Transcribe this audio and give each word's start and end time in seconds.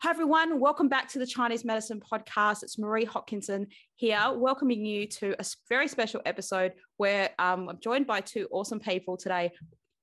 Hi, 0.00 0.10
everyone. 0.10 0.60
Welcome 0.60 0.88
back 0.88 1.08
to 1.08 1.18
the 1.18 1.26
Chinese 1.26 1.64
Medicine 1.64 2.00
Podcast. 2.00 2.62
It's 2.62 2.78
Marie 2.78 3.04
Hopkinson 3.04 3.66
here, 3.96 4.30
welcoming 4.32 4.84
you 4.84 5.08
to 5.08 5.34
a 5.40 5.44
very 5.68 5.88
special 5.88 6.22
episode 6.24 6.74
where 6.98 7.30
um, 7.40 7.68
I'm 7.68 7.80
joined 7.80 8.06
by 8.06 8.20
two 8.20 8.46
awesome 8.52 8.78
people 8.78 9.16
today, 9.16 9.50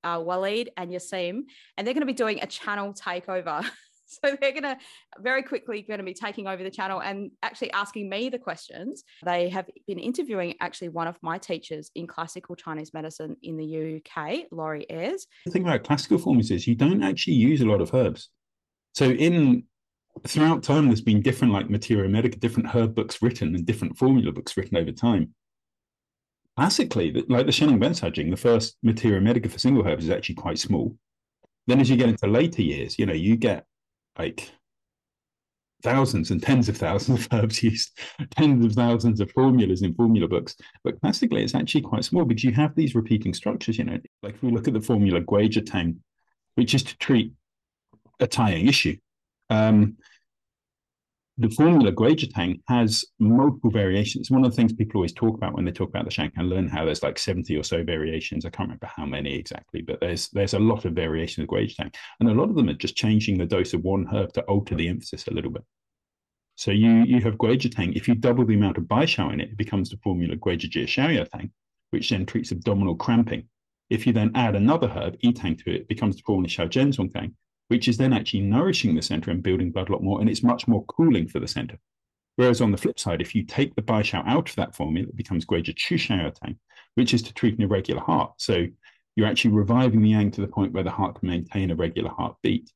uh, 0.03 0.19
Waleed 0.19 0.67
and 0.75 0.91
Yassin, 0.91 1.43
and 1.77 1.87
they're 1.87 1.93
going 1.93 2.01
to 2.01 2.05
be 2.05 2.11
doing 2.11 2.41
a 2.41 2.45
channel 2.45 2.93
takeover. 2.93 3.65
so 4.05 4.35
they're 4.41 4.51
going 4.51 4.63
to 4.63 4.77
very 5.19 5.43
quickly 5.43 5.81
going 5.81 5.99
to 5.99 6.03
be 6.03 6.13
taking 6.13 6.45
over 6.45 6.61
the 6.61 6.69
channel 6.69 7.01
and 7.01 7.31
actually 7.41 7.71
asking 7.71 8.09
me 8.09 8.27
the 8.27 8.37
questions. 8.37 9.05
They 9.23 9.47
have 9.47 9.69
been 9.87 9.99
interviewing 9.99 10.55
actually 10.59 10.89
one 10.89 11.07
of 11.07 11.17
my 11.21 11.37
teachers 11.37 11.89
in 11.95 12.05
classical 12.05 12.57
Chinese 12.57 12.93
medicine 12.93 13.37
in 13.43 13.55
the 13.55 14.01
UK, 14.01 14.47
Laurie 14.51 14.87
Ayres. 14.89 15.25
The 15.45 15.51
thing 15.51 15.63
about 15.63 15.85
classical 15.85 16.17
formulas 16.17 16.51
is 16.51 16.67
you 16.67 16.75
don't 16.75 17.01
actually 17.01 17.35
use 17.35 17.61
a 17.61 17.65
lot 17.65 17.79
of 17.79 17.93
herbs. 17.93 18.27
So 18.93 19.09
in 19.09 19.63
throughout 20.27 20.63
time, 20.63 20.87
there's 20.87 21.01
been 21.01 21.21
different 21.21 21.53
like 21.53 21.69
materia 21.69 22.09
medica, 22.09 22.37
different 22.37 22.69
herb 22.69 22.95
books 22.95 23.21
written 23.21 23.55
and 23.55 23.65
different 23.65 23.97
formula 23.97 24.31
books 24.31 24.55
written 24.57 24.77
over 24.77 24.91
time. 24.91 25.33
Classically, 26.57 27.11
like 27.27 27.45
the 27.45 27.51
Shennong 27.51 27.79
Bencaojing, 27.79 28.31
the 28.31 28.37
first 28.37 28.77
materia 28.81 29.19
medica 29.19 29.49
for 29.49 29.59
single 29.59 29.85
herbs 29.85 30.05
is 30.05 30.09
actually 30.09 30.35
quite 30.35 30.57
small. 30.57 30.95
Then 31.67 31.81
as 31.81 31.89
you 31.89 31.97
get 31.97 32.09
into 32.09 32.27
later 32.27 32.61
years, 32.61 32.97
you 32.97 33.05
know, 33.05 33.13
you 33.13 33.35
get 33.35 33.65
like 34.17 34.51
thousands 35.83 36.31
and 36.31 36.41
tens 36.41 36.69
of 36.69 36.77
thousands 36.77 37.25
of 37.25 37.33
herbs 37.33 37.61
used, 37.71 37.99
tens 38.31 38.65
of 38.65 38.73
thousands 38.73 39.19
of 39.19 39.31
formulas 39.31 39.81
in 39.81 39.93
formula 39.95 40.27
books. 40.27 40.55
But 40.83 40.99
classically, 41.01 41.43
it's 41.43 41.55
actually 41.55 41.81
quite 41.81 42.05
small 42.05 42.23
because 42.23 42.43
you 42.43 42.53
have 42.53 42.73
these 42.75 42.95
repeating 42.95 43.33
structures. 43.33 43.77
You 43.77 43.83
know, 43.85 43.99
like 44.23 44.35
if 44.35 44.43
we 44.43 44.51
look 44.51 44.67
at 44.67 44.73
the 44.73 44.81
formula 44.81 45.21
Guizhi 45.21 45.65
Tang, 45.65 46.01
which 46.55 46.73
is 46.73 46.83
to 46.83 46.97
treat 46.97 47.33
a 48.19 48.27
Taiyang 48.27 48.69
issue, 48.69 48.95
um, 49.49 49.97
the 51.37 51.49
formula 51.49 51.91
Guizhitang 51.91 52.61
has 52.69 53.03
multiple 53.19 53.69
variations. 53.69 54.31
One 54.31 54.45
of 54.45 54.51
the 54.51 54.55
things 54.55 54.71
people 54.71 54.99
always 54.99 55.11
talk 55.11 55.35
about 55.35 55.53
when 55.53 55.65
they 55.65 55.71
talk 55.71 55.89
about 55.89 56.05
the 56.05 56.11
Shang 56.11 56.31
Han 56.37 56.49
Lun 56.49 56.69
how 56.69 56.85
there's 56.85 57.03
like 57.03 57.19
70 57.19 57.57
or 57.57 57.63
so 57.63 57.83
variations. 57.83 58.45
I 58.45 58.49
can't 58.49 58.69
remember 58.69 58.89
how 58.95 59.05
many 59.05 59.35
exactly, 59.35 59.81
but 59.81 59.99
there's 59.99 60.29
there's 60.29 60.53
a 60.53 60.59
lot 60.59 60.85
of 60.85 60.93
variations 60.93 61.43
of 61.43 61.49
Guizhitang. 61.49 61.93
And 62.19 62.29
a 62.29 62.33
lot 62.33 62.49
of 62.49 62.55
them 62.55 62.69
are 62.69 62.73
just 62.73 62.95
changing 62.95 63.37
the 63.37 63.45
dose 63.45 63.73
of 63.73 63.83
one 63.83 64.05
herb 64.05 64.31
to 64.33 64.43
alter 64.43 64.75
the 64.75 64.87
emphasis 64.87 65.27
a 65.27 65.33
little 65.33 65.51
bit. 65.51 65.63
So 66.55 66.71
you 66.71 67.03
you 67.03 67.19
have 67.21 67.35
Guizhitang. 67.35 67.97
If 67.97 68.07
you 68.07 68.15
double 68.15 68.45
the 68.45 68.55
amount 68.55 68.77
of 68.77 68.85
Baishao 68.85 69.33
in 69.33 69.41
it, 69.41 69.49
it 69.49 69.57
becomes 69.57 69.89
the 69.89 69.97
formula 69.97 70.37
Guijajia 70.37 71.29
Tang, 71.29 71.51
which 71.89 72.09
then 72.09 72.25
treats 72.25 72.53
abdominal 72.53 72.95
cramping. 72.95 73.49
If 73.89 74.07
you 74.07 74.13
then 74.13 74.31
add 74.35 74.55
another 74.55 74.87
herb, 74.87 75.17
Etang, 75.19 75.57
to 75.63 75.69
it, 75.69 75.81
it 75.81 75.87
becomes 75.87 76.15
the 76.15 76.23
formula 76.25 76.49
Xiao 76.49 77.11
Tang, 77.11 77.35
which 77.67 77.87
is 77.87 77.97
then 77.97 78.13
actually 78.13 78.41
nourishing 78.41 78.95
the 78.95 79.01
center 79.01 79.31
and 79.31 79.43
building 79.43 79.71
blood 79.71 79.89
a 79.89 79.93
lot 79.93 80.03
more. 80.03 80.19
And 80.19 80.29
it's 80.29 80.43
much 80.43 80.67
more 80.67 80.85
cooling 80.85 81.27
for 81.27 81.39
the 81.39 81.47
center. 81.47 81.77
Whereas 82.35 82.61
on 82.61 82.71
the 82.71 82.77
flip 82.77 82.99
side, 82.99 83.21
if 83.21 83.33
you 83.33 83.43
take 83.43 83.75
the 83.75 83.81
Baishao 83.81 84.23
out 84.27 84.49
of 84.49 84.55
that 84.57 84.75
formula, 84.75 85.07
it 85.07 85.15
becomes 85.15 85.45
Guija 85.45 85.75
Chu 85.75 85.97
Tang, 85.97 86.57
which 86.95 87.13
is 87.13 87.21
to 87.23 87.33
treat 87.33 87.57
an 87.57 87.63
irregular 87.63 88.01
heart. 88.01 88.33
So 88.37 88.65
you're 89.15 89.27
actually 89.27 89.53
reviving 89.53 90.01
the 90.01 90.09
yang 90.09 90.31
to 90.31 90.41
the 90.41 90.47
point 90.47 90.73
where 90.73 90.83
the 90.83 90.91
heart 90.91 91.19
can 91.19 91.29
maintain 91.29 91.71
a 91.71 91.75
regular 91.75 92.11
heartbeat. 92.11 92.71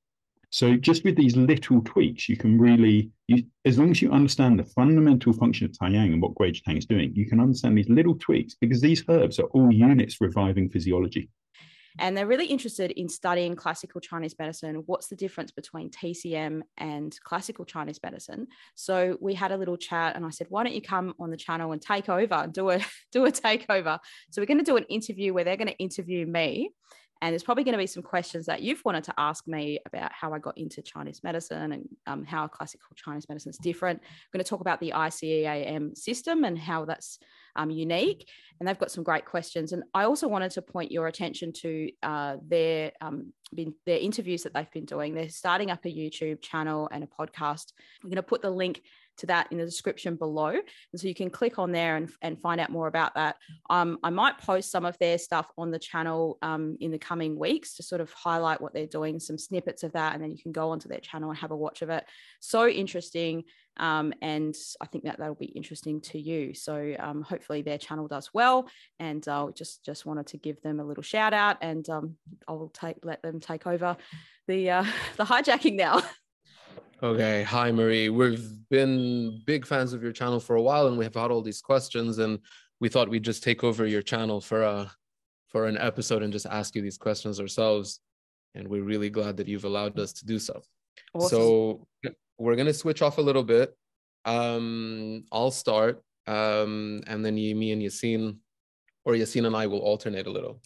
So 0.51 0.75
just 0.75 1.03
with 1.03 1.15
these 1.15 1.35
little 1.35 1.81
tweaks, 1.81 2.27
you 2.27 2.37
can 2.37 2.57
really, 2.57 3.11
you, 3.27 3.43
as 3.65 3.77
long 3.77 3.91
as 3.91 4.01
you 4.01 4.11
understand 4.11 4.57
the 4.57 4.63
fundamental 4.63 5.33
function 5.33 5.65
of 5.65 5.73
Taiyang 5.73 6.13
and 6.13 6.21
what 6.21 6.33
Guizhi 6.35 6.63
Tang 6.63 6.77
is 6.77 6.87
doing, 6.87 7.13
you 7.13 7.27
can 7.27 7.39
understand 7.39 7.77
these 7.77 7.89
little 7.89 8.15
tweaks 8.15 8.55
because 8.59 8.81
these 8.81 9.03
herbs 9.09 9.39
are 9.39 9.47
all 9.47 9.71
units 9.71 10.21
reviving 10.21 10.69
physiology 10.69 11.29
and 11.99 12.17
they're 12.17 12.27
really 12.27 12.45
interested 12.45 12.91
in 12.91 13.09
studying 13.09 13.55
classical 13.55 14.01
Chinese 14.01 14.35
medicine. 14.39 14.83
What's 14.85 15.07
the 15.07 15.15
difference 15.15 15.51
between 15.51 15.89
TCM 15.89 16.61
and 16.77 17.17
classical 17.23 17.65
Chinese 17.65 17.99
medicine? 18.01 18.47
So 18.75 19.17
we 19.21 19.33
had 19.33 19.51
a 19.51 19.57
little 19.57 19.77
chat, 19.77 20.15
and 20.15 20.25
I 20.25 20.29
said, 20.29 20.47
"Why 20.49 20.63
don't 20.63 20.73
you 20.73 20.81
come 20.81 21.13
on 21.19 21.29
the 21.29 21.37
channel 21.37 21.71
and 21.71 21.81
take 21.81 22.09
over 22.09 22.47
do 22.51 22.69
a 22.69 22.79
do 23.11 23.25
a 23.25 23.31
takeover?" 23.31 23.99
So 24.31 24.41
we're 24.41 24.47
going 24.47 24.59
to 24.59 24.63
do 24.63 24.77
an 24.77 24.85
interview 24.85 25.33
where 25.33 25.43
they're 25.43 25.57
going 25.57 25.67
to 25.67 25.77
interview 25.77 26.25
me. 26.25 26.71
And 27.21 27.33
there's 27.33 27.43
probably 27.43 27.63
going 27.63 27.73
to 27.73 27.79
be 27.79 27.87
some 27.87 28.03
questions 28.03 28.45
that 28.45 28.61
you've 28.61 28.83
wanted 28.85 29.03
to 29.05 29.13
ask 29.17 29.47
me 29.47 29.79
about 29.85 30.11
how 30.13 30.33
I 30.33 30.39
got 30.39 30.57
into 30.57 30.81
Chinese 30.81 31.21
medicine 31.23 31.73
and 31.73 31.89
um, 32.07 32.23
how 32.23 32.47
classical 32.47 32.95
Chinese 32.95 33.27
medicine 33.27 33.49
is 33.49 33.57
different. 33.57 33.99
I'm 34.01 34.29
going 34.31 34.43
to 34.43 34.49
talk 34.49 34.61
about 34.61 34.79
the 34.79 34.93
ICEAM 34.95 35.97
system 35.97 36.45
and 36.45 36.57
how 36.57 36.85
that's 36.85 37.19
um, 37.55 37.69
unique. 37.69 38.29
And 38.59 38.67
they've 38.67 38.79
got 38.79 38.91
some 38.91 39.03
great 39.03 39.25
questions. 39.25 39.73
And 39.73 39.83
I 39.93 40.03
also 40.03 40.27
wanted 40.27 40.51
to 40.51 40.61
point 40.61 40.91
your 40.91 41.07
attention 41.07 41.51
to 41.53 41.91
uh, 42.03 42.37
their 42.47 42.91
um, 43.01 43.33
been, 43.53 43.73
their 43.85 43.99
interviews 43.99 44.43
that 44.43 44.53
they've 44.53 44.71
been 44.71 44.85
doing. 44.85 45.13
They're 45.13 45.29
starting 45.29 45.71
up 45.71 45.85
a 45.85 45.89
YouTube 45.89 46.41
channel 46.41 46.89
and 46.91 47.03
a 47.03 47.07
podcast. 47.07 47.73
I'm 48.03 48.09
going 48.09 48.15
to 48.15 48.23
put 48.23 48.41
the 48.41 48.49
link 48.49 48.81
to 49.19 49.27
that 49.27 49.51
in 49.51 49.57
the 49.57 49.65
description 49.65 50.15
below. 50.15 50.49
And 50.49 50.99
so 50.99 51.07
you 51.07 51.15
can 51.15 51.29
click 51.29 51.59
on 51.59 51.71
there 51.71 51.95
and, 51.95 52.11
and 52.21 52.41
find 52.41 52.59
out 52.59 52.69
more 52.69 52.87
about 52.87 53.15
that. 53.15 53.37
Um, 53.69 53.99
I 54.03 54.09
might 54.09 54.37
post 54.37 54.71
some 54.71 54.85
of 54.85 54.97
their 54.99 55.17
stuff 55.17 55.49
on 55.57 55.71
the 55.71 55.79
channel 55.79 56.37
um, 56.41 56.77
in 56.79 56.91
the 56.91 56.97
coming 56.97 57.37
weeks 57.37 57.75
to 57.75 57.83
sort 57.83 58.01
of 58.01 58.11
highlight 58.11 58.61
what 58.61 58.73
they're 58.73 58.87
doing, 58.87 59.19
some 59.19 59.37
snippets 59.37 59.83
of 59.83 59.93
that, 59.93 60.13
and 60.13 60.23
then 60.23 60.31
you 60.31 60.41
can 60.41 60.51
go 60.51 60.69
onto 60.69 60.89
their 60.89 60.99
channel 60.99 61.29
and 61.29 61.39
have 61.39 61.51
a 61.51 61.57
watch 61.57 61.81
of 61.81 61.89
it. 61.89 62.03
So 62.39 62.67
interesting. 62.67 63.43
Um, 63.77 64.13
and 64.21 64.55
I 64.81 64.87
think 64.87 65.05
that 65.05 65.19
that'll 65.19 65.35
be 65.35 65.45
interesting 65.45 66.01
to 66.01 66.19
you. 66.19 66.53
So 66.53 66.95
um, 66.99 67.21
hopefully 67.21 67.61
their 67.61 67.77
channel 67.77 68.07
does 68.07 68.29
well, 68.33 68.69
and 68.99 69.25
I 69.27 69.43
uh, 69.43 69.51
just 69.51 69.85
just 69.85 70.05
wanted 70.05 70.27
to 70.27 70.37
give 70.37 70.61
them 70.61 70.79
a 70.79 70.83
little 70.83 71.03
shout 71.03 71.33
out, 71.33 71.57
and 71.61 71.89
um, 71.89 72.15
I'll 72.47 72.71
take 72.73 72.97
let 73.03 73.21
them 73.21 73.39
take 73.39 73.65
over 73.65 73.95
the 74.47 74.69
uh, 74.69 74.85
the 75.17 75.23
hijacking 75.23 75.75
now. 75.75 76.01
Okay, 77.01 77.43
hi 77.43 77.71
Marie. 77.71 78.09
We've 78.09 78.51
been 78.69 79.41
big 79.45 79.65
fans 79.65 79.93
of 79.93 80.03
your 80.03 80.11
channel 80.11 80.41
for 80.41 80.57
a 80.57 80.61
while, 80.61 80.87
and 80.87 80.97
we 80.97 81.05
have 81.05 81.15
had 81.15 81.31
all 81.31 81.41
these 81.41 81.61
questions, 81.61 82.17
and 82.17 82.39
we 82.81 82.89
thought 82.89 83.07
we'd 83.07 83.23
just 83.23 83.41
take 83.41 83.63
over 83.63 83.85
your 83.85 84.01
channel 84.01 84.41
for 84.41 84.63
a 84.63 84.91
for 85.47 85.67
an 85.67 85.77
episode 85.77 86.23
and 86.23 86.33
just 86.33 86.45
ask 86.45 86.75
you 86.75 86.81
these 86.81 86.97
questions 86.97 87.39
ourselves. 87.39 88.01
And 88.53 88.67
we're 88.67 88.83
really 88.83 89.09
glad 89.09 89.37
that 89.37 89.47
you've 89.47 89.63
allowed 89.63 89.97
us 89.97 90.11
to 90.11 90.25
do 90.25 90.39
so. 90.39 90.61
Awesome. 91.13 91.29
So 91.29 91.87
we're 92.37 92.57
gonna 92.57 92.73
switch 92.73 93.01
off 93.01 93.17
a 93.17 93.21
little 93.21 93.43
bit. 93.43 93.73
Um, 94.25 95.23
I'll 95.31 95.51
start, 95.51 96.03
um, 96.27 97.01
and 97.07 97.23
then 97.23 97.37
you, 97.37 97.55
me 97.55 97.71
and 97.71 97.81
Yassin, 97.81 98.39
or 99.05 99.13
Yassin 99.13 99.47
and 99.47 99.55
I 99.55 99.67
will 99.67 99.79
alternate 99.79 100.27
a 100.27 100.31
little. 100.31 100.61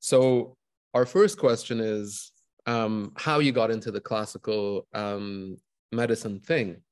So 0.00 0.54
our 0.92 1.06
first 1.06 1.38
question 1.38 1.80
is 1.80 2.30
um, 2.66 3.12
how 3.16 3.38
you 3.38 3.52
got 3.52 3.70
into 3.70 3.90
the 3.90 4.02
classical 4.02 4.86
um, 4.92 5.56
medicine 5.92 6.40
thing. 6.40 6.82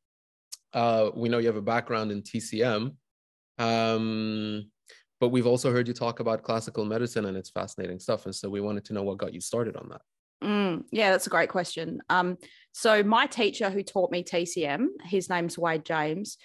Uh, 0.72 1.10
we 1.14 1.28
know 1.28 1.38
you 1.38 1.46
have 1.46 1.56
a 1.56 1.62
background 1.62 2.10
in 2.10 2.22
TCM, 2.22 2.94
um, 3.58 4.70
but 5.20 5.28
we've 5.28 5.46
also 5.46 5.72
heard 5.72 5.88
you 5.88 5.94
talk 5.94 6.20
about 6.20 6.42
classical 6.42 6.84
medicine 6.84 7.26
and 7.26 7.36
it's 7.36 7.50
fascinating 7.50 7.98
stuff. 7.98 8.26
And 8.26 8.34
so 8.34 8.48
we 8.50 8.60
wanted 8.60 8.84
to 8.86 8.92
know 8.92 9.02
what 9.02 9.18
got 9.18 9.32
you 9.32 9.40
started 9.40 9.76
on 9.76 9.88
that. 9.88 10.00
Mm, 10.44 10.84
yeah, 10.90 11.10
that's 11.10 11.26
a 11.26 11.30
great 11.30 11.48
question. 11.48 12.00
Um, 12.10 12.36
so 12.72 13.02
my 13.02 13.26
teacher 13.26 13.70
who 13.70 13.82
taught 13.82 14.10
me 14.10 14.22
TCM, 14.22 14.86
his 15.04 15.30
name's 15.30 15.58
Wade 15.58 15.84
James. 15.84 16.36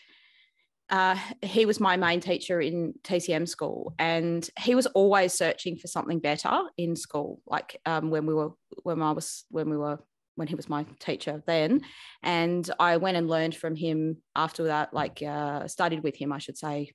Uh, 0.89 1.17
he 1.41 1.65
was 1.65 1.79
my 1.79 1.95
main 1.95 2.19
teacher 2.19 2.59
in 2.59 2.93
TCM 3.03 3.47
school, 3.47 3.93
and 3.97 4.49
he 4.59 4.75
was 4.75 4.87
always 4.87 5.33
searching 5.33 5.77
for 5.77 5.87
something 5.87 6.19
better 6.19 6.63
in 6.77 6.97
school. 6.97 7.41
Like 7.45 7.79
um, 7.85 8.09
when 8.09 8.25
we 8.25 8.33
were 8.33 8.51
when 8.83 9.01
I 9.01 9.11
was 9.11 9.45
when 9.49 9.69
we 9.69 9.77
were 9.77 9.99
when 10.35 10.47
he 10.47 10.55
was 10.55 10.69
my 10.69 10.85
teacher 10.99 11.43
then, 11.45 11.81
and 12.23 12.69
I 12.79 12.97
went 12.97 13.17
and 13.17 13.29
learned 13.29 13.55
from 13.55 13.75
him 13.75 14.17
after 14.35 14.65
that. 14.65 14.93
Like 14.93 15.21
uh, 15.21 15.67
studied 15.67 16.03
with 16.03 16.15
him, 16.15 16.31
I 16.31 16.39
should 16.39 16.57
say. 16.57 16.91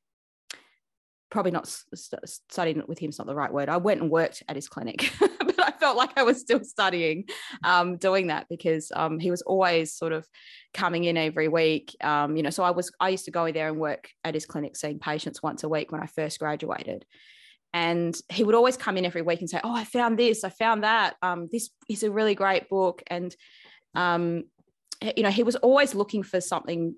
Probably 1.30 1.50
not 1.50 1.66
st- 1.66 2.28
studying 2.28 2.82
with 2.86 2.98
him 2.98 3.10
is 3.10 3.18
not 3.18 3.26
the 3.26 3.34
right 3.34 3.52
word. 3.52 3.68
I 3.68 3.78
went 3.78 4.00
and 4.00 4.10
worked 4.10 4.42
at 4.48 4.56
his 4.56 4.68
clinic. 4.68 5.12
But 5.56 5.68
I 5.68 5.70
felt 5.70 5.96
like 5.96 6.18
I 6.18 6.22
was 6.22 6.40
still 6.40 6.62
studying 6.64 7.24
um, 7.64 7.96
doing 7.96 8.26
that 8.26 8.46
because 8.50 8.92
um, 8.94 9.18
he 9.18 9.30
was 9.30 9.42
always 9.42 9.94
sort 9.94 10.12
of 10.12 10.26
coming 10.74 11.04
in 11.04 11.16
every 11.16 11.48
week. 11.48 11.96
Um, 12.02 12.36
you 12.36 12.42
know, 12.42 12.50
so 12.50 12.62
I 12.62 12.72
was 12.72 12.92
I 13.00 13.08
used 13.10 13.24
to 13.26 13.30
go 13.30 13.50
there 13.50 13.68
and 13.68 13.78
work 13.78 14.10
at 14.24 14.34
his 14.34 14.44
clinic 14.44 14.76
seeing 14.76 14.98
patients 14.98 15.42
once 15.42 15.64
a 15.64 15.68
week 15.68 15.92
when 15.92 16.02
I 16.02 16.06
first 16.06 16.38
graduated. 16.40 17.06
And 17.76 18.16
he 18.30 18.42
would 18.42 18.54
always 18.54 18.78
come 18.78 18.96
in 18.96 19.04
every 19.04 19.20
week 19.20 19.40
and 19.40 19.50
say, 19.50 19.60
"Oh, 19.62 19.74
I 19.74 19.84
found 19.84 20.18
this, 20.18 20.44
I 20.44 20.48
found 20.48 20.82
that. 20.82 21.16
Um, 21.20 21.48
this 21.52 21.68
is 21.90 22.02
a 22.02 22.10
really 22.10 22.34
great 22.34 22.70
book." 22.70 23.02
And 23.08 23.34
um, 23.94 24.44
you 25.16 25.22
know, 25.22 25.30
he 25.30 25.42
was 25.42 25.56
always 25.56 25.94
looking 25.94 26.22
for 26.22 26.40
something. 26.40 26.94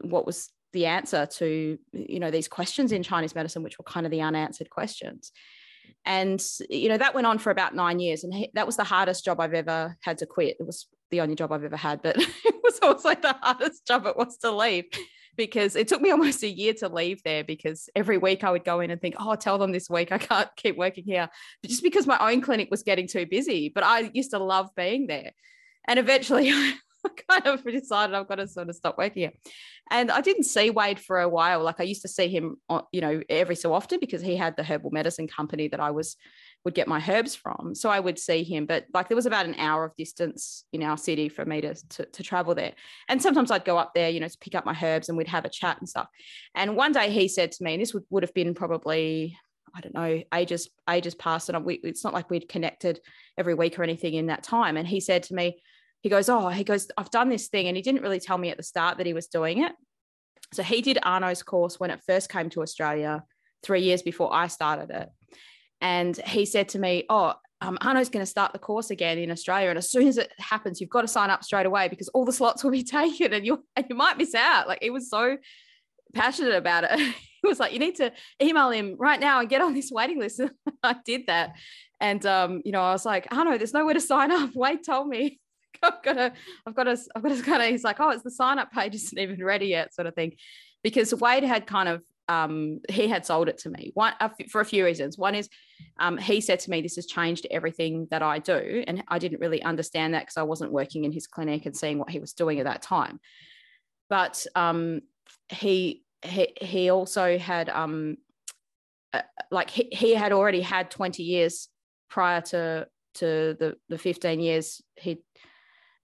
What 0.00 0.24
was 0.24 0.48
the 0.72 0.86
answer 0.86 1.26
to 1.26 1.78
you 1.92 2.20
know 2.20 2.30
these 2.30 2.48
questions 2.48 2.92
in 2.92 3.02
Chinese 3.02 3.34
medicine, 3.34 3.62
which 3.62 3.78
were 3.78 3.84
kind 3.84 4.06
of 4.06 4.12
the 4.12 4.22
unanswered 4.22 4.70
questions 4.70 5.32
and 6.04 6.42
you 6.68 6.88
know 6.88 6.98
that 6.98 7.14
went 7.14 7.26
on 7.26 7.38
for 7.38 7.50
about 7.50 7.74
nine 7.74 8.00
years 8.00 8.24
and 8.24 8.34
he, 8.34 8.50
that 8.54 8.66
was 8.66 8.76
the 8.76 8.84
hardest 8.84 9.24
job 9.24 9.40
i've 9.40 9.54
ever 9.54 9.96
had 10.00 10.18
to 10.18 10.26
quit 10.26 10.56
it 10.58 10.66
was 10.66 10.86
the 11.10 11.20
only 11.20 11.34
job 11.34 11.52
i've 11.52 11.64
ever 11.64 11.76
had 11.76 12.02
but 12.02 12.16
it 12.44 12.54
was 12.62 12.78
also 12.82 13.14
the 13.14 13.36
hardest 13.40 13.86
job 13.86 14.06
it 14.06 14.16
was 14.16 14.36
to 14.38 14.50
leave 14.50 14.84
because 15.36 15.76
it 15.76 15.88
took 15.88 16.00
me 16.00 16.10
almost 16.12 16.42
a 16.42 16.48
year 16.48 16.74
to 16.74 16.88
leave 16.88 17.22
there 17.22 17.44
because 17.44 17.88
every 17.94 18.18
week 18.18 18.44
i 18.44 18.50
would 18.50 18.64
go 18.64 18.80
in 18.80 18.90
and 18.90 19.00
think 19.00 19.14
oh 19.18 19.30
I'll 19.30 19.36
tell 19.36 19.58
them 19.58 19.72
this 19.72 19.90
week 19.90 20.12
i 20.12 20.18
can't 20.18 20.48
keep 20.56 20.76
working 20.76 21.04
here 21.04 21.28
but 21.60 21.70
just 21.70 21.82
because 21.82 22.06
my 22.06 22.18
own 22.18 22.40
clinic 22.40 22.68
was 22.70 22.82
getting 22.82 23.06
too 23.06 23.26
busy 23.26 23.68
but 23.68 23.84
i 23.84 24.10
used 24.12 24.30
to 24.30 24.38
love 24.38 24.70
being 24.76 25.06
there 25.06 25.32
and 25.86 25.98
eventually 25.98 26.52
I 27.04 27.10
kind 27.28 27.46
of 27.46 27.64
decided 27.64 28.14
I've 28.14 28.28
got 28.28 28.36
to 28.36 28.46
sort 28.46 28.68
of 28.68 28.76
stop 28.76 28.96
working 28.96 29.22
here. 29.22 29.32
And 29.90 30.10
I 30.10 30.20
didn't 30.20 30.44
see 30.44 30.70
Wade 30.70 31.00
for 31.00 31.20
a 31.20 31.28
while. 31.28 31.62
Like 31.62 31.80
I 31.80 31.84
used 31.84 32.02
to 32.02 32.08
see 32.08 32.28
him, 32.28 32.56
uh, 32.68 32.82
you 32.92 33.00
know, 33.00 33.22
every 33.28 33.56
so 33.56 33.74
often 33.74 33.98
because 34.00 34.22
he 34.22 34.36
had 34.36 34.56
the 34.56 34.62
herbal 34.62 34.90
medicine 34.90 35.26
company 35.26 35.68
that 35.68 35.80
I 35.80 35.90
was 35.90 36.16
would 36.64 36.74
get 36.74 36.88
my 36.88 37.02
herbs 37.08 37.34
from. 37.34 37.74
So 37.74 37.90
I 37.90 37.98
would 37.98 38.18
see 38.18 38.44
him, 38.44 38.66
but 38.66 38.86
like 38.94 39.08
there 39.08 39.16
was 39.16 39.26
about 39.26 39.46
an 39.46 39.56
hour 39.56 39.84
of 39.84 39.96
distance 39.96 40.64
in 40.72 40.82
our 40.82 40.96
city 40.96 41.28
for 41.28 41.44
me 41.44 41.60
to, 41.60 41.74
to, 41.74 42.06
to 42.06 42.22
travel 42.22 42.54
there. 42.54 42.72
And 43.08 43.20
sometimes 43.20 43.50
I'd 43.50 43.64
go 43.64 43.78
up 43.78 43.94
there, 43.94 44.10
you 44.10 44.20
know, 44.20 44.28
to 44.28 44.38
pick 44.38 44.54
up 44.54 44.64
my 44.64 44.76
herbs 44.80 45.08
and 45.08 45.18
we'd 45.18 45.28
have 45.28 45.44
a 45.44 45.50
chat 45.50 45.78
and 45.80 45.88
stuff. 45.88 46.08
And 46.54 46.76
one 46.76 46.92
day 46.92 47.10
he 47.10 47.26
said 47.28 47.52
to 47.52 47.64
me, 47.64 47.74
and 47.74 47.82
this 47.82 47.92
would, 47.92 48.04
would 48.10 48.22
have 48.22 48.34
been 48.34 48.54
probably, 48.54 49.36
I 49.74 49.80
don't 49.80 49.94
know, 49.94 50.22
ages, 50.32 50.70
ages 50.88 51.16
past. 51.16 51.48
And 51.48 51.64
we, 51.64 51.74
it's 51.82 52.04
not 52.04 52.14
like 52.14 52.30
we'd 52.30 52.48
connected 52.48 53.00
every 53.36 53.54
week 53.54 53.78
or 53.78 53.82
anything 53.82 54.14
in 54.14 54.26
that 54.26 54.44
time. 54.44 54.76
And 54.76 54.86
he 54.86 55.00
said 55.00 55.24
to 55.24 55.34
me, 55.34 55.60
he 56.02 56.08
goes, 56.08 56.28
Oh, 56.28 56.48
he 56.48 56.64
goes, 56.64 56.88
I've 56.96 57.10
done 57.10 57.28
this 57.28 57.48
thing. 57.48 57.66
And 57.66 57.76
he 57.76 57.82
didn't 57.82 58.02
really 58.02 58.20
tell 58.20 58.38
me 58.38 58.50
at 58.50 58.56
the 58.56 58.62
start 58.62 58.98
that 58.98 59.06
he 59.06 59.14
was 59.14 59.28
doing 59.28 59.62
it. 59.62 59.72
So 60.52 60.62
he 60.62 60.82
did 60.82 60.98
Arno's 61.02 61.42
course 61.42 61.80
when 61.80 61.90
it 61.90 62.02
first 62.06 62.30
came 62.30 62.50
to 62.50 62.62
Australia 62.62 63.24
three 63.62 63.82
years 63.82 64.02
before 64.02 64.32
I 64.32 64.48
started 64.48 64.90
it. 64.90 65.08
And 65.82 66.16
he 66.16 66.46
said 66.46 66.70
to 66.70 66.78
me, 66.78 67.04
Oh, 67.10 67.34
um, 67.60 67.76
Arno's 67.80 68.08
going 68.08 68.24
to 68.24 68.30
start 68.30 68.52
the 68.52 68.58
course 68.58 68.90
again 68.90 69.18
in 69.18 69.30
Australia. 69.30 69.68
And 69.68 69.78
as 69.78 69.90
soon 69.90 70.08
as 70.08 70.16
it 70.16 70.32
happens, 70.38 70.80
you've 70.80 70.90
got 70.90 71.02
to 71.02 71.08
sign 71.08 71.30
up 71.30 71.44
straight 71.44 71.66
away 71.66 71.88
because 71.88 72.08
all 72.08 72.24
the 72.24 72.32
slots 72.32 72.64
will 72.64 72.70
be 72.70 72.82
taken 73.00 73.32
and 73.32 73.44
you, 73.44 73.64
and 73.76 73.86
you 73.90 73.94
might 73.94 74.16
miss 74.16 74.34
out. 74.34 74.66
Like 74.66 74.78
he 74.80 74.90
was 74.90 75.10
so 75.10 75.36
passionate 76.14 76.54
about 76.54 76.84
it. 76.84 76.98
he 76.98 77.48
was 77.48 77.60
like, 77.60 77.72
you 77.72 77.78
need 77.78 77.96
to 77.96 78.12
email 78.40 78.70
him 78.70 78.96
right 78.98 79.20
now 79.20 79.40
and 79.40 79.48
get 79.48 79.60
on 79.60 79.74
this 79.74 79.90
waiting 79.92 80.18
list. 80.18 80.40
I 80.82 80.96
did 81.04 81.26
that. 81.26 81.52
And, 82.00 82.24
um, 82.26 82.62
you 82.64 82.72
know, 82.72 82.82
I 82.82 82.92
was 82.92 83.04
like, 83.04 83.28
Arno, 83.30 83.56
there's 83.58 83.74
nowhere 83.74 83.94
to 83.94 84.00
sign 84.00 84.32
up. 84.32 84.50
Wade 84.54 84.84
told 84.84 85.08
me 85.08 85.38
I've 85.82 86.02
got 86.02 86.14
to, 86.14 86.32
I've 86.66 86.74
got 86.74 86.84
to, 86.84 86.98
I've 87.14 87.22
got 87.22 87.36
to 87.36 87.42
kind 87.42 87.62
of, 87.62 87.68
he's 87.68 87.84
like, 87.84 88.00
oh, 88.00 88.10
it's 88.10 88.24
the 88.24 88.30
sign 88.30 88.58
up 88.58 88.72
page 88.72 88.94
isn't 88.94 89.18
even 89.18 89.44
ready 89.44 89.66
yet 89.66 89.94
sort 89.94 90.06
of 90.06 90.14
thing. 90.14 90.32
Because 90.82 91.14
Wade 91.14 91.44
had 91.44 91.66
kind 91.66 91.88
of 91.88 92.02
um, 92.28 92.80
he 92.88 93.08
had 93.08 93.26
sold 93.26 93.48
it 93.48 93.58
to 93.58 93.70
me 93.70 93.90
one 93.94 94.14
for 94.48 94.60
a 94.60 94.64
few 94.64 94.84
reasons. 94.84 95.18
One 95.18 95.34
is 95.34 95.48
um, 95.98 96.16
he 96.16 96.40
said 96.40 96.60
to 96.60 96.70
me, 96.70 96.80
"This 96.80 96.96
has 96.96 97.06
changed 97.06 97.46
everything 97.50 98.06
that 98.10 98.22
I 98.22 98.38
do," 98.38 98.84
and 98.86 99.02
I 99.08 99.18
didn't 99.18 99.40
really 99.40 99.62
understand 99.62 100.14
that 100.14 100.22
because 100.22 100.36
I 100.36 100.42
wasn't 100.42 100.72
working 100.72 101.04
in 101.04 101.12
his 101.12 101.26
clinic 101.26 101.66
and 101.66 101.76
seeing 101.76 101.98
what 101.98 102.10
he 102.10 102.20
was 102.20 102.32
doing 102.32 102.58
at 102.60 102.66
that 102.66 102.82
time. 102.82 103.20
But 104.08 104.46
um, 104.54 105.00
he, 105.48 106.04
he 106.22 106.54
he 106.60 106.90
also 106.90 107.38
had 107.38 107.68
um, 107.68 108.16
uh, 109.12 109.22
like 109.50 109.70
he, 109.70 109.88
he 109.92 110.14
had 110.14 110.32
already 110.32 110.60
had 110.60 110.90
twenty 110.90 111.24
years 111.24 111.68
prior 112.08 112.40
to 112.40 112.86
to 113.14 113.56
the 113.58 113.76
the 113.88 113.98
fifteen 113.98 114.40
years 114.40 114.80
he 114.96 115.22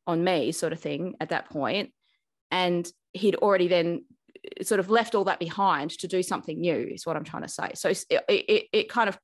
on 0.07 0.25
me 0.25 0.53
sort 0.53 0.73
of 0.73 0.81
thing 0.81 1.15
at 1.21 1.29
that 1.29 1.49
point, 1.51 1.93
and 2.51 2.91
he'd 3.13 3.37
already 3.37 3.69
then 3.69 4.05
sort 4.63 4.81
of 4.81 4.91
left 4.91 5.15
all 5.15 5.25
that 5.25 5.39
behind 5.39 5.91
to 5.91 6.09
do 6.09 6.23
something 6.23 6.61
new 6.61 6.89
is 6.91 7.07
what 7.07 7.17
i'm 7.17 7.25
trying 7.25 7.43
to 7.43 7.49
say. 7.49 7.71
So 7.75 7.89
it, 7.89 8.05
it, 8.29 8.67
it 8.73 8.89
kind 8.89 9.09
of 9.09 9.19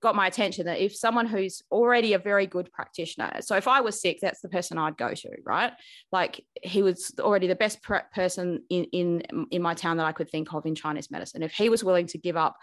got 0.00 0.14
my 0.14 0.26
attention 0.26 0.66
that 0.66 0.80
if 0.80 0.94
someone 0.94 1.26
who's 1.26 1.62
already 1.70 2.12
a 2.12 2.18
very 2.18 2.46
good 2.46 2.70
practitioner 2.72 3.40
so 3.40 3.56
if 3.56 3.66
i 3.66 3.80
was 3.80 4.00
sick 4.00 4.18
that's 4.20 4.40
the 4.40 4.48
person 4.48 4.78
i'd 4.78 4.96
go 4.96 5.14
to 5.14 5.30
right? 5.44 5.72
Like 6.12 6.44
he 6.62 6.82
was 6.82 7.12
already 7.18 7.46
the 7.46 7.56
best 7.56 7.82
person 7.82 8.62
in 8.68 8.84
in 8.84 9.22
in 9.50 9.62
my 9.62 9.74
town 9.74 9.96
that 9.96 10.06
i 10.06 10.12
could 10.12 10.30
think 10.30 10.52
of 10.54 10.66
in 10.66 10.74
chinese 10.74 11.10
medicine. 11.10 11.42
If 11.42 11.52
he 11.52 11.68
was 11.68 11.82
willing 11.82 12.06
to 12.08 12.18
give 12.18 12.36
up 12.36 12.56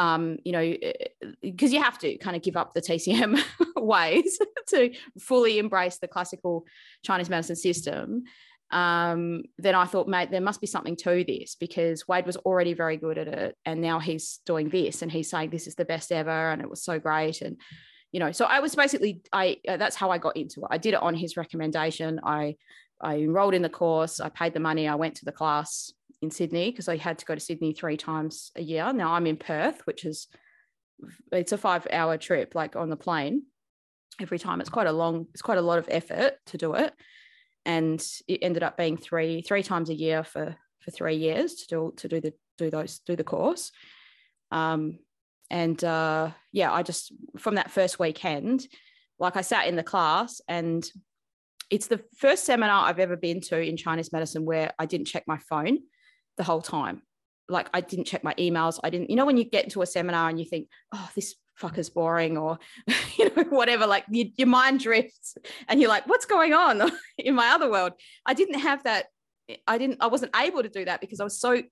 um, 0.00 0.38
you 0.46 0.52
know, 0.52 0.74
because 1.42 1.74
you 1.74 1.82
have 1.82 1.98
to 1.98 2.16
kind 2.16 2.34
of 2.34 2.40
give 2.40 2.56
up 2.56 2.72
the 2.72 2.80
TCM 2.80 3.38
ways 3.76 4.38
to 4.68 4.94
fully 5.18 5.58
embrace 5.58 5.98
the 5.98 6.08
classical 6.08 6.64
Chinese 7.04 7.28
medicine 7.28 7.56
system 7.56 8.24
um, 8.70 9.42
then 9.58 9.74
I 9.74 9.84
thought, 9.84 10.08
mate, 10.08 10.30
there 10.30 10.40
must 10.40 10.60
be 10.60 10.66
something 10.66 10.96
to 10.96 11.24
this 11.26 11.56
because 11.56 12.06
Wade 12.06 12.26
was 12.26 12.36
already 12.36 12.72
very 12.72 12.96
good 12.96 13.18
at 13.18 13.26
it. 13.26 13.56
And 13.64 13.80
now 13.80 13.98
he's 13.98 14.40
doing 14.46 14.68
this 14.68 15.02
and 15.02 15.10
he's 15.10 15.28
saying 15.28 15.50
this 15.50 15.66
is 15.66 15.74
the 15.74 15.84
best 15.84 16.12
ever. 16.12 16.50
And 16.50 16.62
it 16.62 16.70
was 16.70 16.82
so 16.82 16.98
great. 16.98 17.42
And, 17.42 17.56
you 18.12 18.20
know, 18.20 18.30
so 18.30 18.44
I 18.44 18.60
was 18.60 18.76
basically, 18.76 19.22
I, 19.32 19.56
uh, 19.66 19.76
that's 19.76 19.96
how 19.96 20.10
I 20.10 20.18
got 20.18 20.36
into 20.36 20.60
it. 20.60 20.68
I 20.70 20.78
did 20.78 20.94
it 20.94 21.02
on 21.02 21.14
his 21.14 21.36
recommendation. 21.36 22.20
I, 22.22 22.56
I 23.00 23.16
enrolled 23.16 23.54
in 23.54 23.62
the 23.62 23.68
course. 23.68 24.20
I 24.20 24.28
paid 24.28 24.54
the 24.54 24.60
money. 24.60 24.86
I 24.86 24.94
went 24.94 25.16
to 25.16 25.24
the 25.24 25.32
class 25.32 25.92
in 26.22 26.30
Sydney 26.30 26.70
because 26.70 26.88
I 26.88 26.96
had 26.96 27.18
to 27.18 27.24
go 27.24 27.34
to 27.34 27.40
Sydney 27.40 27.72
three 27.72 27.96
times 27.96 28.52
a 28.54 28.62
year. 28.62 28.92
Now 28.92 29.14
I'm 29.14 29.26
in 29.26 29.36
Perth, 29.36 29.80
which 29.84 30.04
is, 30.04 30.28
it's 31.32 31.52
a 31.52 31.58
five 31.58 31.88
hour 31.90 32.16
trip, 32.18 32.54
like 32.54 32.76
on 32.76 32.90
the 32.90 32.96
plane 32.96 33.44
every 34.20 34.38
time. 34.38 34.60
It's 34.60 34.70
quite 34.70 34.86
a 34.86 34.92
long, 34.92 35.26
it's 35.32 35.42
quite 35.42 35.58
a 35.58 35.62
lot 35.62 35.78
of 35.78 35.88
effort 35.90 36.34
to 36.46 36.58
do 36.58 36.74
it 36.74 36.92
and 37.66 38.04
it 38.28 38.40
ended 38.42 38.62
up 38.62 38.76
being 38.76 38.96
three 38.96 39.42
three 39.42 39.62
times 39.62 39.90
a 39.90 39.94
year 39.94 40.24
for 40.24 40.56
for 40.80 40.90
three 40.90 41.16
years 41.16 41.54
to 41.54 41.66
do 41.66 41.92
to 41.96 42.08
do 42.08 42.20
the 42.20 42.32
do 42.58 42.70
those 42.70 43.00
do 43.00 43.16
the 43.16 43.24
course. 43.24 43.72
Um, 44.50 44.98
and 45.50 45.82
uh, 45.82 46.30
yeah 46.52 46.72
i 46.72 46.82
just 46.82 47.12
from 47.36 47.56
that 47.56 47.70
first 47.70 47.98
weekend 47.98 48.66
like 49.18 49.36
i 49.36 49.40
sat 49.40 49.66
in 49.66 49.76
the 49.76 49.82
class 49.82 50.40
and 50.48 50.88
it's 51.70 51.88
the 51.88 52.00
first 52.16 52.44
seminar 52.44 52.86
i've 52.86 53.00
ever 53.00 53.16
been 53.16 53.40
to 53.40 53.60
in 53.60 53.76
chinese 53.76 54.12
medicine 54.12 54.44
where 54.44 54.72
i 54.78 54.86
didn't 54.86 55.06
check 55.06 55.24
my 55.26 55.38
phone 55.38 55.78
the 56.36 56.44
whole 56.44 56.62
time. 56.62 57.02
Like 57.48 57.68
i 57.74 57.80
didn't 57.80 58.06
check 58.06 58.24
my 58.24 58.34
emails. 58.34 58.80
I 58.82 58.90
didn't 58.90 59.10
you 59.10 59.16
know 59.16 59.26
when 59.26 59.36
you 59.36 59.44
get 59.44 59.64
into 59.64 59.82
a 59.82 59.86
seminar 59.86 60.28
and 60.28 60.38
you 60.38 60.46
think 60.46 60.68
oh 60.92 61.10
this 61.14 61.34
fucker's 61.60 61.90
boring 61.90 62.38
or 62.38 62.58
you 63.18 63.30
know 63.36 63.42
whatever 63.50 63.86
like 63.86 64.04
you, 64.10 64.30
your 64.36 64.48
mind 64.48 64.80
drifts 64.80 65.36
and 65.68 65.80
you're 65.80 65.90
like 65.90 66.06
what's 66.08 66.26
going 66.26 66.52
on 66.54 66.90
in 67.18 67.34
my 67.34 67.48
other 67.48 67.70
world? 67.70 67.92
I 68.24 68.34
didn't 68.34 68.60
have 68.60 68.82
that 68.84 69.06
i 69.66 69.78
didn't 69.78 69.98
i 70.00 70.06
wasn't 70.06 70.34
able 70.36 70.62
to 70.62 70.68
do 70.68 70.84
that 70.84 71.00
because 71.00 71.20
i 71.20 71.24
was 71.24 71.40
so 71.40 71.62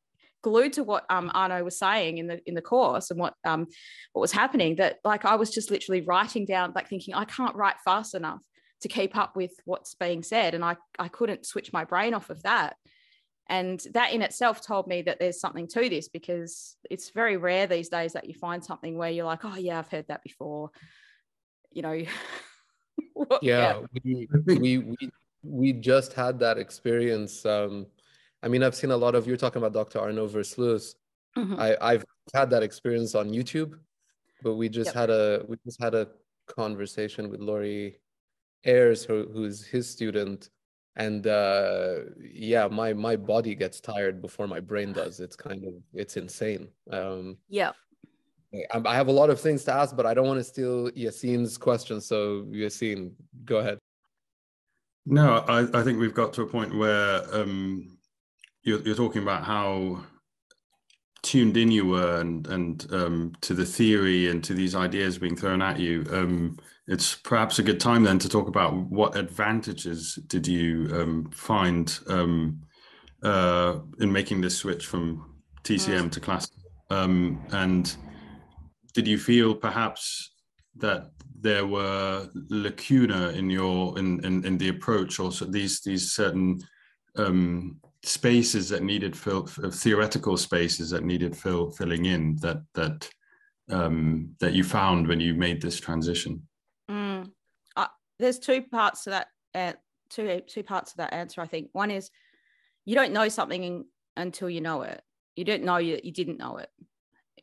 glued 0.43 0.73
to 0.73 0.85
what 0.85 1.05
um, 1.11 1.31
arno 1.35 1.63
was 1.65 1.79
saying 1.79 2.19
in 2.19 2.27
the 2.27 2.41
in 2.47 2.55
the 2.55 2.63
course 2.63 3.11
and 3.11 3.19
what 3.19 3.35
um 3.45 3.67
what 4.13 4.21
was 4.21 4.33
happening 4.33 4.77
that 4.77 4.99
like 5.05 5.25
i 5.25 5.35
was 5.35 5.51
just 5.51 5.71
literally 5.71 6.01
writing 6.03 6.45
down 6.45 6.73
like 6.75 6.89
thinking 6.89 7.15
i 7.15 7.25
can't 7.25 7.57
write 7.57 7.77
fast 7.85 8.15
enough 8.15 8.41
to 8.81 8.89
keep 8.89 9.17
up 9.17 9.37
with 9.37 9.51
what's 9.65 9.95
being 9.95 10.23
said 10.23 10.55
and 10.55 10.65
i 10.65 10.77
i 10.99 11.09
couldn't 11.09 11.47
switch 11.47 11.73
my 11.73 11.85
brain 11.85 12.15
off 12.15 12.31
of 12.31 12.43
that 12.43 12.77
and 13.49 13.81
that 13.95 14.13
in 14.13 14.21
itself 14.21 14.61
told 14.61 14.87
me 14.87 15.03
that 15.03 15.19
there's 15.19 15.41
something 15.41 15.67
to 15.69 15.89
this 15.89 16.09
because 16.09 16.77
it's 16.91 17.11
very 17.11 17.39
rare 17.39 17.67
these 17.67 17.89
days 17.89 18.13
that 18.13 18.27
you 18.27 18.35
find 18.35 18.63
something 18.63 18.97
where 18.99 19.11
you're 19.11 19.25
like, 19.25 19.45
oh, 19.45 19.57
yeah, 19.57 19.79
I've 19.79 19.89
heard 19.89 20.07
that 20.09 20.23
before. 20.23 20.71
You 21.73 21.83
know, 21.83 21.93
yeah, 23.41 23.41
yeah. 23.43 23.81
We, 24.05 24.29
we, 24.47 24.79
we, 24.79 24.97
we 25.43 25.73
just 25.73 26.13
had 26.13 26.39
that 26.41 26.59
experience. 26.59 27.47
Um, 27.47 27.87
I 28.43 28.49
mean, 28.49 28.63
I've 28.63 28.75
seen 28.75 28.91
a 28.91 28.97
lot 28.97 29.15
of, 29.15 29.27
you're 29.27 29.39
talking 29.39 29.63
about 29.63 29.73
Dr. 29.73 29.99
Arno 30.01 30.29
Versluis. 30.29 30.95
Mm-hmm. 31.37 31.59
I, 31.59 31.77
I've 31.81 32.05
had 32.35 32.51
that 32.51 32.63
experience 32.63 33.15
on 33.15 33.31
YouTube, 33.31 33.79
but 34.43 34.57
we 34.57 34.69
just 34.69 34.89
yep. 34.89 34.95
had 34.95 35.11
a, 35.11 35.43
we 35.49 35.57
just 35.65 35.81
had 35.81 35.95
a 35.95 36.09
conversation 36.47 37.31
with 37.31 37.41
Laurie 37.41 37.99
Ayres, 38.65 39.05
who, 39.05 39.27
who's 39.33 39.65
his 39.65 39.89
student 39.89 40.51
and 40.99 41.27
uh, 41.27 42.01
yeah 42.21 42.69
my 42.69 42.93
my 42.93 43.17
body 43.17 43.55
gets 43.55 43.81
tired 43.81 44.21
before 44.21 44.47
my 44.47 44.61
brain 44.61 44.93
does 44.93 45.21
it's 45.21 45.37
kind 45.37 45.65
of 45.65 45.75
it's 45.95 46.17
insane 46.17 46.69
um, 46.93 47.37
yeah 47.49 47.73
I 48.73 48.95
have 48.95 49.09
a 49.09 49.13
lot 49.13 49.29
of 49.29 49.39
things 49.39 49.65
to 49.65 49.75
ask, 49.75 49.95
but 49.95 50.07
I 50.07 50.15
don't 50.15 50.27
want 50.27 50.41
to 50.41 50.45
steal 50.45 50.91
Yassin's 50.93 51.59
question. 51.59 52.01
So 52.01 52.47
Yassine, 52.51 53.13
go 53.45 53.59
ahead. 53.59 53.79
No, 55.05 55.45
I, 55.49 55.67
I 55.79 55.83
think 55.83 55.99
we've 55.99 56.15
got 56.15 56.33
to 56.35 56.43
a 56.43 56.47
point 56.47 56.75
where 56.75 57.23
um, 57.35 57.99
you're, 58.63 58.81
you're 58.81 58.95
talking 58.95 59.23
about 59.23 59.45
how 59.45 60.03
tuned 61.23 61.57
in 61.57 61.71
you 61.71 61.87
were 61.87 62.21
and 62.21 62.47
and 62.47 62.87
um, 62.93 63.33
to 63.41 63.55
the 63.55 63.65
theory 63.65 64.31
and 64.31 64.43
to 64.45 64.55
these 64.55 64.75
ideas 64.75 65.19
being 65.19 65.37
thrown 65.37 65.63
at 65.63 65.79
you. 65.79 66.05
Um, 66.11 66.57
it's 66.87 67.15
perhaps 67.15 67.59
a 67.59 67.63
good 67.63 67.81
time 67.81 68.03
then 68.03 68.19
to 68.19 68.29
talk 68.29 68.49
about 68.49 68.75
what 68.75 69.17
advantages 69.17 70.15
did 70.27 70.47
you 70.47 70.89
um, 70.93 71.31
find 71.31 71.99
um, 72.09 72.63
uh, 73.23 73.81
in 74.01 74.11
making 74.11 74.41
this 74.41 74.57
switch 74.57 74.87
from 74.87 75.35
TCM 75.65 76.05
mm. 76.05 76.13
to 76.13 76.21
classic, 76.21 76.57
um, 76.91 77.45
and 77.51 77.97
did 78.95 79.07
you 79.07 79.19
feel 79.19 79.55
perhaps 79.55 80.33
that 80.77 81.11
there 81.41 81.67
were 81.67 82.29
lacuna 82.49 83.31
in 83.31 83.51
your 83.51 83.99
in 83.99 84.25
in, 84.25 84.45
in 84.45 84.59
the 84.59 84.69
approach, 84.69 85.21
also 85.21 85.45
these 85.45 85.81
these 85.83 86.13
certain 86.13 86.61
um, 87.17 87.81
spaces 88.03 88.69
that 88.69 88.83
needed 88.83 89.17
fill, 89.17 89.47
theoretical 89.47 90.37
spaces 90.37 90.91
that 90.91 91.05
needed 91.05 91.37
fill, 91.37 91.71
filling 91.71 92.07
in 92.07 92.37
that 92.37 92.63
that 92.75 93.09
um, 93.71 94.35
that 94.41 94.55
you 94.55 94.65
found 94.65 95.07
when 95.07 95.21
you 95.21 95.35
made 95.35 95.61
this 95.61 95.79
transition? 95.79 96.47
there's 98.19 98.39
two 98.39 98.63
parts 98.63 99.05
to 99.05 99.11
that 99.11 99.29
uh, 99.55 99.73
two 100.11 100.41
two 100.47 100.63
parts 100.63 100.93
to 100.93 100.99
that 100.99 101.13
answer 101.13 101.41
i 101.41 101.47
think. 101.47 101.69
One 101.73 101.91
is 101.91 102.11
you 102.85 102.95
don't 102.95 103.13
know 103.13 103.29
something 103.29 103.85
until 104.17 104.51
you 104.51 104.61
know 104.61 104.83
it. 104.83 105.03
You 105.37 105.45
don't 105.45 105.63
know 105.63 105.77
you, 105.77 106.01
you 106.03 106.13
didn't 106.13 106.39
know 106.39 106.57
it. 106.57 106.71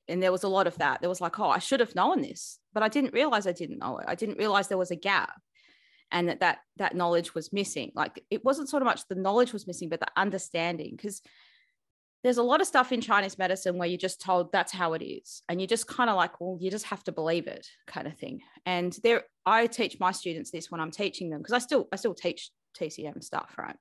And 0.07 0.21
there 0.21 0.31
was 0.31 0.43
a 0.43 0.47
lot 0.47 0.67
of 0.67 0.77
that. 0.77 1.01
There 1.01 1.09
was 1.09 1.21
like 1.21 1.39
oh 1.39 1.50
i 1.50 1.59
should 1.59 1.79
have 1.79 1.95
known 1.95 2.21
this 2.21 2.59
but 2.74 2.83
i 2.83 2.88
didn't 2.89 3.13
realize 3.13 3.47
i 3.47 3.51
didn't 3.51 3.79
know 3.79 3.97
it. 4.00 4.05
I 4.07 4.15
didn't 4.15 4.38
realize 4.38 4.67
there 4.67 4.77
was 4.77 4.91
a 4.91 4.95
gap 4.95 5.41
and 6.12 6.29
that 6.29 6.39
that 6.39 6.59
that 6.77 6.95
knowledge 6.95 7.33
was 7.33 7.51
missing 7.51 7.91
like 7.95 8.24
it 8.29 8.43
wasn't 8.45 8.69
sort 8.69 8.81
of 8.81 8.85
much 8.85 9.07
the 9.07 9.15
knowledge 9.15 9.53
was 9.53 9.67
missing 9.67 9.89
but 9.89 10.00
the 10.00 10.07
understanding 10.15 10.91
because 10.95 11.21
there's 12.25 12.38
a 12.38 12.43
lot 12.43 12.59
of 12.59 12.65
stuff 12.65 12.91
in 12.91 13.01
Chinese 13.01 13.38
medicine 13.38 13.77
where 13.77 13.88
you're 13.88 14.00
just 14.00 14.19
told 14.19 14.51
that's 14.51 14.71
how 14.71 14.93
it 14.93 15.05
is. 15.05 15.43
And 15.47 15.62
you're 15.62 15.67
just 15.67 15.85
kind 15.85 16.09
of 16.09 16.15
like, 16.15 16.41
well, 16.41 16.57
you 16.59 16.71
just 16.71 16.88
have 16.88 17.03
to 17.03 17.12
believe 17.12 17.45
it 17.45 17.67
kind 17.85 18.07
of 18.07 18.17
thing. 18.17 18.41
And 18.65 18.97
there, 19.03 19.25
I 19.45 19.67
teach 19.67 20.00
my 20.00 20.12
students 20.12 20.50
this 20.50 20.71
when 20.71 20.81
I'm 20.81 20.89
teaching 20.89 21.29
them 21.29 21.38
because 21.38 21.53
I 21.53 21.59
still, 21.59 21.88
I 21.91 21.97
still 21.97 22.15
teach 22.15 22.50
TCM 22.75 23.24
stuff, 23.24 23.53
right? 23.59 23.75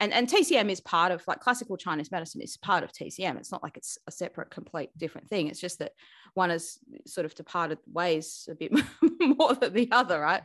And 0.00 0.12
and 0.12 0.28
TCM 0.28 0.70
is 0.70 0.80
part 0.80 1.12
of 1.12 1.26
like 1.26 1.40
classical 1.40 1.76
Chinese 1.76 2.10
medicine 2.10 2.40
is 2.40 2.56
part 2.56 2.84
of 2.84 2.92
TCM. 2.92 3.36
It's 3.36 3.52
not 3.52 3.64
like 3.64 3.76
it's 3.76 3.98
a 4.06 4.12
separate, 4.12 4.50
complete 4.50 4.90
different 4.96 5.28
thing. 5.28 5.48
It's 5.48 5.60
just 5.60 5.80
that 5.80 5.92
one 6.34 6.50
has 6.50 6.78
sort 7.04 7.24
of 7.24 7.34
departed 7.34 7.78
ways 7.92 8.48
a 8.48 8.54
bit 8.54 8.72
more 9.20 9.54
than 9.54 9.72
the 9.72 9.88
other, 9.90 10.20
right? 10.20 10.42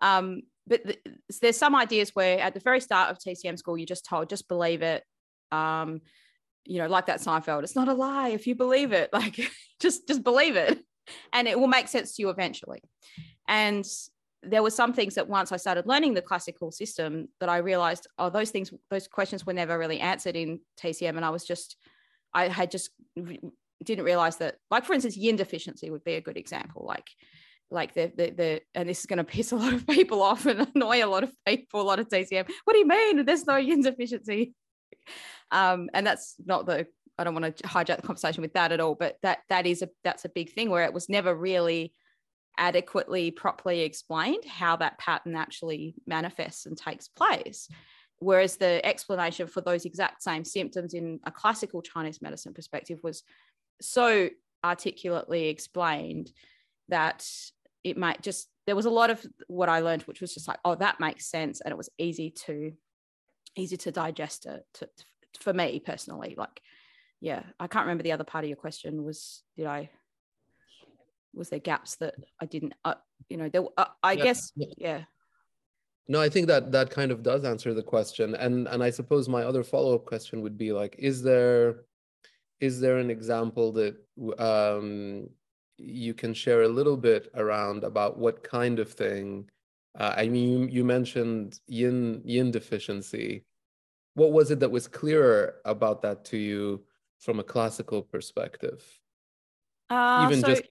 Um, 0.00 0.42
but 0.66 0.84
the, 0.84 0.98
there's 1.40 1.56
some 1.56 1.74
ideas 1.74 2.10
where 2.14 2.38
at 2.40 2.54
the 2.54 2.60
very 2.60 2.80
start 2.80 3.10
of 3.10 3.18
TCM 3.18 3.58
school, 3.58 3.76
you're 3.76 3.86
just 3.86 4.04
told 4.04 4.28
just 4.28 4.48
believe 4.48 4.82
it. 4.82 5.04
Um, 5.50 6.00
you 6.64 6.78
know, 6.78 6.86
like 6.86 7.06
that 7.06 7.20
Seinfeld, 7.20 7.64
it's 7.64 7.74
not 7.74 7.88
a 7.88 7.94
lie 7.94 8.28
if 8.28 8.46
you 8.46 8.54
believe 8.54 8.92
it. 8.92 9.10
Like 9.12 9.40
just 9.80 10.06
just 10.06 10.22
believe 10.22 10.56
it, 10.56 10.78
and 11.32 11.48
it 11.48 11.58
will 11.58 11.66
make 11.66 11.88
sense 11.88 12.14
to 12.14 12.22
you 12.22 12.28
eventually. 12.28 12.82
And 13.48 13.84
there 14.42 14.62
were 14.62 14.70
some 14.70 14.92
things 14.92 15.14
that 15.14 15.28
once 15.28 15.52
I 15.52 15.56
started 15.56 15.86
learning 15.86 16.14
the 16.14 16.22
classical 16.22 16.72
system 16.72 17.28
that 17.38 17.48
I 17.48 17.58
realized, 17.58 18.08
oh, 18.18 18.28
those 18.28 18.50
things, 18.50 18.72
those 18.90 19.06
questions 19.06 19.46
were 19.46 19.52
never 19.52 19.78
really 19.78 20.00
answered 20.00 20.36
in 20.36 20.60
TCM, 20.80 21.16
and 21.16 21.24
I 21.24 21.30
was 21.30 21.44
just, 21.44 21.76
I 22.34 22.48
had 22.48 22.70
just 22.70 22.90
didn't 23.84 24.04
realize 24.04 24.36
that, 24.38 24.56
like 24.70 24.84
for 24.84 24.94
instance, 24.94 25.16
yin 25.16 25.36
deficiency 25.36 25.90
would 25.90 26.04
be 26.04 26.14
a 26.14 26.20
good 26.20 26.36
example. 26.36 26.84
Like 26.86 27.08
like 27.72 27.94
the, 27.94 28.12
the 28.16 28.30
the 28.30 28.60
and 28.74 28.88
this 28.88 29.00
is 29.00 29.06
going 29.06 29.18
to 29.18 29.24
piss 29.24 29.52
a 29.52 29.56
lot 29.56 29.72
of 29.72 29.86
people 29.86 30.22
off 30.22 30.46
and 30.46 30.68
annoy 30.74 31.04
a 31.04 31.06
lot 31.06 31.24
of 31.24 31.32
people 31.46 31.80
a 31.80 31.82
lot 31.82 31.98
of 31.98 32.08
tcm 32.08 32.48
what 32.64 32.72
do 32.72 32.78
you 32.78 32.86
mean? 32.86 33.24
There's 33.24 33.46
no 33.46 33.56
yin 33.56 33.82
deficiency. 33.82 34.54
Um, 35.50 35.90
and 35.92 36.06
that's 36.06 36.36
not 36.44 36.66
the 36.66 36.86
I 37.18 37.24
don't 37.24 37.34
want 37.34 37.56
to 37.56 37.62
hijack 37.64 37.96
the 37.96 38.06
conversation 38.06 38.42
with 38.42 38.54
that 38.54 38.72
at 38.72 38.80
all, 38.80 38.94
but 38.94 39.16
that 39.22 39.40
that 39.48 39.66
is 39.66 39.82
a 39.82 39.88
that's 40.02 40.24
a 40.24 40.30
big 40.30 40.52
thing 40.52 40.70
where 40.70 40.84
it 40.84 40.94
was 40.94 41.08
never 41.08 41.34
really 41.34 41.92
adequately 42.58 43.30
properly 43.30 43.80
explained 43.80 44.44
how 44.44 44.76
that 44.76 44.98
pattern 44.98 45.36
actually 45.36 45.94
manifests 46.06 46.66
and 46.66 46.76
takes 46.76 47.08
place. 47.08 47.68
Whereas 48.18 48.56
the 48.56 48.84
explanation 48.84 49.46
for 49.46 49.60
those 49.60 49.84
exact 49.84 50.22
same 50.22 50.44
symptoms 50.44 50.94
in 50.94 51.18
a 51.24 51.30
classical 51.30 51.82
Chinese 51.82 52.22
medicine 52.22 52.54
perspective 52.54 53.00
was 53.02 53.24
so 53.80 54.28
articulately 54.64 55.48
explained 55.48 56.30
that 56.88 57.26
it 57.84 57.96
might 57.96 58.22
just 58.22 58.48
there 58.66 58.76
was 58.76 58.86
a 58.86 58.90
lot 58.90 59.10
of 59.10 59.24
what 59.48 59.68
I 59.68 59.80
learned, 59.80 60.02
which 60.02 60.20
was 60.20 60.34
just 60.34 60.46
like, 60.46 60.60
oh, 60.64 60.76
that 60.76 61.00
makes 61.00 61.26
sense, 61.26 61.60
and 61.60 61.72
it 61.72 61.76
was 61.76 61.90
easy 61.98 62.30
to 62.46 62.72
easy 63.56 63.76
to 63.76 63.92
digest 63.92 64.46
it 64.46 64.64
to, 64.74 64.88
for 65.40 65.52
me 65.52 65.80
personally. 65.84 66.34
Like 66.36 66.62
yeah 67.22 67.44
i 67.58 67.66
can't 67.68 67.86
remember 67.86 68.02
the 68.02 68.12
other 68.12 68.24
part 68.24 68.44
of 68.44 68.48
your 68.48 68.56
question 68.56 69.04
was 69.04 69.44
did 69.56 69.64
i 69.64 69.88
was 71.32 71.48
there 71.48 71.60
gaps 71.60 71.96
that 71.96 72.14
i 72.40 72.44
didn't 72.44 72.74
uh, 72.84 72.94
you 73.30 73.38
know 73.38 73.48
there 73.48 73.62
uh, 73.78 73.86
i 74.02 74.12
yeah. 74.12 74.22
guess 74.22 74.52
yeah. 74.76 75.02
No 76.08 76.20
i 76.20 76.28
think 76.28 76.48
that 76.48 76.72
that 76.72 76.90
kind 76.90 77.12
of 77.12 77.22
does 77.22 77.44
answer 77.44 77.72
the 77.72 77.82
question. 77.82 78.34
And 78.34 78.66
and 78.66 78.82
i 78.82 78.90
suppose 78.90 79.28
my 79.28 79.44
other 79.44 79.62
follow-up 79.62 80.04
question 80.04 80.42
would 80.42 80.58
be 80.58 80.72
like 80.72 80.96
is 80.98 81.22
there 81.22 81.84
is 82.60 82.80
there 82.80 82.98
an 82.98 83.08
example 83.08 83.72
that 83.72 83.94
um 84.38 85.30
you 85.78 86.14
can 86.14 86.34
share 86.34 86.62
a 86.62 86.68
little 86.68 86.96
bit 86.96 87.30
around 87.34 87.84
about 87.84 88.18
what 88.18 88.42
kind 88.42 88.78
of 88.78 88.92
thing 88.92 89.48
uh, 89.98 90.14
I 90.16 90.28
mean, 90.28 90.48
you, 90.48 90.66
you 90.68 90.84
mentioned 90.84 91.60
yin 91.66 92.22
yin 92.24 92.50
deficiency. 92.50 93.44
What 94.14 94.32
was 94.32 94.50
it 94.50 94.60
that 94.60 94.70
was 94.70 94.88
clearer 94.88 95.56
about 95.64 96.02
that 96.02 96.24
to 96.26 96.36
you 96.36 96.84
from 97.20 97.40
a 97.40 97.44
classical 97.44 98.02
perspective? 98.02 98.82
Uh, 99.90 100.26
Even 100.26 100.40
so, 100.40 100.48
just 100.48 100.62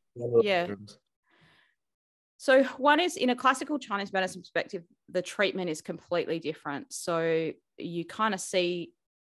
yeah. 0.44 0.68
Terms. 0.68 0.98
So 2.38 2.64
one 2.78 3.00
is 3.00 3.18
in 3.18 3.30
a 3.30 3.36
classical 3.36 3.78
Chinese 3.78 4.12
medicine 4.12 4.42
perspective, 4.42 4.84
the 5.10 5.22
treatment 5.22 5.70
is 5.70 5.82
completely 5.82 6.40
different. 6.40 6.92
So 6.92 7.52
you 7.78 8.06
kind 8.06 8.34
of 8.34 8.40
see 8.40 8.94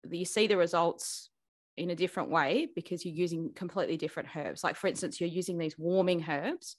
you 0.10 0.26
see 0.26 0.48
the 0.48 0.58
results 0.58 1.30
in 1.78 1.90
a 1.90 1.96
different 1.96 2.30
way 2.30 2.68
because 2.76 3.06
you're 3.06 3.16
using 3.16 3.52
completely 3.54 3.98
different 3.98 4.30
herbs. 4.36 4.64
Like 4.64 4.76
for 4.76 4.88
instance, 4.88 5.20
you're 5.20 5.30
using 5.30 5.58
these 5.58 5.78
warming 5.78 6.26
herbs 6.28 6.78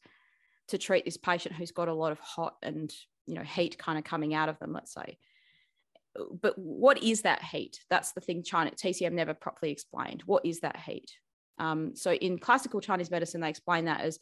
to 0.68 0.78
treat 0.78 1.04
this 1.04 1.16
patient 1.16 1.54
who's 1.54 1.72
got 1.72 1.88
a 1.88 1.94
lot 1.94 2.12
of 2.12 2.18
hot 2.20 2.56
and 2.62 2.92
you 3.26 3.34
know 3.34 3.42
heat 3.42 3.78
kind 3.78 3.98
of 3.98 4.04
coming 4.04 4.34
out 4.34 4.48
of 4.48 4.58
them 4.58 4.72
let's 4.72 4.92
say. 4.92 5.18
But 6.40 6.56
what 6.56 7.02
is 7.02 7.22
that 7.22 7.42
heat? 7.42 7.80
That's 7.90 8.12
the 8.12 8.20
thing 8.20 8.42
china 8.42 8.70
tcm 8.70 9.12
never 9.12 9.34
properly 9.34 9.72
explained. 9.72 10.22
What 10.26 10.46
is 10.46 10.60
that 10.60 10.76
heat? 10.76 11.10
Um, 11.58 11.94
so 11.94 12.12
in 12.12 12.38
classical 12.38 12.80
chinese 12.80 13.10
medicine 13.10 13.40
they 13.40 13.48
explain 13.48 13.86
that 13.86 14.00
as 14.00 14.18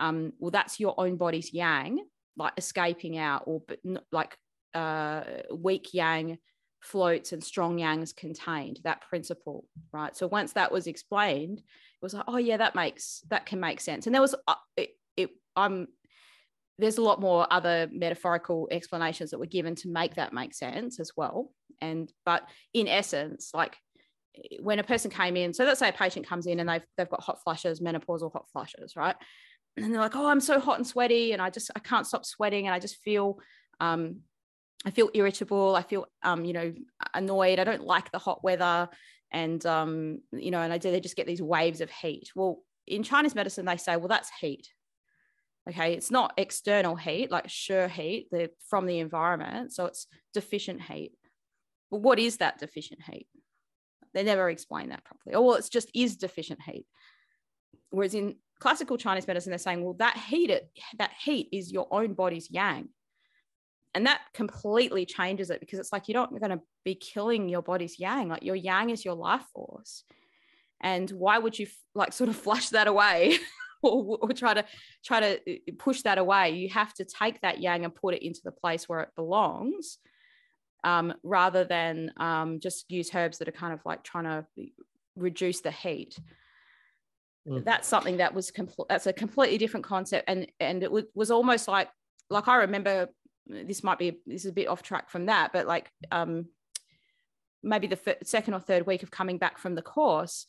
um, 0.00 0.32
well 0.38 0.50
that's 0.50 0.80
your 0.80 0.94
own 0.98 1.16
body's 1.16 1.52
yang 1.52 1.98
like 2.36 2.52
escaping 2.56 3.18
out 3.18 3.42
or 3.46 3.62
but 3.66 3.78
like 4.10 4.36
uh, 4.74 5.22
weak 5.54 5.92
yang 5.92 6.38
floats 6.82 7.32
and 7.32 7.42
strong 7.42 7.78
yangs 7.78 8.14
contained 8.14 8.80
that 8.82 9.00
principle 9.02 9.64
right 9.92 10.16
so 10.16 10.26
once 10.26 10.52
that 10.52 10.72
was 10.72 10.86
explained 10.86 11.58
it 11.58 12.02
was 12.02 12.12
like 12.12 12.24
oh 12.26 12.38
yeah 12.38 12.56
that 12.56 12.74
makes 12.74 13.22
that 13.30 13.46
can 13.46 13.60
make 13.60 13.80
sense 13.80 14.06
and 14.06 14.14
there 14.14 14.20
was 14.20 14.34
uh, 14.48 14.54
it, 14.76 14.90
it 15.16 15.30
I'm 15.54 15.86
there's 16.78 16.98
a 16.98 17.02
lot 17.02 17.20
more 17.20 17.46
other 17.50 17.88
metaphorical 17.92 18.68
explanations 18.70 19.30
that 19.30 19.38
were 19.38 19.46
given 19.46 19.74
to 19.76 19.88
make 19.88 20.16
that 20.16 20.32
make 20.32 20.54
sense 20.54 20.98
as 20.98 21.12
well. 21.16 21.52
And 21.80 22.12
but 22.24 22.42
in 22.74 22.88
essence, 22.88 23.52
like 23.54 23.76
when 24.60 24.78
a 24.78 24.84
person 24.84 25.10
came 25.10 25.36
in, 25.36 25.52
so 25.52 25.64
let's 25.64 25.80
say 25.80 25.90
a 25.90 25.92
patient 25.92 26.26
comes 26.26 26.46
in 26.46 26.60
and 26.60 26.68
they've 26.68 26.84
they've 26.96 27.08
got 27.08 27.22
hot 27.22 27.42
flushes, 27.42 27.80
menopausal 27.80 28.32
hot 28.32 28.46
flushes, 28.52 28.96
right? 28.96 29.16
And 29.76 29.92
they're 29.92 30.00
like, 30.00 30.16
oh, 30.16 30.26
I'm 30.26 30.40
so 30.40 30.60
hot 30.60 30.78
and 30.78 30.86
sweaty, 30.86 31.32
and 31.32 31.40
I 31.40 31.50
just 31.50 31.70
I 31.76 31.78
can't 31.78 32.06
stop 32.06 32.24
sweating, 32.24 32.66
and 32.66 32.74
I 32.74 32.78
just 32.78 32.96
feel 32.96 33.38
um, 33.80 34.20
I 34.84 34.90
feel 34.90 35.10
irritable. 35.14 35.74
I 35.76 35.82
feel 35.82 36.06
um, 36.22 36.44
you 36.44 36.52
know, 36.52 36.74
annoyed. 37.14 37.58
I 37.58 37.64
don't 37.64 37.84
like 37.84 38.10
the 38.10 38.18
hot 38.18 38.42
weather. 38.42 38.88
And 39.30 39.64
um, 39.64 40.20
you 40.32 40.50
know, 40.50 40.60
and 40.60 40.72
I 40.72 40.78
do 40.78 40.90
they 40.90 41.00
just 41.00 41.16
get 41.16 41.26
these 41.26 41.42
waves 41.42 41.80
of 41.80 41.90
heat. 41.90 42.30
Well, 42.34 42.62
in 42.86 43.02
Chinese 43.02 43.34
medicine, 43.34 43.64
they 43.64 43.76
say, 43.76 43.96
well, 43.96 44.08
that's 44.08 44.30
heat. 44.40 44.68
Okay, 45.68 45.94
it's 45.94 46.10
not 46.10 46.34
external 46.36 46.96
heat 46.96 47.30
like 47.30 47.48
sure 47.48 47.86
heat 47.86 48.28
the, 48.32 48.50
from 48.68 48.86
the 48.86 48.98
environment, 48.98 49.72
so 49.72 49.86
it's 49.86 50.06
deficient 50.34 50.82
heat. 50.82 51.12
But 51.90 52.00
what 52.00 52.18
is 52.18 52.38
that 52.38 52.58
deficient 52.58 53.00
heat? 53.02 53.28
They 54.12 54.24
never 54.24 54.50
explain 54.50 54.88
that 54.88 55.04
properly. 55.04 55.34
Oh, 55.36 55.42
well, 55.42 55.54
it's 55.54 55.68
just 55.68 55.90
is 55.94 56.16
deficient 56.16 56.60
heat. 56.62 56.84
Whereas 57.90 58.14
in 58.14 58.36
classical 58.58 58.96
Chinese 58.96 59.26
medicine, 59.26 59.50
they're 59.50 59.58
saying, 59.58 59.84
well, 59.84 59.94
that 59.94 60.16
heat, 60.16 60.50
that 60.98 61.12
heat 61.22 61.48
is 61.52 61.72
your 61.72 61.86
own 61.90 62.14
body's 62.14 62.50
yang. 62.50 62.88
And 63.94 64.06
that 64.06 64.22
completely 64.32 65.04
changes 65.04 65.50
it 65.50 65.60
because 65.60 65.78
it's 65.78 65.92
like 65.92 66.08
you're 66.08 66.20
not 66.20 66.30
going 66.30 66.50
to 66.50 66.60
be 66.84 66.94
killing 66.94 67.48
your 67.48 67.62
body's 67.62 67.98
yang. 67.98 68.28
Like 68.28 68.42
your 68.42 68.56
yang 68.56 68.90
is 68.90 69.04
your 69.04 69.14
life 69.14 69.44
force. 69.54 70.04
And 70.80 71.10
why 71.10 71.38
would 71.38 71.58
you 71.58 71.66
like 71.94 72.12
sort 72.12 72.30
of 72.30 72.36
flush 72.36 72.70
that 72.70 72.86
away 72.86 73.38
or, 73.82 74.18
or 74.20 74.32
try 74.32 74.54
to 74.54 74.64
try 75.04 75.20
to 75.20 75.34
uh, 75.36 75.56
push 75.78 76.02
that 76.02 76.18
away 76.18 76.50
you 76.50 76.68
have 76.68 76.94
to 76.94 77.04
take 77.04 77.40
that 77.40 77.60
yang 77.60 77.84
and 77.84 77.94
put 77.94 78.14
it 78.14 78.24
into 78.24 78.40
the 78.44 78.52
place 78.52 78.88
where 78.88 79.00
it 79.00 79.10
belongs 79.16 79.98
um, 80.84 81.14
rather 81.22 81.64
than 81.64 82.12
um, 82.16 82.58
just 82.60 82.90
use 82.90 83.14
herbs 83.14 83.38
that 83.38 83.48
are 83.48 83.52
kind 83.52 83.72
of 83.72 83.80
like 83.84 84.02
trying 84.02 84.24
to 84.24 84.46
reduce 85.16 85.60
the 85.60 85.70
heat 85.70 86.16
mm. 87.46 87.64
that's 87.64 87.88
something 87.88 88.16
that 88.16 88.34
was 88.34 88.50
complete 88.50 88.86
that's 88.88 89.06
a 89.06 89.12
completely 89.12 89.58
different 89.58 89.84
concept 89.84 90.24
and 90.28 90.50
and 90.58 90.82
it 90.82 90.86
w- 90.86 91.06
was 91.14 91.30
almost 91.30 91.68
like 91.68 91.88
like 92.30 92.48
i 92.48 92.56
remember 92.56 93.08
this 93.46 93.82
might 93.82 93.98
be 93.98 94.18
this 94.26 94.44
is 94.44 94.50
a 94.50 94.54
bit 94.54 94.68
off 94.68 94.82
track 94.82 95.10
from 95.10 95.26
that 95.26 95.52
but 95.52 95.66
like 95.66 95.90
um 96.10 96.46
maybe 97.62 97.86
the 97.86 97.98
f- 98.06 98.16
second 98.24 98.54
or 98.54 98.60
third 98.60 98.86
week 98.86 99.02
of 99.02 99.10
coming 99.10 99.38
back 99.38 99.58
from 99.58 99.74
the 99.74 99.82
course 99.82 100.46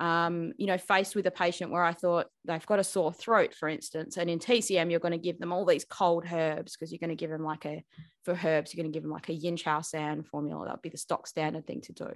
um, 0.00 0.54
you 0.56 0.66
know, 0.66 0.78
faced 0.78 1.14
with 1.14 1.26
a 1.26 1.30
patient 1.30 1.70
where 1.70 1.84
I 1.84 1.92
thought 1.92 2.28
they've 2.46 2.64
got 2.64 2.78
a 2.78 2.84
sore 2.84 3.12
throat, 3.12 3.54
for 3.54 3.68
instance, 3.68 4.16
and 4.16 4.30
in 4.30 4.38
TCM, 4.38 4.90
you're 4.90 4.98
going 4.98 5.12
to 5.12 5.18
give 5.18 5.38
them 5.38 5.52
all 5.52 5.66
these 5.66 5.84
cold 5.84 6.24
herbs 6.30 6.74
because 6.74 6.90
you're 6.90 6.98
going 6.98 7.14
to 7.14 7.20
give 7.20 7.30
them 7.30 7.44
like 7.44 7.66
a, 7.66 7.84
for 8.24 8.32
herbs, 8.32 8.72
you're 8.72 8.82
going 8.82 8.90
to 8.90 8.96
give 8.96 9.02
them 9.02 9.12
like 9.12 9.28
a 9.28 9.34
yin 9.34 9.56
qiao 9.56 9.84
san 9.84 10.22
formula. 10.22 10.64
That 10.64 10.72
would 10.76 10.82
be 10.82 10.88
the 10.88 10.96
stock 10.96 11.26
standard 11.26 11.66
thing 11.66 11.82
to 11.82 11.92
do. 11.92 12.10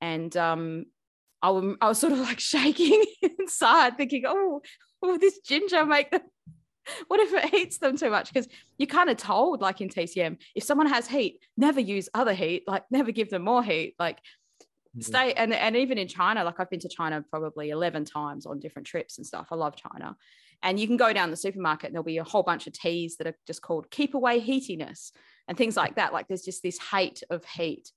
And 0.00 0.34
um, 0.38 0.86
I, 1.42 1.50
was, 1.50 1.76
I 1.82 1.88
was 1.88 1.98
sort 1.98 2.14
of 2.14 2.20
like 2.20 2.40
shaking 2.40 3.04
inside, 3.38 3.98
thinking, 3.98 4.24
oh, 4.26 4.62
will 5.02 5.18
this 5.18 5.40
ginger 5.40 5.84
make 5.84 6.10
them? 6.10 6.22
What 7.08 7.20
if 7.20 7.32
it 7.34 7.50
hates 7.50 7.78
them 7.78 7.96
too 7.96 8.10
much? 8.10 8.32
Because 8.32 8.48
you're 8.78 8.86
kind 8.86 9.10
of 9.10 9.16
told, 9.16 9.60
like 9.60 9.80
in 9.80 9.88
TCM, 9.88 10.38
if 10.54 10.64
someone 10.64 10.86
has 10.88 11.08
heat, 11.08 11.40
never 11.56 11.80
use 11.80 12.08
other 12.14 12.32
heat, 12.34 12.64
like 12.66 12.84
never 12.90 13.12
give 13.12 13.30
them 13.30 13.42
more 13.42 13.62
heat. 13.62 13.94
Like 13.98 14.18
stay 15.00 15.32
and 15.34 15.52
and 15.52 15.76
even 15.76 15.98
in 15.98 16.08
China, 16.08 16.44
like 16.44 16.58
I've 16.60 16.70
been 16.70 16.80
to 16.80 16.88
China 16.88 17.24
probably 17.30 17.70
11 17.70 18.04
times 18.04 18.46
on 18.46 18.58
different 18.58 18.86
trips 18.86 19.18
and 19.18 19.26
stuff. 19.26 19.48
I 19.50 19.54
love 19.54 19.76
China. 19.76 20.16
And 20.62 20.80
you 20.80 20.86
can 20.88 20.96
go 20.96 21.12
down 21.12 21.30
the 21.30 21.36
supermarket 21.36 21.86
and 21.86 21.94
there'll 21.94 22.04
be 22.04 22.18
a 22.18 22.24
whole 22.24 22.42
bunch 22.42 22.66
of 22.66 22.72
teas 22.72 23.16
that 23.18 23.26
are 23.28 23.36
just 23.46 23.62
called 23.62 23.90
keep 23.90 24.14
away 24.14 24.40
heatiness 24.40 25.12
and 25.46 25.56
things 25.56 25.76
like 25.76 25.96
that. 25.96 26.12
Like 26.12 26.26
there's 26.26 26.42
just 26.42 26.62
this 26.62 26.78
hate 26.78 27.22
of 27.30 27.44
heat, 27.44 27.92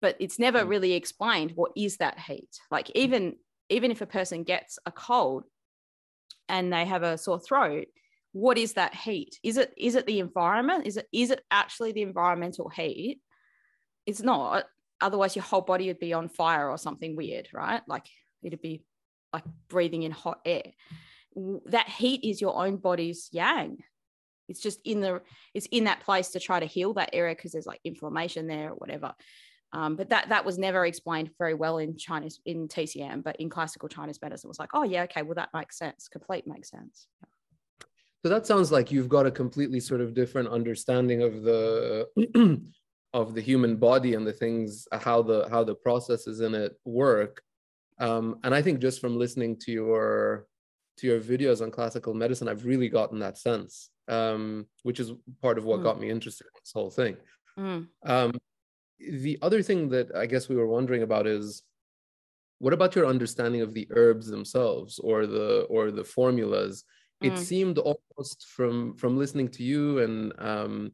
but 0.00 0.16
it's 0.20 0.38
never 0.38 0.60
Mm. 0.64 0.68
really 0.68 0.92
explained 0.92 1.52
what 1.56 1.72
is 1.76 1.96
that 1.96 2.18
heat. 2.20 2.60
Like 2.70 2.90
even 2.94 3.36
even 3.68 3.90
if 3.90 4.00
a 4.00 4.06
person 4.06 4.44
gets 4.44 4.78
a 4.86 4.92
cold 4.92 5.44
and 6.48 6.72
they 6.72 6.84
have 6.84 7.02
a 7.02 7.18
sore 7.18 7.38
throat, 7.40 7.88
what 8.32 8.58
is 8.58 8.74
that 8.74 8.94
heat? 8.94 9.38
Is 9.42 9.56
it 9.56 9.72
is 9.76 9.94
it 9.94 10.06
the 10.06 10.20
environment? 10.20 10.86
Is 10.86 10.96
it 10.96 11.06
is 11.12 11.30
it 11.30 11.42
actually 11.50 11.92
the 11.92 12.02
environmental 12.02 12.68
heat? 12.68 13.20
It's 14.06 14.22
not. 14.22 14.64
Otherwise, 15.00 15.36
your 15.36 15.44
whole 15.44 15.60
body 15.60 15.86
would 15.88 15.98
be 15.98 16.12
on 16.12 16.28
fire 16.28 16.68
or 16.68 16.78
something 16.78 17.16
weird, 17.16 17.48
right? 17.52 17.82
Like 17.86 18.06
it'd 18.42 18.60
be 18.60 18.82
like 19.32 19.44
breathing 19.68 20.02
in 20.02 20.12
hot 20.12 20.40
air. 20.44 20.62
That 21.66 21.88
heat 21.88 22.24
is 22.24 22.40
your 22.40 22.56
own 22.56 22.76
body's 22.76 23.28
yang. 23.32 23.78
It's 24.48 24.60
just 24.60 24.80
in 24.84 25.00
the 25.00 25.20
it's 25.54 25.66
in 25.66 25.84
that 25.84 26.00
place 26.00 26.30
to 26.30 26.40
try 26.40 26.60
to 26.60 26.66
heal 26.66 26.94
that 26.94 27.10
area 27.12 27.34
because 27.34 27.52
there's 27.52 27.66
like 27.66 27.80
inflammation 27.84 28.46
there 28.46 28.70
or 28.70 28.74
whatever. 28.74 29.14
Um, 29.72 29.96
but 29.96 30.08
that 30.08 30.30
that 30.30 30.44
was 30.46 30.58
never 30.58 30.86
explained 30.86 31.30
very 31.38 31.54
well 31.54 31.78
in 31.78 31.96
Chinese 31.96 32.40
in 32.46 32.68
TCM, 32.68 33.22
but 33.22 33.36
in 33.36 33.50
classical 33.50 33.88
Chinese 33.88 34.18
medicine 34.20 34.48
it 34.48 34.50
was 34.50 34.58
like, 34.58 34.70
oh 34.72 34.84
yeah, 34.84 35.02
okay, 35.04 35.22
well 35.22 35.34
that 35.34 35.50
makes 35.52 35.78
sense. 35.78 36.08
Complete 36.08 36.46
makes 36.46 36.70
sense. 36.70 37.06
So 38.24 38.28
that 38.28 38.46
sounds 38.46 38.72
like 38.72 38.90
you've 38.90 39.08
got 39.08 39.26
a 39.26 39.30
completely 39.30 39.80
sort 39.80 40.00
of 40.00 40.14
different 40.14 40.48
understanding 40.48 41.22
of 41.22 41.42
the 41.42 42.08
of 43.14 43.34
the 43.34 43.40
human 43.40 43.76
body 43.76 44.14
and 44.14 44.26
the 44.26 44.32
things 44.32 44.86
how 44.92 45.22
the 45.22 45.48
how 45.48 45.64
the 45.64 45.74
processes 45.74 46.40
in 46.40 46.54
it 46.54 46.78
work. 46.84 47.42
Um, 48.00 48.38
and 48.44 48.54
I 48.54 48.62
think 48.62 48.80
just 48.80 49.00
from 49.00 49.18
listening 49.18 49.56
to 49.60 49.72
your 49.72 50.46
to 50.98 51.06
your 51.06 51.20
videos 51.20 51.62
on 51.62 51.70
classical 51.70 52.12
medicine, 52.12 52.48
I've 52.48 52.64
really 52.66 52.88
gotten 52.88 53.20
that 53.20 53.38
sense, 53.38 53.90
um, 54.08 54.66
which 54.82 54.98
is 54.98 55.12
part 55.40 55.56
of 55.58 55.64
what 55.64 55.80
Mm. 55.80 55.84
got 55.84 56.00
me 56.00 56.10
interested 56.10 56.46
in 56.46 56.60
this 56.60 56.72
whole 56.72 56.90
thing. 56.90 57.16
Mm. 57.56 57.88
Um, 58.04 58.32
the 58.98 59.38
other 59.42 59.62
thing 59.62 59.88
that 59.90 60.12
I 60.14 60.26
guess 60.26 60.48
we 60.48 60.56
were 60.56 60.66
wondering 60.66 61.02
about 61.02 61.28
is 61.28 61.62
what 62.58 62.72
about 62.72 62.96
your 62.96 63.06
understanding 63.06 63.60
of 63.60 63.74
the 63.74 63.86
herbs 63.90 64.26
themselves 64.26 64.98
or 64.98 65.26
the 65.28 65.66
or 65.70 65.92
the 65.92 66.02
formulas? 66.04 66.84
It 67.20 67.32
Mm. 67.32 67.38
seemed 67.38 67.78
almost 67.78 68.46
from 68.46 68.94
from 68.94 69.16
listening 69.16 69.48
to 69.48 69.62
you 69.62 69.98
and 69.98 70.32
um, 70.38 70.92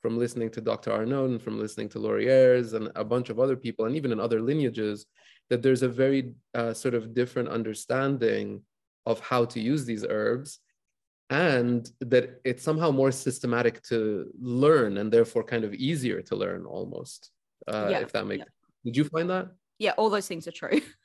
from 0.00 0.18
listening 0.18 0.50
to 0.50 0.60
Dr. 0.60 0.92
Arno 0.92 1.24
and 1.24 1.40
from 1.40 1.58
listening 1.58 1.88
to 1.90 1.98
Laurier's 1.98 2.72
and 2.74 2.90
a 2.96 3.04
bunch 3.04 3.30
of 3.30 3.38
other 3.38 3.56
people 3.56 3.86
and 3.86 3.96
even 3.96 4.12
in 4.12 4.20
other 4.20 4.40
lineages 4.42 5.06
that 5.48 5.62
there's 5.62 5.82
a 5.82 5.88
very 5.88 6.34
uh, 6.54 6.74
sort 6.74 6.94
of 6.94 7.14
different 7.14 7.48
understanding 7.48 8.62
of 9.06 9.20
how 9.20 9.44
to 9.46 9.60
use 9.60 9.84
these 9.84 10.04
herbs 10.08 10.58
and 11.30 11.90
that 12.00 12.40
it's 12.44 12.62
somehow 12.62 12.90
more 12.90 13.12
systematic 13.12 13.80
to 13.82 14.30
learn 14.40 14.98
and 14.98 15.10
therefore 15.12 15.42
kind 15.44 15.64
of 15.64 15.72
easier 15.74 16.20
to 16.20 16.36
learn 16.36 16.66
almost 16.66 17.30
uh, 17.68 17.88
Yeah, 17.90 18.00
if 18.00 18.12
that 18.12 18.26
makes 18.26 18.40
yeah. 18.40 18.50
did 18.84 18.96
you 18.96 19.04
find 19.04 19.30
that 19.30 19.46
yeah, 19.78 19.92
all 19.96 20.10
those 20.10 20.28
things 20.28 20.46
are 20.46 20.52
true. 20.52 20.80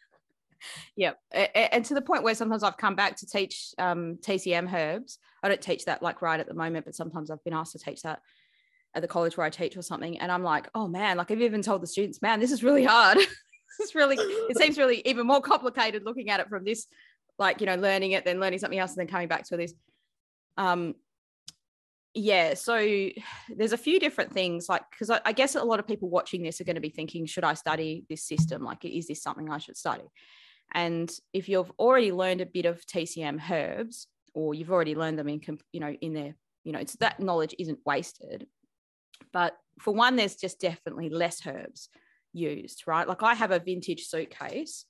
yeah, 0.96 1.14
and 1.32 1.84
to 1.86 1.94
the 1.94 2.02
point 2.02 2.24
where 2.24 2.36
sometimes 2.36 2.64
I've 2.64 2.78
come 2.78 2.96
back 2.96 3.18
to 3.18 3.28
teach 3.28 3.74
um, 3.78 4.18
TCM 4.22 4.72
herbs. 4.74 5.20
I 5.44 5.50
don't 5.50 5.62
teach 5.62 5.86
that 5.86 6.02
like 6.02 6.22
right 6.22 6.40
at 6.40 6.48
the 6.48 6.54
moment, 6.54 6.86
but 6.86 6.96
sometimes 6.96 7.30
I've 7.30 7.44
been 7.44 7.54
asked 7.54 7.74
to 7.74 7.80
teach 7.80 8.02
that 8.02 8.22
at 8.96 9.02
the 9.02 9.08
college 9.08 9.38
where 9.38 9.46
I 9.46 9.50
teach 9.50 9.78
or 9.78 9.82
something, 9.82 10.20
and 10.20 10.32
I'm 10.32 10.44
like, 10.44 10.70
oh 10.76 10.88
man, 10.88 11.18
like 11.18 11.32
I've 11.32 11.42
even 11.42 11.62
told 11.62 11.82
the 11.82 11.88
students, 11.88 12.22
man, 12.22 12.40
this 12.40 12.52
is 12.52 12.64
really 12.64 12.84
hard. 12.84 13.18
this 13.18 13.90
is 13.90 13.96
really, 13.96 14.18
it 14.20 14.58
seems 14.58 14.78
really 14.78 15.02
even 15.06 15.28
more 15.28 15.42
complicated 15.42 16.04
looking 16.06 16.30
at 16.30 16.40
it 16.40 16.50
from 16.50 16.64
this, 16.64 16.88
like 17.38 17.62
you 17.62 17.68
know, 17.68 17.76
learning 17.76 18.12
it, 18.12 18.26
then 18.26 18.40
learning 18.40 18.60
something 18.60 18.80
else, 18.80 18.92
and 18.92 19.00
then 19.00 19.08
coming 19.08 19.28
back 19.28 19.46
to 19.48 19.58
this. 19.58 19.74
Um, 20.58 20.96
yeah 22.18 22.56
so 22.56 23.10
there's 23.56 23.74
a 23.74 23.78
few 23.78 24.00
different 24.00 24.34
things 24.34 24.68
like 24.68 24.82
because 24.90 25.12
I, 25.12 25.22
I 25.24 25.34
guess 25.34 25.56
a 25.56 25.64
lot 25.64 25.80
of 25.80 25.88
people 25.88 26.10
watching 26.10 26.42
this 26.42 26.60
are 26.60 26.64
going 26.64 26.76
to 26.76 26.82
be 26.82 26.90
thinking 26.90 27.28
should 27.28 27.44
i 27.44 27.54
study 27.54 28.06
this 28.10 28.24
system 28.24 28.64
like 28.64 28.84
is 28.84 29.08
this 29.08 29.22
something 29.22 29.52
i 29.52 29.60
should 29.60 29.78
study 29.78 30.04
and 30.74 31.12
if 31.34 31.50
you've 31.50 31.72
already 31.80 32.12
learned 32.12 32.42
a 32.42 32.46
bit 32.46 32.66
of 32.66 32.86
tcm 32.86 33.40
herbs 33.50 34.08
or 34.34 34.54
you've 34.54 34.72
already 34.72 34.96
learned 34.96 35.18
them 35.18 35.30
in 35.30 35.42
you 35.72 35.80
know 35.80 35.96
in 36.02 36.14
there 36.14 36.36
you 36.64 36.72
know 36.72 36.80
it's 36.80 36.96
that 36.98 37.20
knowledge 37.20 37.56
isn't 37.60 37.80
wasted 37.86 38.48
but 39.34 39.56
for 39.80 39.94
one 39.94 40.16
there's 40.16 40.36
just 40.36 40.60
definitely 40.60 41.10
less 41.10 41.46
herbs 41.46 41.90
used 42.34 42.84
right 42.88 43.08
like 43.08 43.24
i 43.24 43.34
have 43.34 43.52
a 43.52 43.60
vintage 43.60 44.06
suitcase 44.06 44.86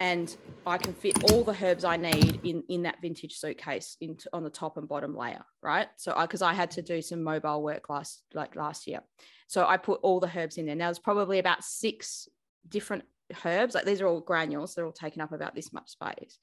and 0.00 0.36
I 0.66 0.78
can 0.78 0.92
fit 0.92 1.30
all 1.30 1.42
the 1.42 1.56
herbs 1.60 1.84
I 1.84 1.96
need 1.96 2.40
in 2.44 2.62
in 2.68 2.82
that 2.82 3.00
vintage 3.02 3.34
suitcase 3.34 3.96
into 4.00 4.28
on 4.32 4.44
the 4.44 4.50
top 4.50 4.76
and 4.76 4.88
bottom 4.88 5.16
layer, 5.16 5.44
right? 5.62 5.88
So 5.96 6.14
I 6.16 6.24
because 6.24 6.42
I 6.42 6.52
had 6.52 6.70
to 6.72 6.82
do 6.82 7.02
some 7.02 7.22
mobile 7.22 7.62
work 7.62 7.88
last 7.88 8.22
like 8.34 8.54
last 8.54 8.86
year, 8.86 9.00
so 9.48 9.66
I 9.66 9.76
put 9.76 10.00
all 10.02 10.20
the 10.20 10.30
herbs 10.34 10.56
in 10.56 10.66
there. 10.66 10.76
Now 10.76 10.86
there's 10.86 10.98
probably 10.98 11.38
about 11.38 11.64
six 11.64 12.28
different 12.68 13.04
herbs. 13.44 13.74
Like 13.74 13.84
these 13.84 14.00
are 14.00 14.06
all 14.06 14.20
granules. 14.20 14.74
They're 14.74 14.86
all 14.86 14.92
taking 14.92 15.22
up 15.22 15.32
about 15.32 15.54
this 15.54 15.72
much 15.72 15.90
space. 15.90 16.38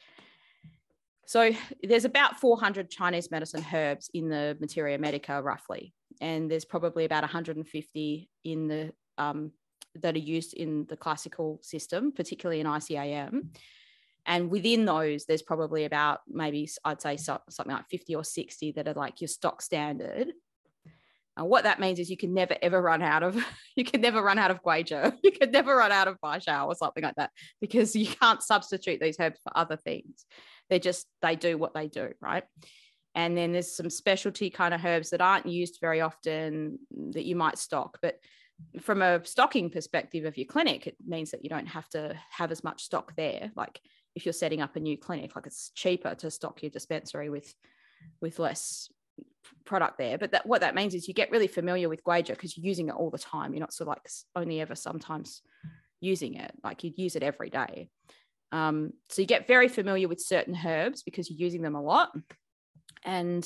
So 1.27 1.51
there's 1.81 2.05
about 2.05 2.39
400 2.39 2.89
Chinese 2.89 3.31
medicine 3.31 3.65
herbs 3.73 4.09
in 4.13 4.29
the 4.29 4.55
Materia 4.59 4.97
Medica, 4.99 5.41
roughly, 5.41 5.93
and 6.21 6.49
there's 6.49 6.65
probably 6.65 7.05
about 7.05 7.23
150 7.23 8.29
in 8.43 8.67
the 8.67 8.93
um, 9.17 9.51
that 9.95 10.15
are 10.15 10.19
used 10.19 10.53
in 10.53 10.85
the 10.87 10.97
classical 10.97 11.59
system, 11.63 12.11
particularly 12.11 12.59
in 12.59 12.67
ICEAM. 12.67 13.49
And 14.27 14.49
within 14.49 14.85
those, 14.85 15.25
there's 15.25 15.41
probably 15.41 15.85
about 15.85 16.19
maybe 16.27 16.67
I'd 16.83 17.01
say 17.01 17.17
so, 17.17 17.39
something 17.49 17.75
like 17.75 17.89
50 17.89 18.15
or 18.15 18.23
60 18.23 18.71
that 18.73 18.87
are 18.87 18.93
like 18.93 19.21
your 19.21 19.27
stock 19.27 19.61
standard. 19.61 20.33
And 21.37 21.47
what 21.47 21.63
that 21.63 21.79
means 21.79 21.99
is 21.99 22.09
you 22.09 22.17
can 22.17 22.33
never 22.33 22.55
ever 22.61 22.81
run 22.81 23.01
out 23.01 23.23
of 23.23 23.43
you 23.75 23.83
can 23.83 24.01
never 24.01 24.21
run 24.21 24.39
out 24.39 24.51
of 24.51 24.63
guizhi, 24.63 25.13
you 25.23 25.31
can 25.31 25.51
never 25.51 25.75
run 25.75 25.91
out 25.91 26.07
of 26.07 26.19
baishao 26.21 26.67
or 26.67 26.75
something 26.75 27.03
like 27.03 27.15
that 27.15 27.31
because 27.61 27.95
you 27.95 28.07
can't 28.07 28.41
substitute 28.41 28.99
these 28.99 29.17
herbs 29.19 29.39
for 29.43 29.55
other 29.55 29.77
things. 29.77 30.25
They 30.69 30.79
just 30.79 31.07
they 31.21 31.35
do 31.35 31.57
what 31.57 31.73
they 31.73 31.87
do, 31.87 32.13
right? 32.21 32.43
And 33.13 33.37
then 33.37 33.53
there's 33.53 33.75
some 33.75 33.89
specialty 33.89 34.49
kind 34.49 34.73
of 34.73 34.83
herbs 34.83 35.11
that 35.11 35.21
aren't 35.21 35.45
used 35.45 35.77
very 35.79 36.01
often 36.01 36.79
that 37.11 37.23
you 37.23 37.35
might 37.35 37.57
stock, 37.57 37.97
but 38.01 38.19
from 38.81 39.01
a 39.01 39.25
stocking 39.25 39.69
perspective 39.69 40.25
of 40.25 40.37
your 40.37 40.45
clinic, 40.45 40.87
it 40.87 40.95
means 41.05 41.31
that 41.31 41.43
you 41.43 41.49
don't 41.49 41.67
have 41.67 41.87
to 41.89 42.15
have 42.29 42.51
as 42.51 42.63
much 42.63 42.83
stock 42.83 43.13
there. 43.15 43.51
Like 43.55 43.79
if 44.15 44.25
you're 44.25 44.33
setting 44.33 44.61
up 44.61 44.75
a 44.75 44.79
new 44.79 44.97
clinic, 44.97 45.35
like 45.35 45.45
it's 45.45 45.71
cheaper 45.75 46.15
to 46.15 46.31
stock 46.31 46.61
your 46.61 46.71
dispensary 46.71 47.29
with 47.29 47.53
with 48.21 48.39
less 48.39 48.89
product 49.65 49.97
there. 49.97 50.17
But 50.17 50.31
that 50.31 50.45
what 50.45 50.61
that 50.61 50.75
means 50.75 50.93
is 50.93 51.07
you 51.07 51.13
get 51.13 51.31
really 51.31 51.47
familiar 51.47 51.89
with 51.89 52.03
Guizhi 52.03 52.29
because 52.29 52.57
you're 52.57 52.65
using 52.65 52.89
it 52.89 52.95
all 52.95 53.09
the 53.09 53.17
time. 53.17 53.53
You're 53.53 53.61
not 53.61 53.73
sort 53.73 53.87
of 53.87 53.95
like 53.97 54.09
only 54.35 54.61
ever 54.61 54.75
sometimes 54.75 55.41
using 56.01 56.35
it. 56.35 56.51
Like 56.63 56.83
you'd 56.83 56.97
use 56.97 57.15
it 57.15 57.23
every 57.23 57.49
day. 57.49 57.89
Um, 58.51 58.93
so 59.09 59.21
you 59.21 59.27
get 59.27 59.47
very 59.47 59.67
familiar 59.67 60.07
with 60.07 60.21
certain 60.21 60.57
herbs 60.65 61.03
because 61.03 61.29
you're 61.29 61.39
using 61.39 61.61
them 61.61 61.75
a 61.75 61.81
lot. 61.81 62.11
And 63.03 63.43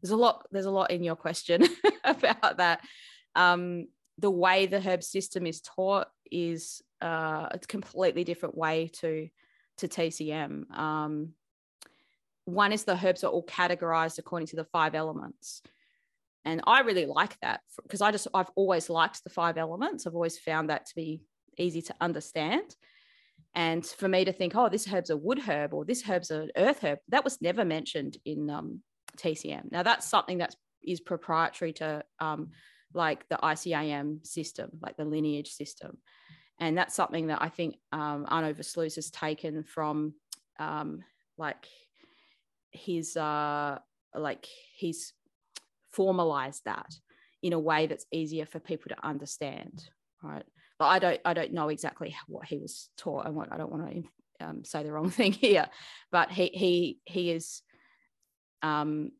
there's 0.00 0.12
a 0.12 0.16
lot, 0.16 0.46
there's 0.50 0.66
a 0.66 0.70
lot 0.70 0.90
in 0.90 1.02
your 1.02 1.16
question 1.16 1.66
about 2.04 2.56
that 2.56 2.80
um, 3.34 3.86
the 4.18 4.30
way 4.30 4.66
the 4.66 4.80
herb 4.80 5.02
system 5.02 5.46
is 5.46 5.60
taught 5.60 6.08
is 6.30 6.82
uh, 7.02 7.48
a 7.50 7.58
completely 7.66 8.24
different 8.24 8.56
way 8.56 8.90
to 9.00 9.28
to 9.78 9.88
TCM. 9.88 10.70
Um, 10.76 11.30
one 12.54 12.72
is 12.72 12.84
the 12.84 12.98
herbs 13.02 13.24
are 13.24 13.30
all 13.30 13.44
categorized 13.46 14.18
according 14.18 14.48
to 14.48 14.56
the 14.56 14.64
five 14.64 14.94
elements, 14.94 15.62
and 16.44 16.62
I 16.66 16.80
really 16.80 17.06
like 17.06 17.38
that 17.40 17.60
because 17.82 18.00
I 18.00 18.12
just 18.12 18.28
I've 18.34 18.50
always 18.54 18.88
liked 18.90 19.22
the 19.24 19.30
five 19.30 19.58
elements. 19.58 20.06
I've 20.06 20.14
always 20.14 20.38
found 20.38 20.70
that 20.70 20.86
to 20.86 20.94
be 20.94 21.22
easy 21.58 21.82
to 21.82 21.94
understand. 22.00 22.74
And 23.54 23.84
for 23.84 24.08
me 24.08 24.24
to 24.24 24.32
think, 24.32 24.54
oh, 24.54 24.68
this 24.68 24.86
herb's 24.86 25.10
a 25.10 25.16
wood 25.16 25.40
herb 25.40 25.74
or 25.74 25.84
this 25.84 26.02
herb's 26.02 26.30
an 26.30 26.50
earth 26.56 26.84
herb, 26.84 27.00
that 27.08 27.24
was 27.24 27.42
never 27.42 27.64
mentioned 27.64 28.16
in 28.24 28.48
um, 28.48 28.80
TCM. 29.16 29.72
Now 29.72 29.82
that's 29.82 30.08
something 30.08 30.38
that 30.38 30.54
is 30.82 31.00
proprietary 31.00 31.72
to 31.74 32.04
um, 32.20 32.50
like 32.94 33.28
the 33.28 33.38
ICEAM 33.42 34.26
system, 34.26 34.70
like 34.80 34.96
the 34.96 35.04
lineage 35.04 35.52
system. 35.52 35.98
And 36.58 36.76
that's 36.76 36.94
something 36.94 37.28
that 37.28 37.42
I 37.42 37.48
think 37.48 37.76
um, 37.92 38.26
Arno 38.28 38.52
Versluis 38.52 38.96
has 38.96 39.10
taken 39.10 39.64
from 39.64 40.14
um, 40.58 41.02
like 41.38 41.66
his, 42.70 43.16
uh, 43.16 43.78
like 44.14 44.46
he's 44.76 45.12
formalized 45.92 46.64
that 46.64 46.92
in 47.42 47.52
a 47.52 47.58
way 47.58 47.86
that's 47.86 48.06
easier 48.12 48.46
for 48.46 48.60
people 48.60 48.90
to 48.90 49.06
understand, 49.06 49.88
right? 50.22 50.44
But 50.78 50.86
I 50.86 50.98
don't, 50.98 51.20
I 51.24 51.34
don't 51.34 51.52
know 51.52 51.68
exactly 51.68 52.14
what 52.26 52.46
he 52.46 52.58
was 52.58 52.88
taught. 52.96 53.26
I 53.26 53.30
want, 53.30 53.52
I 53.52 53.56
don't 53.56 53.72
want 53.72 53.90
to 53.90 54.46
um, 54.46 54.64
say 54.64 54.82
the 54.82 54.92
wrong 54.92 55.10
thing 55.18 55.32
here, 55.32 55.66
but 56.10 56.30
he, 56.30 56.46
he, 56.46 56.98
he 57.04 57.30
is 57.30 57.62
um, 58.62 59.12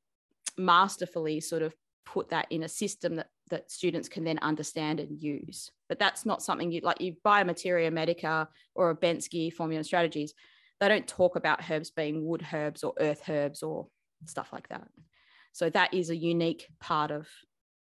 masterfully 0.56 1.40
sort 1.40 1.62
of 1.62 1.74
put 2.04 2.30
that 2.30 2.46
in 2.50 2.62
a 2.62 2.68
system 2.68 3.16
that 3.16 3.28
that 3.50 3.70
students 3.70 4.08
can 4.08 4.24
then 4.24 4.38
understand 4.38 5.00
and 5.00 5.22
use. 5.22 5.70
But 5.88 5.98
that's 5.98 6.24
not 6.24 6.42
something 6.42 6.72
you 6.72 6.80
like. 6.82 7.00
You 7.00 7.16
buy 7.22 7.42
a 7.42 7.44
Materia 7.44 7.90
Medica 7.90 8.48
or 8.74 8.90
a 8.90 8.96
Bensky 8.96 9.52
Formula 9.52 9.84
Strategies. 9.84 10.34
They 10.80 10.88
don't 10.88 11.06
talk 11.06 11.36
about 11.36 11.70
herbs 11.70 11.90
being 11.90 12.24
wood 12.24 12.46
herbs 12.52 12.82
or 12.82 12.94
earth 12.98 13.28
herbs 13.28 13.62
or 13.62 13.88
stuff 14.26 14.48
like 14.52 14.68
that. 14.68 14.88
So 15.52 15.68
that 15.70 15.92
is 15.92 16.10
a 16.10 16.16
unique 16.16 16.68
part 16.80 17.10
of 17.10 17.28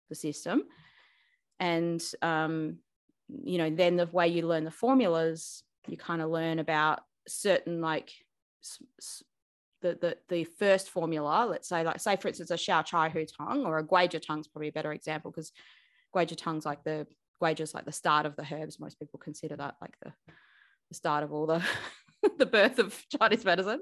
the 0.09 0.15
system. 0.15 0.63
And, 1.59 2.03
um, 2.21 2.77
you 3.27 3.57
know, 3.57 3.69
then 3.69 3.95
the 3.95 4.07
way 4.07 4.27
you 4.27 4.47
learn 4.47 4.65
the 4.65 4.71
formulas, 4.71 5.63
you 5.87 5.97
kind 5.97 6.21
of 6.21 6.29
learn 6.29 6.59
about 6.59 7.01
certain 7.27 7.81
like 7.81 8.11
the, 9.81 9.97
the, 10.01 10.17
the 10.29 10.43
first 10.43 10.89
formula, 10.89 11.47
let's 11.49 11.67
say, 11.67 11.83
like, 11.83 11.99
say, 11.99 12.15
for 12.15 12.27
instance, 12.27 12.51
a 12.51 12.55
Xiao 12.55 12.85
Chai 12.85 13.09
Hu 13.09 13.25
Tang 13.25 13.65
or 13.65 13.77
a 13.77 13.83
Guizhi 13.83 14.21
Tang 14.21 14.39
is 14.39 14.47
probably 14.47 14.69
a 14.69 14.73
better 14.73 14.91
example 14.93 15.31
because 15.31 15.51
Guizhi 16.15 16.35
Tang's 16.35 16.65
like 16.65 16.83
the 16.83 17.07
Guizhi's 17.41 17.73
like 17.73 17.85
the 17.85 17.91
start 17.91 18.25
of 18.25 18.35
the 18.35 18.45
herbs. 18.51 18.79
Most 18.79 18.99
people 18.99 19.19
consider 19.19 19.55
that 19.57 19.75
like 19.81 19.95
the, 20.01 20.13
the 20.89 20.95
start 20.95 21.23
of 21.23 21.31
all 21.31 21.45
the 21.45 21.63
the 22.37 22.45
birth 22.45 22.79
of 22.79 23.01
Chinese 23.17 23.45
medicine. 23.45 23.81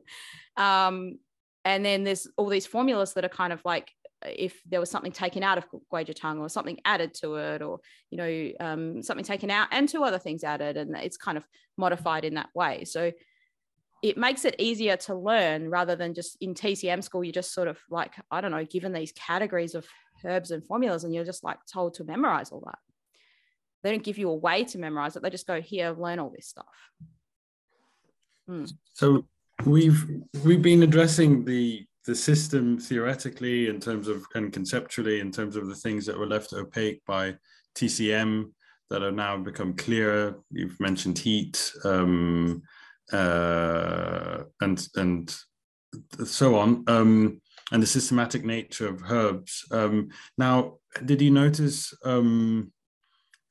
Um, 0.57 1.19
and 1.65 1.85
then 1.85 2.03
there's 2.03 2.27
all 2.37 2.49
these 2.49 2.65
formulas 2.65 3.13
that 3.13 3.25
are 3.25 3.29
kind 3.29 3.53
of 3.53 3.61
like 3.63 3.89
if 4.25 4.61
there 4.65 4.79
was 4.79 4.89
something 4.89 5.11
taken 5.11 5.43
out 5.43 5.57
of 5.57 5.65
Guizhi 5.91 6.39
or 6.39 6.49
something 6.49 6.79
added 6.85 7.13
to 7.15 7.35
it, 7.35 7.61
or 7.61 7.79
you 8.09 8.17
know 8.17 8.51
um, 8.59 9.03
something 9.03 9.25
taken 9.25 9.49
out 9.49 9.67
and 9.71 9.87
two 9.87 10.03
other 10.03 10.19
things 10.19 10.43
added, 10.43 10.77
and 10.77 10.95
it's 10.95 11.17
kind 11.17 11.37
of 11.37 11.45
modified 11.77 12.25
in 12.25 12.35
that 12.35 12.49
way. 12.53 12.85
So 12.85 13.11
it 14.01 14.17
makes 14.17 14.43
it 14.45 14.55
easier 14.59 14.97
to 14.97 15.15
learn 15.15 15.69
rather 15.69 15.95
than 15.95 16.13
just 16.13 16.37
in 16.41 16.53
TCM 16.53 17.03
school. 17.03 17.23
You're 17.23 17.31
just 17.31 17.53
sort 17.53 17.67
of 17.67 17.79
like 17.89 18.13
I 18.31 18.41
don't 18.41 18.51
know, 18.51 18.65
given 18.65 18.93
these 18.93 19.13
categories 19.13 19.75
of 19.75 19.85
herbs 20.25 20.51
and 20.51 20.65
formulas, 20.65 21.03
and 21.03 21.13
you're 21.13 21.25
just 21.25 21.43
like 21.43 21.57
told 21.71 21.95
to 21.95 22.03
memorize 22.03 22.51
all 22.51 22.63
that. 22.65 22.79
They 23.83 23.91
don't 23.91 24.03
give 24.03 24.17
you 24.17 24.29
a 24.29 24.35
way 24.35 24.63
to 24.65 24.77
memorize 24.77 25.15
it. 25.15 25.23
They 25.23 25.29
just 25.29 25.47
go 25.47 25.61
here, 25.61 25.91
learn 25.91 26.19
all 26.19 26.31
this 26.33 26.47
stuff. 26.47 26.65
Hmm. 28.47 28.65
So 28.93 29.25
we've 29.65 30.05
we've 30.43 30.61
been 30.61 30.83
addressing 30.83 31.45
the 31.45 31.85
the 32.05 32.15
system 32.15 32.77
theoretically 32.77 33.69
in 33.69 33.79
terms 33.79 34.07
of 34.07 34.25
and 34.35 34.51
conceptually 34.51 35.19
in 35.21 35.31
terms 35.31 35.55
of 35.55 35.67
the 35.67 35.75
things 35.75 36.05
that 36.05 36.17
were 36.17 36.27
left 36.27 36.51
opaque 36.53 37.01
by 37.05 37.35
TCM 37.75 38.51
that 38.89 39.01
have 39.01 39.13
now 39.13 39.37
become 39.37 39.73
clearer. 39.73 40.35
You've 40.51 40.79
mentioned 40.79 41.17
heat 41.17 41.71
um, 41.85 42.61
uh, 43.11 44.43
and 44.61 44.87
and 44.95 45.35
so 46.25 46.55
on, 46.55 46.83
um, 46.87 47.41
and 47.71 47.81
the 47.81 47.87
systematic 47.87 48.43
nature 48.43 48.87
of 48.87 49.09
herbs. 49.09 49.65
Um, 49.71 50.09
now, 50.37 50.79
did 51.05 51.21
you 51.21 51.31
notice 51.31 51.93
um, 52.03 52.72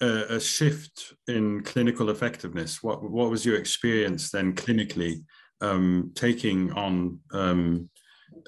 a, 0.02 0.36
a, 0.36 0.40
shift 0.40 1.14
in 1.28 1.62
clinical 1.62 2.10
effectiveness? 2.10 2.82
What 2.82 3.02
what 3.08 3.30
was 3.30 3.46
your 3.46 3.56
experience 3.56 4.30
then 4.30 4.54
clinically 4.54 5.24
um, 5.60 6.12
taking 6.14 6.72
on 6.72 7.20
um, 7.30 7.88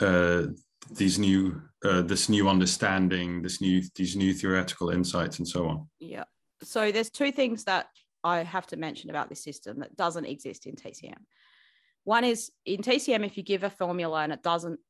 uh, 0.00 0.46
these 0.90 1.18
new 1.18 1.62
uh, 1.84 2.02
this 2.02 2.28
new 2.28 2.48
understanding, 2.48 3.40
this 3.40 3.60
new 3.60 3.82
these 3.94 4.16
new 4.16 4.34
theoretical 4.34 4.90
insights, 4.90 5.38
and 5.38 5.48
so 5.48 5.66
on? 5.66 5.88
Yeah. 6.00 6.24
So 6.62 6.90
there's 6.90 7.10
two 7.10 7.30
things 7.30 7.64
that 7.64 7.86
I 8.24 8.42
have 8.42 8.66
to 8.68 8.76
mention 8.76 9.10
about 9.10 9.28
this 9.28 9.42
system 9.42 9.78
that 9.80 9.96
doesn't 9.96 10.24
exist 10.24 10.66
in 10.66 10.74
TCM. 10.74 11.18
One 12.04 12.24
is 12.24 12.50
in 12.66 12.82
TCM, 12.82 13.24
if 13.24 13.36
you 13.36 13.42
give 13.42 13.62
a 13.62 13.70
formula 13.70 14.22
and 14.22 14.32
it 14.32 14.42
doesn't 14.42 14.80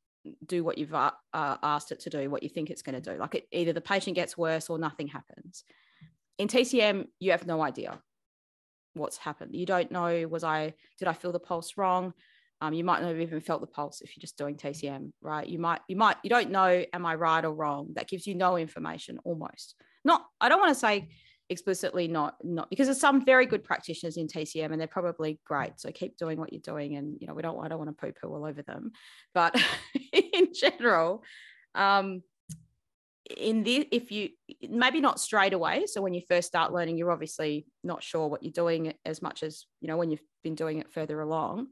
do 0.45 0.63
what 0.63 0.77
you've 0.77 0.93
uh, 0.93 1.11
asked 1.33 1.91
it 1.91 1.99
to 2.01 2.09
do, 2.09 2.29
what 2.29 2.43
you 2.43 2.49
think 2.49 2.69
it's 2.69 2.81
going 2.81 2.99
to 2.99 3.11
do, 3.13 3.17
like 3.17 3.35
it, 3.35 3.47
either 3.51 3.73
the 3.73 3.81
patient 3.81 4.15
gets 4.15 4.37
worse 4.37 4.69
or 4.69 4.79
nothing 4.79 5.07
happens 5.07 5.63
in 6.37 6.47
TCM, 6.47 7.07
you 7.19 7.31
have 7.31 7.47
no 7.47 7.61
idea 7.61 7.99
what's 8.93 9.17
happened. 9.17 9.55
You 9.55 9.65
don't 9.65 9.91
know, 9.91 10.27
was 10.27 10.43
I, 10.43 10.73
did 10.97 11.07
I 11.07 11.13
feel 11.13 11.31
the 11.31 11.39
pulse 11.39 11.73
wrong? 11.77 12.13
Um, 12.61 12.73
you 12.73 12.83
might 12.83 13.01
not 13.01 13.09
have 13.09 13.19
even 13.19 13.41
felt 13.41 13.61
the 13.61 13.67
pulse 13.67 14.01
if 14.01 14.15
you're 14.15 14.21
just 14.21 14.37
doing 14.37 14.55
TCM, 14.55 15.11
right? 15.21 15.47
You 15.47 15.59
might, 15.59 15.81
you 15.87 15.97
might, 15.97 16.17
you 16.23 16.29
don't 16.29 16.51
know, 16.51 16.85
am 16.93 17.05
I 17.05 17.15
right 17.15 17.43
or 17.43 17.53
wrong? 17.53 17.89
That 17.95 18.07
gives 18.07 18.25
you 18.25 18.35
no 18.35 18.57
information 18.57 19.19
almost. 19.25 19.75
Not, 20.05 20.25
I 20.39 20.47
don't 20.47 20.59
want 20.59 20.73
to 20.73 20.79
say 20.79 21.09
explicitly 21.49 22.07
not, 22.07 22.37
not 22.43 22.69
because 22.69 22.87
there's 22.87 22.99
some 22.99 23.23
very 23.23 23.45
good 23.45 23.63
practitioners 23.63 24.17
in 24.17 24.27
TCM 24.27 24.71
and 24.71 24.79
they're 24.79 24.87
probably 24.87 25.39
great. 25.45 25.73
So 25.79 25.91
keep 25.91 26.17
doing 26.17 26.39
what 26.39 26.53
you're 26.53 26.61
doing. 26.61 26.95
And, 26.95 27.17
you 27.19 27.27
know, 27.27 27.33
we 27.33 27.41
don't, 27.41 27.63
I 27.63 27.67
don't 27.67 27.77
want 27.77 27.89
to 27.89 28.05
poo 28.05 28.13
poo 28.13 28.33
all 28.33 28.45
over 28.45 28.61
them. 28.61 28.91
But 29.33 29.61
in 30.13 30.53
general, 30.53 31.23
um, 31.75 32.21
in 33.29 33.63
the 33.63 33.87
if 33.91 34.11
you 34.11 34.29
maybe 34.69 35.01
not 35.01 35.19
straight 35.19 35.53
away. 35.53 35.85
So 35.87 36.01
when 36.01 36.13
you 36.13 36.21
first 36.27 36.47
start 36.47 36.73
learning 36.73 36.97
you're 36.97 37.11
obviously 37.11 37.65
not 37.83 38.03
sure 38.03 38.27
what 38.27 38.43
you're 38.43 38.51
doing 38.51 38.93
as 39.05 39.21
much 39.21 39.43
as 39.43 39.65
you 39.81 39.87
know 39.87 39.97
when 39.97 40.11
you've 40.11 40.21
been 40.43 40.55
doing 40.55 40.79
it 40.79 40.91
further 40.91 41.19
along. 41.21 41.67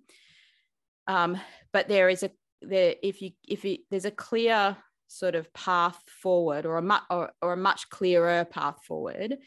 Um, 1.08 1.40
but 1.72 1.88
there 1.88 2.10
is 2.10 2.24
a 2.24 2.32
there 2.62 2.96
if 3.04 3.22
you 3.22 3.32
if 3.48 3.64
you, 3.66 3.80
there's 3.92 4.06
a 4.06 4.12
clear 4.12 4.78
sort 5.08 5.36
of 5.36 5.54
path 5.54 6.02
forward 6.08 6.66
or 6.66 6.78
a 6.78 6.82
much 6.82 7.04
or, 7.10 7.32
or, 7.42 7.54
a 7.54 7.58
much 7.58 7.90
clearer 7.90 8.46
path 8.46 8.84
forward. 8.88 9.38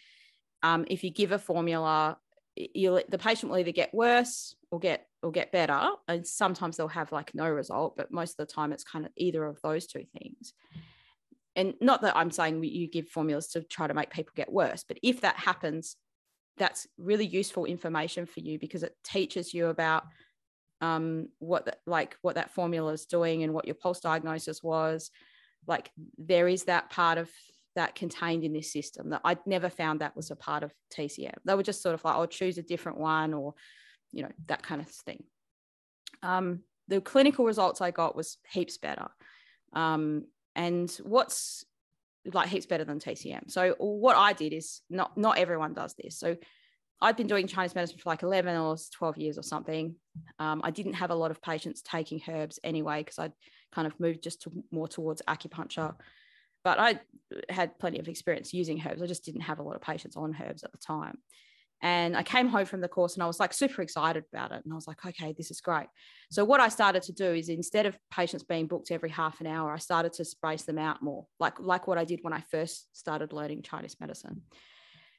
Um, 0.62 0.84
if 0.88 1.02
you 1.02 1.10
give 1.10 1.32
a 1.32 1.38
formula 1.38 2.18
you 2.54 3.02
the 3.08 3.18
patient 3.18 3.50
will 3.50 3.58
either 3.58 3.72
get 3.72 3.92
worse 3.92 4.54
or 4.70 4.78
get 4.78 5.06
or 5.22 5.30
get 5.30 5.52
better. 5.52 5.90
And 6.08 6.26
sometimes 6.26 6.76
they'll 6.76 6.88
have 6.88 7.10
like 7.10 7.34
no 7.34 7.48
result 7.48 7.96
but 7.96 8.12
most 8.12 8.38
of 8.38 8.46
the 8.46 8.52
time 8.52 8.72
it's 8.72 8.84
kind 8.84 9.04
of 9.04 9.12
either 9.16 9.44
of 9.44 9.60
those 9.62 9.86
two 9.86 10.04
things 10.18 10.52
and 11.56 11.74
not 11.80 12.02
that 12.02 12.16
I'm 12.16 12.30
saying 12.30 12.62
you 12.62 12.86
give 12.86 13.08
formulas 13.08 13.48
to 13.48 13.62
try 13.62 13.86
to 13.86 13.94
make 13.94 14.10
people 14.10 14.32
get 14.36 14.52
worse, 14.52 14.84
but 14.86 14.98
if 15.02 15.22
that 15.22 15.36
happens, 15.36 15.96
that's 16.58 16.86
really 16.98 17.26
useful 17.26 17.64
information 17.64 18.26
for 18.26 18.40
you 18.40 18.58
because 18.58 18.82
it 18.82 18.94
teaches 19.04 19.52
you 19.52 19.66
about 19.66 20.04
um, 20.80 21.28
what 21.38 21.64
the, 21.64 21.76
like 21.86 22.16
what 22.22 22.34
that 22.34 22.50
formula 22.50 22.92
is 22.92 23.06
doing 23.06 23.42
and 23.42 23.52
what 23.52 23.64
your 23.64 23.74
pulse 23.74 24.00
diagnosis 24.00 24.62
was. 24.62 25.10
Like 25.66 25.90
there 26.18 26.46
is 26.46 26.64
that 26.64 26.90
part 26.90 27.18
of 27.18 27.30
that 27.74 27.94
contained 27.94 28.44
in 28.44 28.52
this 28.52 28.72
system 28.72 29.10
that 29.10 29.22
I'd 29.24 29.46
never 29.46 29.68
found 29.68 30.00
that 30.00 30.16
was 30.16 30.30
a 30.30 30.36
part 30.36 30.62
of 30.62 30.72
TCM. 30.94 31.34
They 31.44 31.54
were 31.54 31.62
just 31.62 31.82
sort 31.82 31.94
of 31.94 32.04
like, 32.04 32.14
I'll 32.14 32.22
oh, 32.22 32.26
choose 32.26 32.58
a 32.58 32.62
different 32.62 32.98
one 32.98 33.34
or, 33.34 33.54
you 34.12 34.22
know, 34.22 34.30
that 34.46 34.62
kind 34.62 34.80
of 34.80 34.88
thing. 34.88 35.24
Um, 36.22 36.60
the 36.88 37.00
clinical 37.00 37.44
results 37.44 37.80
I 37.80 37.90
got 37.90 38.16
was 38.16 38.38
heaps 38.50 38.78
better. 38.78 39.08
Um, 39.72 40.24
and 40.56 40.90
what's 41.04 41.64
like 42.32 42.48
heaps 42.48 42.66
better 42.66 42.84
than 42.84 42.98
TCM. 42.98 43.50
So 43.50 43.76
what 43.78 44.16
I 44.16 44.32
did 44.32 44.52
is 44.52 44.80
not 44.90 45.16
not 45.16 45.38
everyone 45.38 45.74
does 45.74 45.94
this. 45.94 46.18
So 46.18 46.36
I'd 47.00 47.16
been 47.16 47.26
doing 47.26 47.46
Chinese 47.46 47.74
medicine 47.74 47.98
for 47.98 48.08
like 48.08 48.22
11 48.22 48.56
or 48.56 48.76
12 48.94 49.18
years 49.18 49.38
or 49.38 49.42
something. 49.42 49.94
Um, 50.38 50.62
I 50.64 50.70
didn't 50.70 50.94
have 50.94 51.10
a 51.10 51.14
lot 51.14 51.30
of 51.30 51.42
patients 51.42 51.82
taking 51.82 52.22
herbs 52.26 52.58
anyway 52.64 53.02
because 53.02 53.18
I'd 53.18 53.34
kind 53.70 53.86
of 53.86 54.00
moved 54.00 54.22
just 54.22 54.42
to 54.42 54.64
more 54.70 54.88
towards 54.88 55.22
acupuncture. 55.28 55.94
But 56.64 56.80
I 56.80 56.98
had 57.50 57.78
plenty 57.78 57.98
of 57.98 58.08
experience 58.08 58.54
using 58.54 58.82
herbs. 58.84 59.02
I 59.02 59.06
just 59.06 59.24
didn't 59.24 59.42
have 59.42 59.58
a 59.58 59.62
lot 59.62 59.76
of 59.76 59.82
patients 59.82 60.16
on 60.16 60.36
herbs 60.42 60.64
at 60.64 60.72
the 60.72 60.78
time. 60.78 61.18
And 61.82 62.16
I 62.16 62.22
came 62.22 62.48
home 62.48 62.64
from 62.64 62.80
the 62.80 62.88
course 62.88 63.14
and 63.14 63.22
I 63.22 63.26
was 63.26 63.38
like 63.38 63.52
super 63.52 63.82
excited 63.82 64.24
about 64.32 64.50
it. 64.50 64.62
And 64.64 64.72
I 64.72 64.76
was 64.76 64.86
like, 64.86 65.04
okay, 65.04 65.34
this 65.36 65.50
is 65.50 65.60
great. 65.60 65.86
So, 66.30 66.44
what 66.44 66.60
I 66.60 66.68
started 66.68 67.02
to 67.02 67.12
do 67.12 67.32
is 67.32 67.48
instead 67.48 67.86
of 67.86 67.98
patients 68.10 68.44
being 68.44 68.66
booked 68.66 68.90
every 68.90 69.10
half 69.10 69.40
an 69.40 69.46
hour, 69.46 69.72
I 69.72 69.78
started 69.78 70.14
to 70.14 70.24
space 70.24 70.62
them 70.62 70.78
out 70.78 71.02
more, 71.02 71.26
like, 71.38 71.60
like 71.60 71.86
what 71.86 71.98
I 71.98 72.04
did 72.04 72.20
when 72.22 72.32
I 72.32 72.42
first 72.50 72.96
started 72.96 73.32
learning 73.32 73.62
Chinese 73.62 73.96
medicine. 74.00 74.42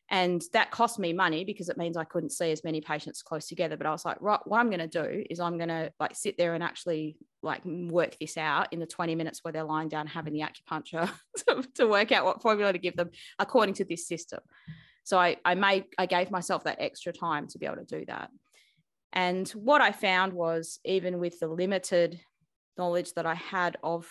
And 0.10 0.42
that 0.54 0.72
cost 0.72 1.00
me 1.00 1.12
money 1.12 1.44
because 1.44 1.68
it 1.68 1.78
means 1.78 1.98
I 1.98 2.06
couldn't 2.06 2.32
see 2.32 2.52
as 2.52 2.64
many 2.64 2.80
patients 2.80 3.22
close 3.22 3.48
together. 3.48 3.76
But 3.76 3.88
I 3.88 3.92
was 3.92 4.06
like, 4.06 4.18
right, 4.22 4.40
what 4.46 4.60
I'm 4.60 4.70
going 4.70 4.80
to 4.80 4.88
do 4.88 5.26
is 5.30 5.40
I'm 5.40 5.58
going 5.58 5.70
to 5.70 5.92
like 6.00 6.16
sit 6.16 6.38
there 6.38 6.54
and 6.54 6.64
actually 6.64 7.18
like 7.44 7.62
work 7.66 8.16
this 8.20 8.38
out 8.38 8.72
in 8.72 8.80
the 8.80 8.86
20 8.86 9.16
minutes 9.16 9.44
where 9.44 9.52
they're 9.52 9.64
lying 9.66 9.90
down 9.90 10.08
having 10.08 10.34
the 10.34 10.42
acupuncture 10.42 11.12
to, 11.48 11.64
to 11.76 11.88
work 11.88 12.14
out 12.14 12.24
what 12.24 12.42
formula 12.42 12.72
to 12.72 12.80
give 12.80 12.96
them 12.96 13.10
according 13.38 13.76
to 13.76 13.86
this 13.86 14.08
system. 14.08 14.40
So 15.08 15.18
I, 15.18 15.38
I 15.46 15.56
made, 15.56 15.86
I 15.98 16.06
gave 16.06 16.32
myself 16.32 16.66
that 16.66 16.82
extra 16.82 17.14
time 17.14 17.48
to 17.48 17.58
be 17.58 17.66
able 17.66 17.78
to 17.78 17.86
do 17.86 18.04
that. 18.08 18.30
And 19.14 19.48
what 19.52 19.80
I 19.80 19.94
found 19.94 20.34
was 20.34 20.82
even 20.84 21.20
with 21.20 21.40
the 21.40 21.48
limited 21.48 22.20
knowledge 22.78 23.14
that 23.14 23.26
I 23.26 23.36
had 23.36 23.78
of 23.82 24.06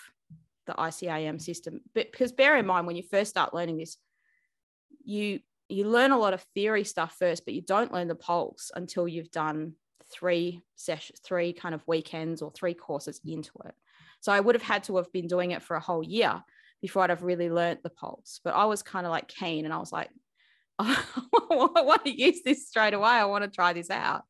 the 0.66 0.72
ICEAM 0.72 1.38
system, 1.38 1.82
but 1.94 2.11
because 2.11 2.32
bear 2.32 2.56
in 2.56 2.64
mind 2.64 2.87
when 2.87 2.96
you 2.96 3.02
first 3.02 3.28
start 3.28 3.52
learning 3.52 3.76
this, 3.76 3.98
you 5.04 5.40
you 5.68 5.85
learn 5.85 6.12
a 6.12 6.18
lot 6.18 6.32
of 6.32 6.46
theory 6.54 6.85
stuff 6.85 7.14
first, 7.18 7.44
but 7.44 7.52
you 7.52 7.61
don't 7.61 7.92
learn 7.92 8.09
the 8.09 8.14
pulse 8.14 8.70
until 8.74 9.06
you've 9.06 9.30
done 9.30 9.74
three 10.11 10.62
sessions, 10.76 11.20
three 11.22 11.52
kind 11.52 11.74
of 11.74 11.87
weekends 11.87 12.40
or 12.40 12.50
three 12.52 12.72
courses 12.72 13.20
into 13.26 13.52
it. 13.66 13.74
So 14.20 14.32
I 14.32 14.40
would 14.40 14.54
have 14.54 14.62
had 14.62 14.85
to 14.85 14.96
have 14.96 15.12
been 15.12 15.26
doing 15.26 15.50
it 15.50 15.62
for 15.62 15.76
a 15.76 15.80
whole 15.80 16.02
year 16.02 16.42
before 16.80 17.02
I'd 17.02 17.11
have 17.11 17.22
really 17.22 17.50
learned 17.50 17.80
the 17.82 17.90
pulse. 17.90 18.40
But 18.42 18.54
I 18.54 18.64
was 18.64 18.82
kind 18.82 19.04
of 19.04 19.11
like 19.11 19.28
keen 19.28 19.66
and 19.66 19.74
I 19.74 19.78
was 19.78 19.92
like, 19.92 20.09
I 20.78 21.82
want 21.82 22.04
to 22.04 22.10
use 22.10 22.42
this 22.44 22.68
straight 22.68 22.94
away. 22.94 23.08
I 23.08 23.24
want 23.24 23.44
to 23.44 23.50
try 23.50 23.72
this 23.72 23.90
out. 23.90 24.24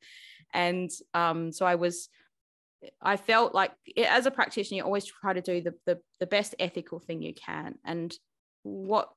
And 0.52 0.90
um, 1.14 1.52
so 1.52 1.66
I 1.66 1.74
was, 1.74 2.08
I 3.02 3.16
felt 3.16 3.54
like 3.54 3.72
as 3.96 4.26
a 4.26 4.30
practitioner, 4.30 4.76
you 4.76 4.84
always 4.84 5.04
try 5.04 5.32
to 5.32 5.40
do 5.40 5.60
the, 5.60 5.74
the, 5.86 6.00
the 6.20 6.26
best 6.26 6.54
ethical 6.58 7.00
thing 7.00 7.22
you 7.22 7.34
can. 7.34 7.76
And 7.84 8.14
what 8.62 9.10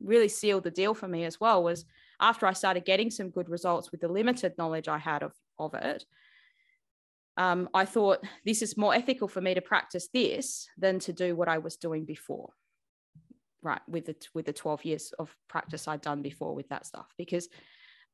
really 0.00 0.28
sealed 0.28 0.64
the 0.64 0.70
deal 0.70 0.94
for 0.94 1.08
me 1.08 1.24
as 1.24 1.40
well 1.40 1.62
was 1.62 1.84
after 2.20 2.46
I 2.46 2.52
started 2.52 2.84
getting 2.84 3.10
some 3.10 3.30
good 3.30 3.48
results 3.48 3.90
with 3.90 4.00
the 4.00 4.08
limited 4.08 4.54
knowledge 4.58 4.88
I 4.88 4.98
had 4.98 5.22
of, 5.22 5.32
of 5.58 5.74
it, 5.74 6.04
um, 7.36 7.68
I 7.74 7.84
thought 7.84 8.24
this 8.44 8.62
is 8.62 8.76
more 8.76 8.94
ethical 8.94 9.28
for 9.28 9.40
me 9.40 9.54
to 9.54 9.60
practice 9.60 10.08
this 10.12 10.68
than 10.78 10.98
to 11.00 11.12
do 11.12 11.36
what 11.36 11.48
I 11.48 11.58
was 11.58 11.76
doing 11.76 12.04
before. 12.04 12.50
Right, 13.66 13.80
with 13.88 14.06
the 14.06 14.14
with 14.32 14.46
the 14.46 14.52
12 14.52 14.84
years 14.84 15.12
of 15.18 15.36
practice 15.48 15.88
I'd 15.88 16.00
done 16.00 16.22
before 16.22 16.54
with 16.54 16.68
that 16.68 16.86
stuff. 16.86 17.12
Because 17.18 17.48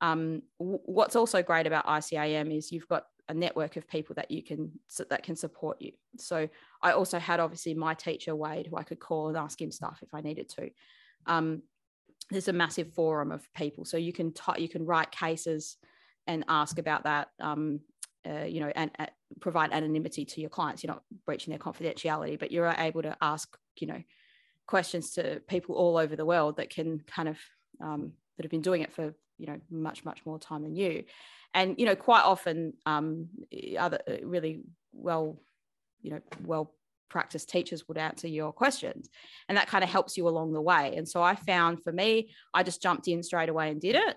um, 0.01 0.41
w- 0.59 0.81
what's 0.87 1.15
also 1.15 1.43
great 1.43 1.67
about 1.67 1.87
ICEAM 1.87 2.57
is 2.57 2.73
you've 2.73 2.89
got 2.89 3.05
a 3.29 3.35
network 3.35 3.77
of 3.77 3.87
people 3.87 4.15
that 4.15 4.31
you 4.31 4.43
can 4.43 4.73
that 5.11 5.23
can 5.23 5.37
support 5.37 5.77
you. 5.83 5.93
So 6.17 6.49
I 6.81 6.93
also 6.93 7.19
had 7.19 7.39
obviously 7.39 7.75
my 7.75 7.93
teacher 7.93 8.35
Wade, 8.35 8.69
who 8.69 8.79
I 8.79 8.83
could 8.83 8.99
call 8.99 9.29
and 9.29 9.37
ask 9.37 9.61
him 9.61 9.71
stuff 9.71 9.99
if 10.03 10.15
I 10.15 10.23
needed 10.23 10.49
to. 10.57 10.71
Um, 11.27 11.63
there's 12.31 12.49
a 12.49 12.53
massive 12.55 12.95
forum 12.95 13.31
of 13.31 13.47
people, 13.53 13.85
so 13.85 13.99
you 13.99 14.15
can 14.15 14.33
t- 14.33 14.63
you 14.63 14.71
can 14.71 14.87
write 14.87 15.11
cases 15.11 15.77
and 16.27 16.47
ask 16.49 16.79
about 16.79 17.05
that. 17.05 17.29
Um, 17.41 17.81
uh, 18.27 18.45
you 18.45 18.61
know, 18.61 18.73
and 18.75 18.91
uh, 18.99 19.07
provide 19.41 19.71
anonymity 19.73 20.25
to 20.25 20.41
your 20.41 20.49
clients. 20.49 20.83
You're 20.83 20.95
not 20.95 21.03
breaching 21.27 21.51
their 21.51 21.59
confidentiality, 21.59 22.39
but 22.39 22.53
you're 22.53 22.73
able 22.79 23.03
to 23.03 23.15
ask, 23.21 23.55
you 23.77 23.89
know, 23.89 24.01
questions 24.67 25.13
to 25.13 25.41
people 25.49 25.75
all 25.75 25.97
over 25.97 26.17
the 26.17 26.25
world 26.25 26.57
that 26.57 26.71
can 26.71 27.01
kind 27.07 27.29
of 27.29 27.39
um, 27.81 28.13
that 28.37 28.45
have 28.45 28.51
been 28.51 28.63
doing 28.63 28.83
it 28.83 28.93
for 28.93 29.15
you 29.39 29.47
know 29.47 29.61
much 29.71 30.05
much 30.05 30.25
more 30.25 30.39
time 30.39 30.63
than 30.63 30.75
you, 30.75 31.05
and 31.55 31.79
you 31.79 31.87
know 31.87 31.97
quite 31.97 32.23
often 32.23 32.75
um, 32.87 33.29
other 33.79 33.99
uh, 34.09 34.25
really 34.25 34.61
well, 34.93 35.41
you 36.01 36.11
know, 36.11 36.21
well 36.45 36.75
practiced 37.09 37.51
teachers 37.51 37.87
would 37.89 37.99
answer 37.99 38.27
your 38.27 38.55
questions 38.55 39.11
and 39.47 39.59
that 39.59 39.69
kind 39.69 39.85
of 39.85 39.91
helps 39.91 40.17
you 40.17 40.27
along 40.27 40.51
the 40.51 40.61
way 40.63 40.95
and 40.97 41.07
so 41.07 41.23
i 41.23 41.35
found 41.35 41.83
for 41.85 41.93
me 41.93 42.31
i 42.55 42.63
just 42.63 42.81
jumped 42.81 43.07
in 43.07 43.23
straight 43.23 43.51
away 43.51 43.69
and 43.69 43.83
did 43.83 43.95
it 43.95 44.17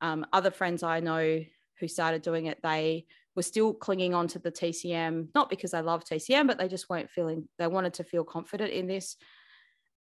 um, 0.00 0.24
other 0.32 0.52
friends 0.52 0.84
i 0.84 1.00
know 1.00 1.40
who 1.80 1.88
started 1.88 2.22
doing 2.22 2.46
it 2.46 2.60
they 2.62 3.04
were 3.36 3.42
still 3.42 3.72
clinging 3.72 4.14
on 4.14 4.26
to 4.28 4.38
the 4.38 4.50
TCM, 4.50 5.28
not 5.34 5.50
because 5.50 5.70
they 5.70 5.82
love 5.82 6.04
TCM, 6.04 6.46
but 6.46 6.58
they 6.58 6.68
just 6.68 6.88
weren't 6.90 7.10
feeling, 7.10 7.48
they 7.58 7.66
wanted 7.66 7.94
to 7.94 8.04
feel 8.04 8.24
confident 8.24 8.72
in 8.72 8.86
this. 8.86 9.16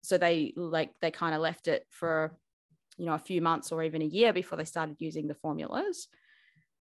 So 0.02 0.18
they 0.18 0.52
like, 0.56 0.90
they 1.00 1.10
kind 1.10 1.34
of 1.34 1.40
left 1.40 1.68
it 1.68 1.86
for, 1.90 2.32
you 2.96 3.06
know, 3.06 3.14
a 3.14 3.18
few 3.18 3.42
months 3.42 3.72
or 3.72 3.82
even 3.82 4.02
a 4.02 4.06
year 4.06 4.32
before 4.32 4.56
they 4.56 4.64
started 4.64 4.96
using 4.98 5.26
the 5.26 5.34
formulas. 5.34 6.08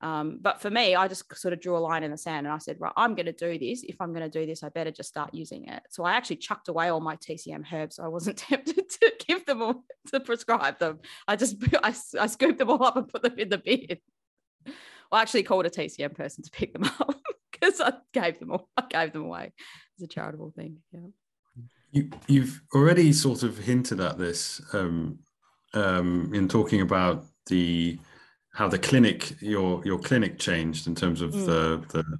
Um, 0.00 0.38
but 0.42 0.60
for 0.60 0.68
me, 0.68 0.94
I 0.94 1.08
just 1.08 1.34
sort 1.36 1.54
of 1.54 1.60
drew 1.60 1.76
a 1.76 1.78
line 1.78 2.02
in 2.02 2.10
the 2.10 2.18
sand 2.18 2.46
and 2.46 2.54
I 2.54 2.58
said, 2.58 2.76
right, 2.78 2.92
I'm 2.96 3.14
going 3.14 3.26
to 3.26 3.32
do 3.32 3.58
this. 3.58 3.82
If 3.84 3.96
I'm 4.00 4.12
going 4.12 4.28
to 4.30 4.38
do 4.38 4.44
this, 4.44 4.62
I 4.62 4.68
better 4.68 4.90
just 4.90 5.08
start 5.08 5.32
using 5.32 5.68
it. 5.68 5.82
So 5.88 6.04
I 6.04 6.12
actually 6.12 6.36
chucked 6.36 6.68
away 6.68 6.88
all 6.88 7.00
my 7.00 7.16
TCM 7.16 7.64
herbs. 7.72 7.98
I 7.98 8.08
wasn't 8.08 8.36
tempted 8.38 8.88
to 8.88 9.12
give 9.26 9.46
them 9.46 9.62
all 9.62 9.84
to 10.12 10.20
prescribe 10.20 10.78
them. 10.78 10.98
I 11.26 11.36
just 11.36 11.56
I, 11.82 11.94
I 12.20 12.26
scooped 12.26 12.58
them 12.58 12.70
all 12.70 12.84
up 12.84 12.96
and 12.96 13.08
put 13.08 13.22
them 13.22 13.38
in 13.38 13.48
the 13.48 13.58
bin. 13.58 13.98
well, 14.66 14.74
I 15.12 15.22
actually 15.22 15.44
called 15.44 15.64
a 15.64 15.70
TCM 15.70 16.14
person 16.14 16.44
to 16.44 16.50
pick 16.50 16.74
them 16.74 16.84
up 17.00 17.18
because 17.50 17.80
I 17.80 17.94
gave 18.12 18.38
them 18.38 18.50
all, 18.50 18.68
I 18.76 18.84
gave 18.90 19.12
them 19.12 19.22
away 19.22 19.52
it's 19.96 20.04
a 20.04 20.14
charitable 20.14 20.52
thing. 20.56 20.78
Yeah. 20.92 21.00
You, 21.94 22.10
you've 22.26 22.60
already 22.74 23.12
sort 23.12 23.42
of 23.42 23.56
hinted 23.56 24.00
at 24.00 24.18
this 24.18 24.60
um, 24.72 25.18
um, 25.74 26.32
in 26.34 26.48
talking 26.48 26.80
about 26.80 27.24
the 27.46 27.98
how 28.52 28.68
the 28.68 28.78
clinic 28.78 29.40
your 29.40 29.82
your 29.84 29.98
clinic 29.98 30.38
changed 30.38 30.86
in 30.86 30.94
terms 30.94 31.20
of 31.20 31.32
mm. 31.32 31.46
the, 31.46 31.84
the 31.92 32.18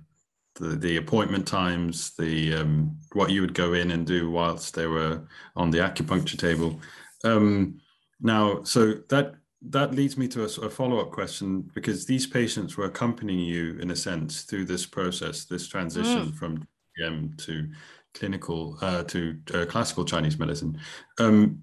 the 0.56 0.76
the 0.76 0.96
appointment 0.96 1.46
times, 1.46 2.14
the 2.16 2.54
um, 2.54 2.96
what 3.12 3.30
you 3.30 3.40
would 3.40 3.54
go 3.54 3.72
in 3.72 3.90
and 3.90 4.06
do 4.06 4.30
whilst 4.30 4.74
they 4.74 4.86
were 4.86 5.26
on 5.56 5.70
the 5.70 5.78
acupuncture 5.78 6.38
table. 6.38 6.80
Um, 7.24 7.80
now, 8.20 8.62
so 8.62 8.94
that 9.08 9.34
that 9.70 9.94
leads 9.94 10.16
me 10.16 10.28
to 10.28 10.42
a, 10.42 10.66
a 10.66 10.70
follow-up 10.70 11.10
question 11.10 11.68
because 11.74 12.04
these 12.04 12.26
patients 12.26 12.76
were 12.76 12.84
accompanying 12.84 13.40
you 13.40 13.78
in 13.78 13.90
a 13.90 13.96
sense 13.96 14.42
through 14.42 14.66
this 14.66 14.84
process 14.84 15.46
this 15.46 15.66
transition 15.66 16.26
mm. 16.26 16.34
from 16.34 16.66
TCM 16.98 17.44
to 17.46 17.68
clinical 18.14 18.78
uh, 18.80 19.02
to 19.04 19.38
uh, 19.52 19.66
classical 19.66 20.04
chinese 20.04 20.38
medicine. 20.38 20.78
Um, 21.18 21.62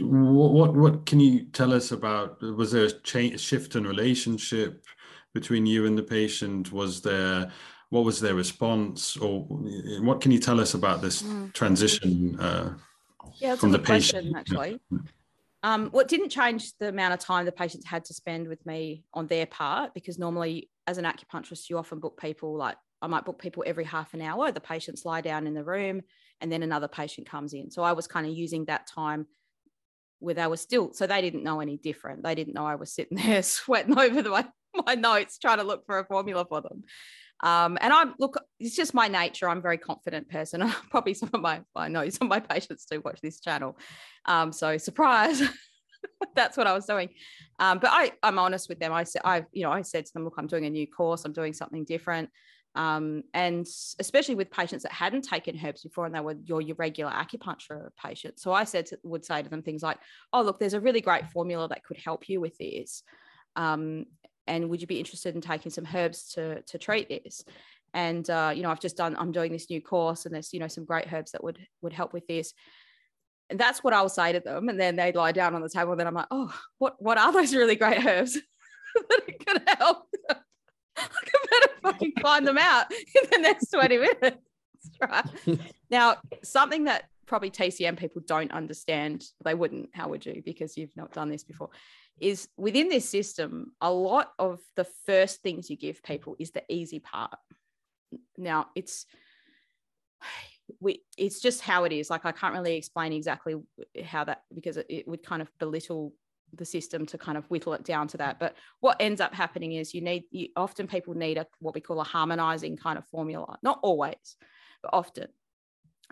what, 0.00 0.52
what, 0.52 0.74
what 0.74 1.06
can 1.06 1.20
you 1.20 1.44
tell 1.46 1.72
us 1.72 1.92
about 1.92 2.40
was 2.40 2.72
there 2.72 2.84
a 2.84 2.90
change 2.90 3.40
shift 3.40 3.74
in 3.76 3.86
relationship 3.86 4.84
between 5.34 5.66
you 5.66 5.86
and 5.86 5.98
the 5.98 6.02
patient? 6.02 6.72
Was 6.72 7.02
there 7.02 7.50
what 7.90 8.04
was 8.04 8.20
their 8.20 8.34
response? 8.34 9.16
Or 9.16 9.40
what 9.40 10.20
can 10.20 10.30
you 10.30 10.38
tell 10.38 10.60
us 10.60 10.74
about 10.74 11.00
this 11.00 11.22
mm. 11.22 11.52
transition 11.54 12.38
uh, 12.38 12.74
yeah, 13.38 13.56
from 13.56 13.72
the 13.72 13.78
patient 13.78 14.32
question, 14.32 14.36
actually. 14.36 14.80
Um, 15.62 15.88
what 15.90 16.06
didn't 16.06 16.28
change 16.30 16.76
the 16.78 16.88
amount 16.88 17.14
of 17.14 17.20
time 17.20 17.44
the 17.44 17.52
patients 17.52 17.84
had 17.84 18.04
to 18.06 18.14
spend 18.14 18.46
with 18.46 18.64
me 18.64 19.04
on 19.12 19.26
their 19.26 19.46
part, 19.46 19.92
because 19.94 20.18
normally 20.18 20.70
as 20.86 20.98
an 20.98 21.04
acupuncturist, 21.04 21.68
you 21.68 21.78
often 21.78 21.98
book 21.98 22.18
people 22.20 22.56
like 22.56 22.76
I 23.00 23.06
might 23.06 23.24
book 23.24 23.40
people 23.40 23.64
every 23.66 23.84
half 23.84 24.14
an 24.14 24.22
hour. 24.22 24.50
The 24.50 24.60
patients 24.60 25.04
lie 25.04 25.20
down 25.20 25.46
in 25.46 25.54
the 25.54 25.64
room 25.64 26.02
and 26.40 26.50
then 26.50 26.62
another 26.62 26.88
patient 26.88 27.28
comes 27.28 27.52
in. 27.52 27.70
So 27.70 27.82
I 27.82 27.92
was 27.92 28.06
kind 28.06 28.26
of 28.26 28.32
using 28.32 28.64
that 28.66 28.86
time 28.86 29.26
where 30.20 30.34
they 30.34 30.46
were 30.46 30.56
still, 30.56 30.92
so 30.92 31.06
they 31.06 31.20
didn't 31.20 31.44
know 31.44 31.60
any 31.60 31.76
different. 31.76 32.24
They 32.24 32.34
didn't 32.34 32.54
know 32.54 32.66
I 32.66 32.74
was 32.74 32.92
sitting 32.92 33.18
there 33.24 33.42
sweating 33.42 33.98
over 33.98 34.22
the, 34.22 34.30
my, 34.30 34.46
my 34.86 34.94
notes 34.94 35.38
trying 35.38 35.58
to 35.58 35.64
look 35.64 35.86
for 35.86 35.98
a 35.98 36.04
formula 36.04 36.44
for 36.48 36.60
them. 36.60 36.82
Um, 37.40 37.78
and 37.80 37.92
I'm 37.92 38.14
look, 38.18 38.36
it's 38.58 38.74
just 38.74 38.94
my 38.94 39.06
nature. 39.06 39.48
I'm 39.48 39.58
a 39.58 39.62
very 39.62 39.78
confident 39.78 40.28
person. 40.28 40.68
Probably 40.90 41.14
some 41.14 41.30
of 41.32 41.40
my, 41.40 41.60
I 41.76 41.88
know 41.88 42.08
some 42.08 42.26
of 42.26 42.30
my 42.30 42.40
patients 42.40 42.86
do 42.90 43.00
watch 43.04 43.20
this 43.22 43.40
channel. 43.40 43.78
Um, 44.24 44.50
so 44.52 44.76
surprise, 44.76 45.40
that's 46.34 46.56
what 46.56 46.66
I 46.66 46.72
was 46.72 46.86
doing. 46.86 47.10
Um, 47.60 47.78
but 47.78 47.90
I, 47.92 48.12
I'm 48.24 48.40
honest 48.40 48.68
with 48.68 48.80
them. 48.80 48.92
I 48.92 49.04
said, 49.04 49.22
I, 49.24 49.44
you 49.52 49.62
know, 49.62 49.70
I 49.70 49.82
said 49.82 50.06
to 50.06 50.12
them, 50.12 50.24
look, 50.24 50.34
I'm 50.36 50.48
doing 50.48 50.66
a 50.66 50.70
new 50.70 50.86
course. 50.88 51.24
I'm 51.24 51.32
doing 51.32 51.52
something 51.52 51.84
different. 51.84 52.30
Um, 52.78 53.24
and 53.34 53.66
especially 53.98 54.36
with 54.36 54.52
patients 54.52 54.84
that 54.84 54.92
hadn't 54.92 55.22
taken 55.22 55.58
herbs 55.62 55.82
before 55.82 56.06
and 56.06 56.14
they 56.14 56.20
were 56.20 56.36
your, 56.44 56.60
your 56.60 56.76
regular 56.76 57.10
acupuncture 57.10 57.88
patients. 58.00 58.40
So 58.40 58.52
I 58.52 58.62
said 58.62 58.86
to, 58.86 58.98
would 59.02 59.24
say 59.24 59.42
to 59.42 59.48
them 59.48 59.62
things 59.62 59.82
like, 59.82 59.98
oh, 60.32 60.42
look, 60.42 60.60
there's 60.60 60.74
a 60.74 60.80
really 60.80 61.00
great 61.00 61.26
formula 61.26 61.66
that 61.68 61.82
could 61.82 61.96
help 61.96 62.28
you 62.28 62.40
with 62.40 62.56
this. 62.56 63.02
Um, 63.56 64.06
and 64.46 64.70
would 64.70 64.80
you 64.80 64.86
be 64.86 65.00
interested 65.00 65.34
in 65.34 65.40
taking 65.40 65.72
some 65.72 65.86
herbs 65.92 66.32
to 66.34 66.62
to 66.62 66.78
treat 66.78 67.08
this 67.08 67.44
and 67.94 68.28
uh, 68.30 68.52
you 68.54 68.62
know 68.62 68.70
i've 68.70 68.80
just 68.80 68.96
done 68.96 69.14
i'm 69.18 69.32
doing 69.32 69.52
this 69.52 69.70
new 69.70 69.80
course 69.80 70.24
and 70.24 70.34
there's 70.34 70.52
you 70.52 70.60
know 70.60 70.68
some 70.68 70.84
great 70.84 71.12
herbs 71.12 71.32
that 71.32 71.44
would 71.44 71.58
would 71.82 71.92
help 71.92 72.12
with 72.12 72.26
this 72.26 72.54
and 73.50 73.58
that's 73.58 73.84
what 73.84 73.92
i'll 73.92 74.08
say 74.08 74.32
to 74.32 74.40
them 74.40 74.68
and 74.68 74.80
then 74.80 74.96
they'd 74.96 75.16
lie 75.16 75.32
down 75.32 75.54
on 75.54 75.62
the 75.62 75.68
table 75.68 75.92
and 75.92 76.00
then 76.00 76.06
i'm 76.06 76.14
like 76.14 76.26
oh 76.30 76.52
what 76.78 76.96
what 76.98 77.18
are 77.18 77.32
those 77.32 77.54
really 77.54 77.76
great 77.76 78.04
herbs 78.04 78.34
that 78.94 79.20
are 79.20 79.44
going 79.44 79.66
to 79.66 79.76
help 79.76 80.07
fucking 81.82 82.12
find 82.20 82.46
them 82.46 82.58
out 82.58 82.86
in 82.92 83.30
the 83.30 83.38
next 83.38 83.70
20 83.70 83.98
minutes 83.98 84.36
right 85.00 85.26
now 85.90 86.16
something 86.42 86.84
that 86.84 87.04
probably 87.26 87.50
tcm 87.50 87.96
people 87.96 88.22
don't 88.26 88.52
understand 88.52 89.24
they 89.44 89.54
wouldn't 89.54 89.90
how 89.92 90.08
would 90.08 90.24
you 90.24 90.40
because 90.44 90.76
you've 90.76 90.96
not 90.96 91.12
done 91.12 91.28
this 91.28 91.44
before 91.44 91.68
is 92.20 92.48
within 92.56 92.88
this 92.88 93.08
system, 93.08 93.72
a 93.80 93.90
lot 93.90 94.32
of 94.38 94.60
the 94.76 94.84
first 95.06 95.42
things 95.42 95.70
you 95.70 95.76
give 95.76 96.02
people 96.02 96.36
is 96.38 96.50
the 96.50 96.62
easy 96.68 96.98
part. 96.98 97.34
Now 98.36 98.66
it's 98.74 99.06
we 100.80 101.02
it's 101.16 101.40
just 101.40 101.62
how 101.62 101.84
it 101.84 101.92
is. 101.92 102.10
Like 102.10 102.24
I 102.24 102.32
can't 102.32 102.54
really 102.54 102.76
explain 102.76 103.12
exactly 103.12 103.56
how 104.04 104.24
that 104.24 104.42
because 104.54 104.76
it, 104.76 104.86
it 104.88 105.08
would 105.08 105.22
kind 105.22 105.42
of 105.42 105.50
belittle 105.58 106.12
the 106.54 106.64
system 106.64 107.06
to 107.06 107.18
kind 107.18 107.38
of 107.38 107.44
whittle 107.46 107.74
it 107.74 107.84
down 107.84 108.08
to 108.08 108.16
that. 108.18 108.38
But 108.38 108.56
what 108.80 108.96
ends 109.00 109.20
up 109.20 109.34
happening 109.34 109.72
is 109.72 109.94
you 109.94 110.00
need 110.00 110.24
you, 110.30 110.48
often 110.56 110.86
people 110.86 111.14
need 111.14 111.38
a 111.38 111.46
what 111.60 111.74
we 111.74 111.80
call 111.80 112.00
a 112.00 112.04
harmonizing 112.04 112.76
kind 112.76 112.98
of 112.98 113.06
formula. 113.06 113.58
Not 113.62 113.80
always, 113.82 114.36
but 114.82 114.90
often. 114.92 115.28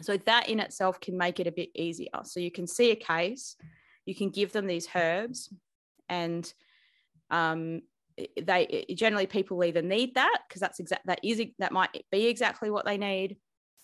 So 0.02 0.16
that 0.18 0.48
in 0.48 0.60
itself 0.60 1.00
can 1.00 1.16
make 1.16 1.40
it 1.40 1.46
a 1.46 1.52
bit 1.52 1.70
easier. 1.74 2.10
So 2.24 2.38
you 2.38 2.50
can 2.50 2.66
see 2.66 2.90
a 2.90 2.96
case, 2.96 3.56
you 4.04 4.14
can 4.14 4.30
give 4.30 4.52
them 4.52 4.66
these 4.66 4.88
herbs, 4.94 5.52
and 6.08 6.52
um, 7.30 7.82
they 8.40 8.86
generally 8.94 9.26
people 9.26 9.62
either 9.64 9.82
need 9.82 10.14
that 10.14 10.38
because 10.48 10.60
that's 10.60 10.80
exact 10.80 11.06
that 11.06 11.20
is 11.22 11.42
that 11.58 11.72
might 11.72 12.04
be 12.10 12.26
exactly 12.26 12.70
what 12.70 12.86
they 12.86 12.96
need 12.96 13.36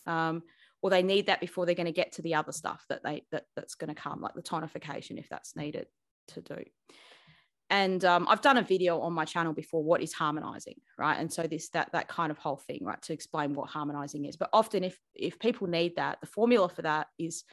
um, 0.07 0.43
or 0.81 0.91
they 0.91 1.03
need 1.03 1.27
that 1.27 1.41
before 1.41 1.67
they're 1.67 1.75
going 1.75 1.87
to 1.87 1.93
get 1.93 2.13
to 2.13 2.23
the 2.23 2.35
other 2.35 2.53
stuff 2.53 2.85
that 2.89 3.03
they 3.03 3.25
that 3.31 3.45
that's 3.57 3.75
going 3.75 3.95
to 3.95 4.01
come 4.01 4.21
like 4.21 4.35
the 4.35 4.43
tonification 4.43 5.19
if 5.19 5.29
that's 5.29 5.55
needed 5.55 5.87
to 6.29 6.41
do. 6.41 6.63
And 7.71 8.05
um, 8.05 8.27
i've 8.29 8.43
done 8.43 8.59
a 8.59 8.63
video 8.63 9.01
on 9.01 9.15
my 9.15 9.25
channel 9.25 9.55
before 9.55 9.83
what 9.83 10.03
is 10.03 10.13
harmonizing 10.13 10.77
right? 10.99 11.19
And 11.19 11.33
so 11.33 11.43
this 11.43 11.69
that 11.71 11.91
that 11.93 12.09
kind 12.09 12.31
of 12.31 12.39
whole 12.39 12.59
thing 12.67 12.81
right 12.83 13.01
to 13.03 13.13
explain 13.13 13.55
what 13.55 13.69
harmonizing 13.69 14.25
is. 14.25 14.37
But 14.37 14.51
often 14.53 14.85
if 14.85 14.99
if 15.15 15.39
people 15.39 15.67
need 15.67 15.97
that 15.97 16.19
the 16.21 16.27
formula 16.27 16.69
for 16.69 16.83
that 16.83 17.09
is 17.19 17.45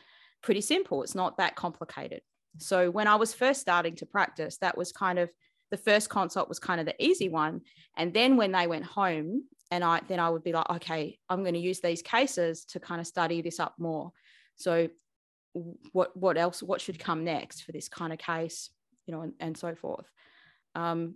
pretty 0.42 0.62
simple. 0.62 1.04
It's 1.04 1.16
not 1.16 1.38
that 1.38 1.56
complicated. 1.56 2.22
So 2.58 2.90
when 2.90 3.08
I 3.08 3.16
was 3.16 3.34
first 3.34 3.62
starting 3.62 3.96
to 3.98 4.06
practice, 4.06 4.58
that 4.58 4.78
was 4.78 4.92
kind 4.92 5.20
of 5.20 5.30
the 5.72 5.78
first 5.78 6.10
consult 6.10 6.50
was 6.50 6.60
kind 6.60 6.80
of 6.80 6.86
the 6.86 7.04
easy 7.04 7.30
one. 7.30 7.62
And 7.98 8.14
then 8.14 8.38
when 8.38 8.52
they 8.52 8.68
went 8.68 8.86
home, 8.86 9.44
and 9.72 9.84
I 9.84 10.02
then 10.08 10.20
I 10.20 10.30
would 10.30 10.44
be 10.44 10.54
like, 10.54 10.70
okay, 10.70 11.20
I'm 11.30 11.44
going 11.44 11.54
to 11.54 11.60
use 11.60 11.80
these 11.80 12.02
cases 12.02 12.66
to 12.66 12.80
kind 12.80 13.00
of 13.00 13.08
study 13.08 13.42
this 13.42 13.60
up 13.60 13.76
more. 13.78 14.12
So 14.56 14.90
what 15.54 16.16
what 16.16 16.38
else? 16.38 16.62
What 16.62 16.82
should 16.82 17.00
come 17.00 17.24
next 17.24 17.62
for 17.62 17.72
this 17.72 17.90
kind 17.90 18.14
of 18.14 18.20
case? 18.20 18.70
You 19.08 19.16
know, 19.16 19.22
and, 19.22 19.34
and 19.40 19.58
so 19.58 19.76
forth. 19.76 20.06
Um, 20.76 21.16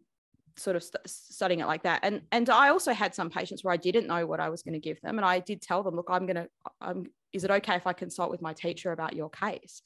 sort 0.56 0.76
of 0.76 0.84
st- 0.84 1.08
studying 1.08 1.60
it 1.62 1.68
like 1.68 1.84
that. 1.84 2.02
And 2.04 2.22
and 2.32 2.50
I 2.50 2.70
also 2.70 2.94
had 2.94 3.16
some 3.16 3.30
patients 3.30 3.64
where 3.64 3.74
I 3.74 3.78
didn't 3.78 4.08
know 4.08 4.26
what 4.26 4.40
I 4.40 4.50
was 4.50 4.64
going 4.64 4.74
to 4.74 4.80
give 4.80 5.02
them, 5.02 5.18
and 5.18 5.26
I 5.26 5.40
did 5.40 5.62
tell 5.62 5.84
them, 5.84 5.96
look, 5.96 6.08
I'm 6.10 6.26
going 6.26 6.36
to, 6.36 6.50
I'm, 6.82 7.06
is 7.32 7.44
it 7.44 7.52
okay 7.52 7.76
if 7.76 7.88
I 7.88 7.94
consult 7.94 8.32
with 8.32 8.42
my 8.42 8.54
teacher 8.54 8.92
about 8.92 9.16
your 9.16 9.30
case? 9.30 9.82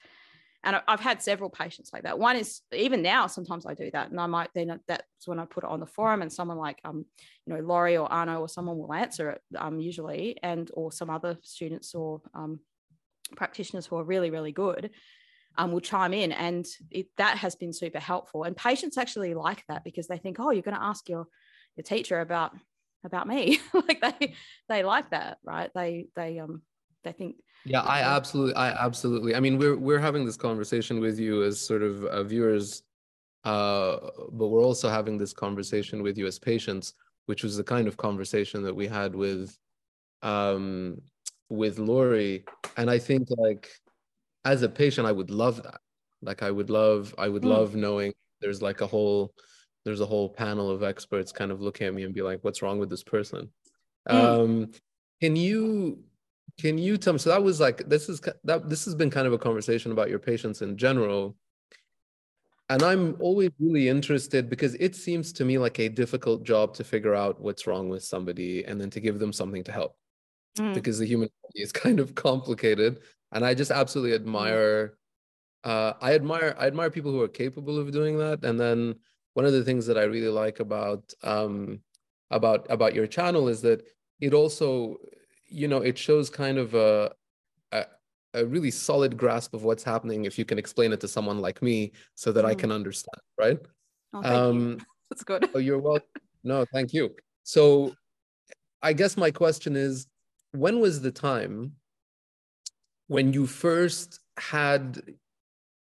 And 0.63 0.81
I've 0.87 0.99
had 0.99 1.21
several 1.21 1.49
patients 1.49 1.91
like 1.93 2.03
that. 2.03 2.19
One 2.19 2.35
is 2.35 2.61
even 2.73 3.01
now, 3.01 3.27
sometimes 3.27 3.65
I 3.65 3.73
do 3.73 3.89
that, 3.91 4.09
and 4.09 4.19
I 4.19 4.25
might 4.25 4.49
then 4.53 4.79
that's 4.87 5.03
when 5.25 5.39
I 5.39 5.45
put 5.45 5.63
it 5.63 5.69
on 5.69 5.79
the 5.79 5.85
forum, 5.85 6.21
and 6.21 6.33
someone 6.33 6.57
like 6.57 6.79
um, 6.83 7.05
you 7.45 7.53
know, 7.53 7.61
Laurie 7.61 7.97
or 7.97 8.11
Arno 8.11 8.41
or 8.41 8.49
someone 8.49 8.77
will 8.77 8.93
answer 8.93 9.29
it 9.31 9.41
um, 9.57 9.79
usually, 9.79 10.37
and 10.43 10.69
or 10.73 10.91
some 10.91 11.09
other 11.09 11.37
students 11.43 11.93
or 11.95 12.21
um, 12.33 12.59
practitioners 13.35 13.85
who 13.85 13.97
are 13.97 14.03
really 14.03 14.29
really 14.29 14.51
good 14.51 14.91
um, 15.57 15.71
will 15.71 15.81
chime 15.81 16.13
in 16.13 16.31
and 16.31 16.65
it, 16.91 17.07
that 17.17 17.37
has 17.37 17.55
been 17.55 17.73
super 17.73 17.99
helpful. 17.99 18.43
And 18.43 18.55
patients 18.55 18.97
actually 18.97 19.33
like 19.33 19.63
that 19.67 19.83
because 19.83 20.07
they 20.07 20.17
think 20.17 20.39
oh 20.39 20.51
you're 20.51 20.61
going 20.61 20.77
to 20.77 20.83
ask 20.83 21.09
your 21.09 21.27
your 21.75 21.83
teacher 21.83 22.19
about 22.19 22.53
about 23.03 23.27
me. 23.27 23.59
Like 23.73 24.01
they 24.01 24.33
they 24.69 24.83
like 24.83 25.11
that 25.11 25.37
right? 25.43 25.71
They 25.73 26.07
they 26.15 26.39
um 26.39 26.61
they 27.03 27.11
think 27.13 27.35
yeah 27.65 27.81
i 27.81 28.01
absolutely 28.01 28.55
i 28.55 28.69
absolutely 28.85 29.35
i 29.35 29.39
mean 29.39 29.57
we're 29.57 29.77
we're 29.77 29.99
having 29.99 30.25
this 30.25 30.37
conversation 30.37 30.99
with 30.99 31.19
you 31.19 31.43
as 31.43 31.59
sort 31.59 31.81
of 31.81 32.03
uh, 32.05 32.23
viewers 32.23 32.83
uh 33.43 33.97
but 34.31 34.47
we're 34.47 34.63
also 34.63 34.89
having 34.89 35.17
this 35.17 35.33
conversation 35.33 36.03
with 36.03 36.17
you 36.17 36.27
as 36.27 36.37
patients 36.37 36.93
which 37.25 37.43
was 37.43 37.57
the 37.57 37.63
kind 37.63 37.87
of 37.87 37.97
conversation 37.97 38.63
that 38.63 38.75
we 38.75 38.87
had 38.87 39.15
with 39.15 39.57
um 40.21 41.01
with 41.49 41.79
Laurie 41.79 42.45
and 42.75 42.89
I 42.89 42.99
think 42.99 43.27
like 43.37 43.69
as 44.45 44.61
a 44.61 44.69
patient, 44.69 45.07
I 45.07 45.11
would 45.11 45.29
love 45.29 45.61
that. 45.63 45.81
Like 46.21 46.41
I 46.41 46.51
would 46.51 46.69
love, 46.69 47.13
I 47.17 47.27
would 47.27 47.43
mm. 47.43 47.49
love 47.49 47.75
knowing 47.75 48.13
there's 48.39 48.61
like 48.61 48.81
a 48.81 48.87
whole, 48.87 49.33
there's 49.83 50.01
a 50.01 50.05
whole 50.05 50.29
panel 50.29 50.69
of 50.69 50.83
experts 50.83 51.31
kind 51.31 51.51
of 51.51 51.61
looking 51.61 51.87
at 51.87 51.93
me 51.93 52.03
and 52.03 52.13
be 52.13 52.21
like, 52.21 52.43
what's 52.43 52.61
wrong 52.61 52.79
with 52.79 52.89
this 52.89 53.03
person? 53.03 53.51
Mm. 54.09 54.15
Um, 54.15 54.71
can 55.21 55.35
you, 55.35 56.03
can 56.59 56.77
you 56.77 56.97
tell 56.97 57.13
me? 57.13 57.19
So 57.19 57.29
that 57.29 57.43
was 57.43 57.59
like, 57.59 57.89
this 57.89 58.09
is 58.09 58.21
that 58.43 58.69
this 58.69 58.85
has 58.85 58.95
been 58.95 59.09
kind 59.09 59.27
of 59.27 59.33
a 59.33 59.37
conversation 59.37 59.91
about 59.91 60.09
your 60.09 60.19
patients 60.19 60.61
in 60.61 60.77
general. 60.77 61.35
And 62.69 62.83
I'm 62.83 63.15
always 63.19 63.51
really 63.59 63.87
interested 63.87 64.49
because 64.49 64.75
it 64.75 64.95
seems 64.95 65.31
to 65.33 65.45
me 65.45 65.57
like 65.57 65.79
a 65.79 65.87
difficult 65.87 66.43
job 66.43 66.73
to 66.75 66.83
figure 66.83 67.15
out 67.15 67.39
what's 67.39 67.65
wrong 67.65 67.89
with 67.89 68.03
somebody 68.03 68.65
and 68.65 68.79
then 68.79 68.89
to 68.91 68.99
give 68.99 69.19
them 69.19 69.31
something 69.31 69.63
to 69.65 69.71
help. 69.71 69.95
Mm. 70.57 70.73
Because 70.73 70.99
the 70.99 71.05
human 71.05 71.29
body 71.43 71.61
is 71.61 71.71
kind 71.83 71.99
of 71.99 72.15
complicated 72.15 72.99
and 73.31 73.45
I 73.45 73.53
just 73.53 73.71
absolutely 73.71 74.17
mm-hmm. 74.17 74.27
admire. 74.27 74.97
Uh, 75.63 75.93
I 76.01 76.13
admire 76.13 76.55
I 76.57 76.67
admire 76.67 76.89
people 76.89 77.11
who 77.11 77.21
are 77.21 77.27
capable 77.27 77.77
of 77.79 77.91
doing 77.91 78.17
that. 78.19 78.43
And 78.43 78.59
then 78.59 78.95
one 79.33 79.45
of 79.45 79.53
the 79.53 79.63
things 79.63 79.85
that 79.87 79.97
I 79.97 80.03
really 80.03 80.29
like 80.29 80.59
about 80.59 81.13
um, 81.23 81.81
about 82.31 82.67
about 82.69 82.93
your 82.93 83.07
channel 83.07 83.47
is 83.47 83.61
that 83.61 83.85
it 84.19 84.33
also, 84.33 84.97
you 85.47 85.67
know, 85.67 85.77
it 85.77 85.97
shows 85.97 86.29
kind 86.29 86.57
of 86.57 86.73
a, 86.73 87.11
a 87.71 87.85
a 88.33 88.45
really 88.45 88.71
solid 88.71 89.17
grasp 89.17 89.53
of 89.53 89.63
what's 89.63 89.83
happening 89.83 90.25
if 90.25 90.37
you 90.37 90.45
can 90.45 90.57
explain 90.57 90.93
it 90.93 91.01
to 91.01 91.07
someone 91.07 91.39
like 91.39 91.61
me 91.61 91.91
so 92.15 92.31
that 92.31 92.45
mm. 92.45 92.49
I 92.49 92.55
can 92.55 92.71
understand, 92.71 93.21
right? 93.37 93.59
Oh, 94.13 94.49
um, 94.49 94.77
That's 95.09 95.23
good. 95.23 95.49
oh, 95.55 95.59
you're 95.59 95.79
welcome. 95.79 96.07
No, 96.43 96.65
thank 96.71 96.93
you. 96.93 97.15
So 97.43 97.93
I 98.81 98.93
guess 98.93 99.17
my 99.17 99.31
question 99.31 99.75
is 99.75 100.07
when 100.57 100.79
was 100.79 101.01
the 101.01 101.11
time 101.11 101.73
when 103.07 103.31
you 103.33 103.47
first 103.47 104.19
had 104.37 105.01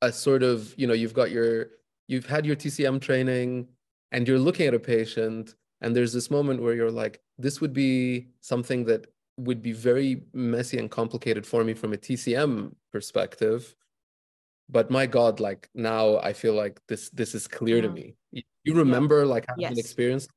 a 0.02 0.12
sort 0.12 0.42
of, 0.42 0.74
you 0.76 0.86
know, 0.86 0.94
you've 0.94 1.14
got 1.14 1.30
your, 1.30 1.68
you've 2.08 2.26
had 2.26 2.46
your 2.46 2.56
TCM 2.56 3.00
training 3.00 3.68
and 4.12 4.26
you're 4.26 4.38
looking 4.38 4.66
at 4.66 4.74
a 4.74 4.78
patient 4.78 5.54
and 5.80 5.94
there's 5.94 6.12
this 6.12 6.30
moment 6.30 6.62
where 6.62 6.74
you're 6.74 6.90
like, 6.90 7.20
this 7.38 7.60
would 7.60 7.72
be 7.72 8.28
something 8.40 8.84
that 8.84 9.06
would 9.38 9.62
be 9.62 9.72
very 9.72 10.22
messy 10.32 10.78
and 10.78 10.90
complicated 10.90 11.46
for 11.46 11.64
me 11.64 11.74
from 11.74 11.92
a 11.92 11.96
TCM 11.96 12.74
perspective. 12.92 13.74
But 14.68 14.90
my 14.90 15.06
God, 15.06 15.40
like 15.40 15.68
now 15.74 16.18
I 16.18 16.32
feel 16.32 16.54
like 16.54 16.80
this 16.86 17.10
this 17.10 17.34
is 17.34 17.48
clear 17.48 17.76
yeah. 17.76 17.82
to 17.82 17.88
mm. 17.88 17.94
me. 17.94 18.16
You 18.62 18.74
remember 18.74 19.20
yeah. 19.20 19.34
like 19.34 19.46
having 19.48 19.62
yes. 19.62 19.72
an 19.72 19.78
experience? 19.78 20.28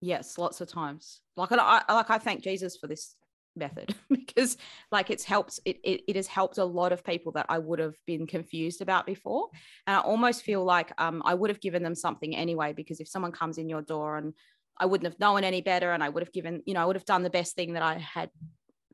Yes, 0.00 0.36
lots 0.36 0.60
of 0.60 0.68
times. 0.68 1.22
Like 1.36 1.52
I 1.52 1.82
like 1.88 2.10
I 2.10 2.18
thank 2.18 2.42
Jesus 2.42 2.76
for 2.76 2.86
this 2.86 3.14
method 3.56 3.94
because 4.10 4.56
like 4.90 5.10
it's 5.10 5.24
helped 5.24 5.60
it, 5.64 5.78
it, 5.84 6.02
it 6.08 6.16
has 6.16 6.26
helped 6.26 6.58
a 6.58 6.64
lot 6.64 6.92
of 6.92 7.04
people 7.04 7.32
that 7.32 7.46
i 7.48 7.58
would 7.58 7.78
have 7.78 7.94
been 8.06 8.26
confused 8.26 8.80
about 8.80 9.06
before 9.06 9.48
and 9.86 9.96
i 9.96 10.00
almost 10.00 10.42
feel 10.42 10.64
like 10.64 10.92
um, 10.98 11.22
i 11.24 11.34
would 11.34 11.50
have 11.50 11.60
given 11.60 11.82
them 11.82 11.94
something 11.94 12.34
anyway 12.34 12.72
because 12.72 13.00
if 13.00 13.08
someone 13.08 13.32
comes 13.32 13.58
in 13.58 13.68
your 13.68 13.82
door 13.82 14.16
and 14.16 14.32
i 14.78 14.86
wouldn't 14.86 15.10
have 15.10 15.20
known 15.20 15.44
any 15.44 15.60
better 15.60 15.92
and 15.92 16.02
i 16.02 16.08
would 16.08 16.22
have 16.22 16.32
given 16.32 16.62
you 16.66 16.74
know 16.74 16.80
i 16.80 16.84
would 16.84 16.96
have 16.96 17.04
done 17.04 17.22
the 17.22 17.30
best 17.30 17.54
thing 17.54 17.74
that 17.74 17.82
i 17.82 17.94
had 17.98 18.30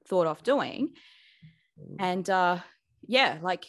thought 0.09 0.27
of 0.27 0.43
doing 0.43 0.91
mm. 1.81 1.97
and 1.99 2.29
uh 2.31 2.59
yeah 3.07 3.39
like 3.43 3.65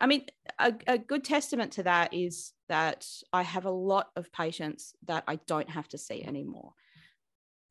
i 0.00 0.06
mean 0.06 0.24
a, 0.58 0.74
a 0.86 0.98
good 0.98 1.24
testament 1.24 1.72
to 1.72 1.82
that 1.82 2.12
is 2.12 2.52
that 2.68 3.06
i 3.32 3.42
have 3.42 3.64
a 3.64 3.70
lot 3.70 4.08
of 4.16 4.32
patients 4.32 4.94
that 5.06 5.24
i 5.26 5.36
don't 5.46 5.70
have 5.70 5.88
to 5.88 5.98
see 5.98 6.22
anymore 6.22 6.72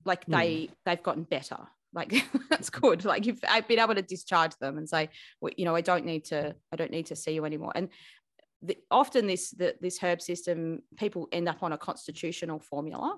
like 0.05 0.25
they 0.25 0.55
mm. 0.55 0.69
they've 0.85 1.03
gotten 1.03 1.23
better 1.23 1.67
like 1.93 2.13
that's 2.49 2.69
good. 2.69 3.05
Like 3.05 3.27
if 3.27 3.39
i've 3.47 3.67
been 3.67 3.79
able 3.79 3.95
to 3.95 4.01
discharge 4.01 4.55
them 4.57 4.77
and 4.77 4.87
say 4.87 5.09
well, 5.41 5.51
you 5.57 5.65
know 5.65 5.75
i 5.75 5.81
don't 5.81 6.05
need 6.05 6.25
to 6.25 6.55
i 6.71 6.75
don't 6.75 6.91
need 6.91 7.07
to 7.07 7.15
see 7.15 7.31
you 7.31 7.45
anymore. 7.45 7.71
And 7.75 7.89
the, 8.61 8.77
often 8.89 9.27
this 9.27 9.51
the, 9.51 9.75
this 9.81 9.99
herb 9.99 10.21
system 10.21 10.81
people 10.97 11.27
end 11.31 11.47
up 11.47 11.61
on 11.61 11.73
a 11.73 11.77
constitutional 11.77 12.59
formula 12.59 13.17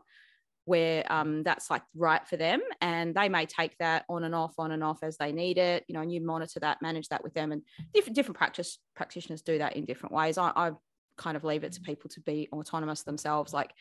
where 0.66 1.04
um, 1.12 1.42
that's 1.42 1.72
like 1.72 1.82
right 1.96 2.28
for 2.28 2.38
them 2.38 2.62
and 2.80 3.16
they 3.16 3.28
may 3.28 3.46
take 3.46 3.76
that 3.80 4.06
on 4.08 4.24
and 4.24 4.36
off 4.36 4.54
on 4.60 4.72
and 4.72 4.84
off 4.84 5.00
as 5.02 5.18
they 5.18 5.32
need 5.32 5.58
it 5.58 5.84
you 5.88 5.94
know 5.94 6.02
and 6.02 6.14
you 6.14 6.22
monitor 6.22 6.60
that 6.60 6.82
manage 6.82 7.08
that 7.08 7.24
with 7.24 7.34
them 7.34 7.52
and 7.52 7.64
different 7.94 8.16
different 8.16 8.38
practice 8.38 8.78
practitioners 8.96 9.42
do 9.42 9.58
that 9.58 9.76
in 9.76 9.86
different 9.86 10.14
ways. 10.14 10.38
I, 10.38 10.52
I 10.56 10.72
kind 11.18 11.36
of 11.36 11.44
leave 11.44 11.64
it 11.64 11.72
to 11.74 11.82
people 11.82 12.10
to 12.10 12.22
be 12.22 12.48
autonomous 12.54 13.04
themselves 13.04 13.54
like 13.54 13.72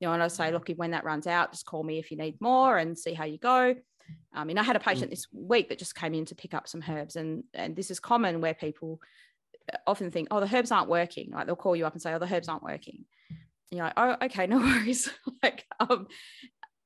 you 0.00 0.06
know 0.06 0.14
and 0.14 0.22
i 0.22 0.28
say 0.28 0.52
look 0.52 0.70
when 0.76 0.92
that 0.92 1.04
runs 1.04 1.26
out 1.26 1.50
just 1.50 1.66
call 1.66 1.82
me 1.82 1.98
if 1.98 2.10
you 2.10 2.16
need 2.16 2.40
more 2.40 2.78
and 2.78 2.96
see 2.96 3.14
how 3.14 3.24
you 3.24 3.38
go 3.38 3.74
I 4.32 4.44
mean, 4.44 4.58
I 4.58 4.62
had 4.62 4.76
a 4.76 4.80
patient 4.80 5.08
mm. 5.08 5.10
this 5.10 5.26
week 5.32 5.68
that 5.68 5.78
just 5.78 5.94
came 5.94 6.14
in 6.14 6.24
to 6.26 6.34
pick 6.34 6.54
up 6.54 6.68
some 6.68 6.82
herbs, 6.88 7.16
and 7.16 7.44
and 7.54 7.76
this 7.76 7.90
is 7.90 8.00
common 8.00 8.40
where 8.40 8.54
people 8.54 9.00
uh, 9.72 9.76
often 9.86 10.10
think, 10.10 10.28
oh, 10.30 10.40
the 10.40 10.56
herbs 10.56 10.72
aren't 10.72 10.88
working. 10.88 11.30
Like 11.32 11.46
they'll 11.46 11.56
call 11.56 11.76
you 11.76 11.86
up 11.86 11.92
and 11.92 12.02
say, 12.02 12.12
oh, 12.12 12.18
the 12.18 12.32
herbs 12.32 12.48
aren't 12.48 12.62
working. 12.62 13.04
And 13.70 13.78
you're 13.78 13.84
like, 13.84 13.94
oh, 13.96 14.16
okay, 14.26 14.46
no 14.48 14.58
worries. 14.58 15.10
like, 15.42 15.64
um, 15.80 16.08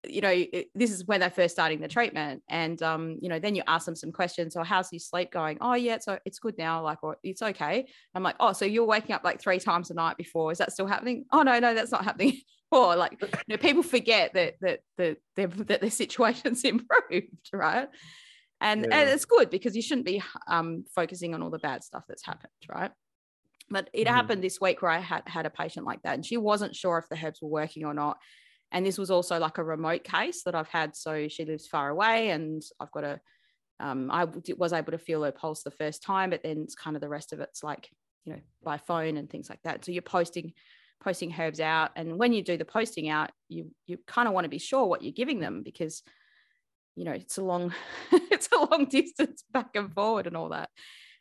you 0.06 0.20
know, 0.20 0.30
it, 0.30 0.68
this 0.74 0.92
is 0.92 1.06
when 1.06 1.20
they're 1.20 1.30
first 1.30 1.54
starting 1.54 1.80
the 1.80 1.88
treatment, 1.88 2.42
and 2.48 2.80
um, 2.82 3.18
you 3.20 3.28
know, 3.28 3.38
then 3.38 3.54
you 3.54 3.62
ask 3.66 3.86
them 3.86 3.96
some 3.96 4.12
questions. 4.12 4.54
So, 4.54 4.62
how's 4.62 4.92
your 4.92 5.00
sleep 5.00 5.32
going? 5.32 5.58
Oh, 5.60 5.74
yeah, 5.74 5.98
so 5.98 6.18
it's 6.24 6.38
good 6.38 6.56
now. 6.56 6.82
Like, 6.82 7.02
or 7.02 7.16
it's 7.22 7.42
okay. 7.42 7.86
I'm 8.14 8.22
like, 8.22 8.36
oh, 8.38 8.52
so 8.52 8.64
you're 8.64 8.84
waking 8.84 9.14
up 9.14 9.24
like 9.24 9.40
three 9.40 9.58
times 9.58 9.90
a 9.90 9.94
night 9.94 10.16
before. 10.16 10.52
Is 10.52 10.58
that 10.58 10.72
still 10.72 10.86
happening? 10.86 11.24
Oh, 11.32 11.42
no, 11.42 11.58
no, 11.58 11.74
that's 11.74 11.92
not 11.92 12.04
happening. 12.04 12.40
Or 12.70 12.96
like 12.96 13.16
you 13.20 13.28
know, 13.48 13.56
people 13.56 13.82
forget 13.82 14.34
that 14.34 14.54
that 14.60 14.80
that 14.98 15.16
their 15.36 15.46
that 15.46 15.80
their 15.80 15.90
situation's 16.04 16.64
improved, 16.64 17.48
right? 17.52 17.88
And 18.60 18.86
yeah. 18.88 19.00
and 19.00 19.10
it's 19.10 19.24
good 19.24 19.50
because 19.50 19.74
you 19.74 19.82
shouldn't 19.82 20.06
be 20.06 20.22
um, 20.48 20.84
focusing 20.94 21.34
on 21.34 21.42
all 21.42 21.50
the 21.50 21.58
bad 21.58 21.82
stuff 21.84 22.04
that's 22.08 22.26
happened, 22.26 22.52
right? 22.68 22.90
But 23.70 23.88
it 23.92 24.04
mm-hmm. 24.04 24.14
happened 24.14 24.42
this 24.42 24.60
week 24.60 24.82
where 24.82 24.90
I 24.90 24.98
had 24.98 25.22
had 25.26 25.46
a 25.46 25.50
patient 25.50 25.86
like 25.86 26.02
that, 26.02 26.14
and 26.14 26.26
she 26.26 26.36
wasn't 26.36 26.76
sure 26.76 26.98
if 26.98 27.08
the 27.08 27.18
herbs 27.24 27.40
were 27.40 27.48
working 27.48 27.84
or 27.84 27.94
not. 27.94 28.18
And 28.70 28.84
this 28.84 28.98
was 28.98 29.10
also 29.10 29.38
like 29.38 29.56
a 29.56 29.64
remote 29.64 30.04
case 30.04 30.42
that 30.42 30.54
I've 30.54 30.68
had. 30.68 30.94
So 30.94 31.28
she 31.28 31.46
lives 31.46 31.66
far 31.66 31.88
away, 31.88 32.30
and 32.30 32.62
I've 32.80 32.92
got 32.92 33.04
a 33.04 33.20
um, 33.80 34.10
I 34.10 34.26
was 34.56 34.72
able 34.72 34.92
to 34.92 34.98
feel 34.98 35.22
her 35.22 35.32
pulse 35.32 35.62
the 35.62 35.70
first 35.70 36.02
time, 36.02 36.30
but 36.30 36.42
then 36.42 36.62
it's 36.62 36.74
kind 36.74 36.96
of 36.96 37.02
the 37.02 37.08
rest 37.08 37.32
of 37.32 37.40
it's 37.40 37.62
like, 37.62 37.88
you 38.24 38.32
know, 38.32 38.40
by 38.62 38.78
phone 38.78 39.16
and 39.16 39.30
things 39.30 39.48
like 39.48 39.62
that. 39.62 39.84
So 39.84 39.92
you're 39.92 40.02
posting 40.02 40.52
posting 41.00 41.34
herbs 41.38 41.60
out 41.60 41.90
and 41.96 42.18
when 42.18 42.32
you 42.32 42.42
do 42.42 42.56
the 42.56 42.64
posting 42.64 43.08
out 43.08 43.30
you 43.48 43.70
you 43.86 43.98
kind 44.06 44.26
of 44.26 44.34
want 44.34 44.44
to 44.44 44.48
be 44.48 44.58
sure 44.58 44.86
what 44.86 45.02
you're 45.02 45.12
giving 45.12 45.38
them 45.38 45.62
because 45.62 46.02
you 46.98 47.04
know 47.04 47.12
it's 47.12 47.38
a 47.38 47.42
long 47.42 47.72
it's 48.12 48.48
a 48.52 48.58
long 48.58 48.86
distance 48.86 49.44
back 49.52 49.70
and 49.74 49.94
forward 49.94 50.26
and 50.26 50.36
all 50.36 50.48
that. 50.50 50.68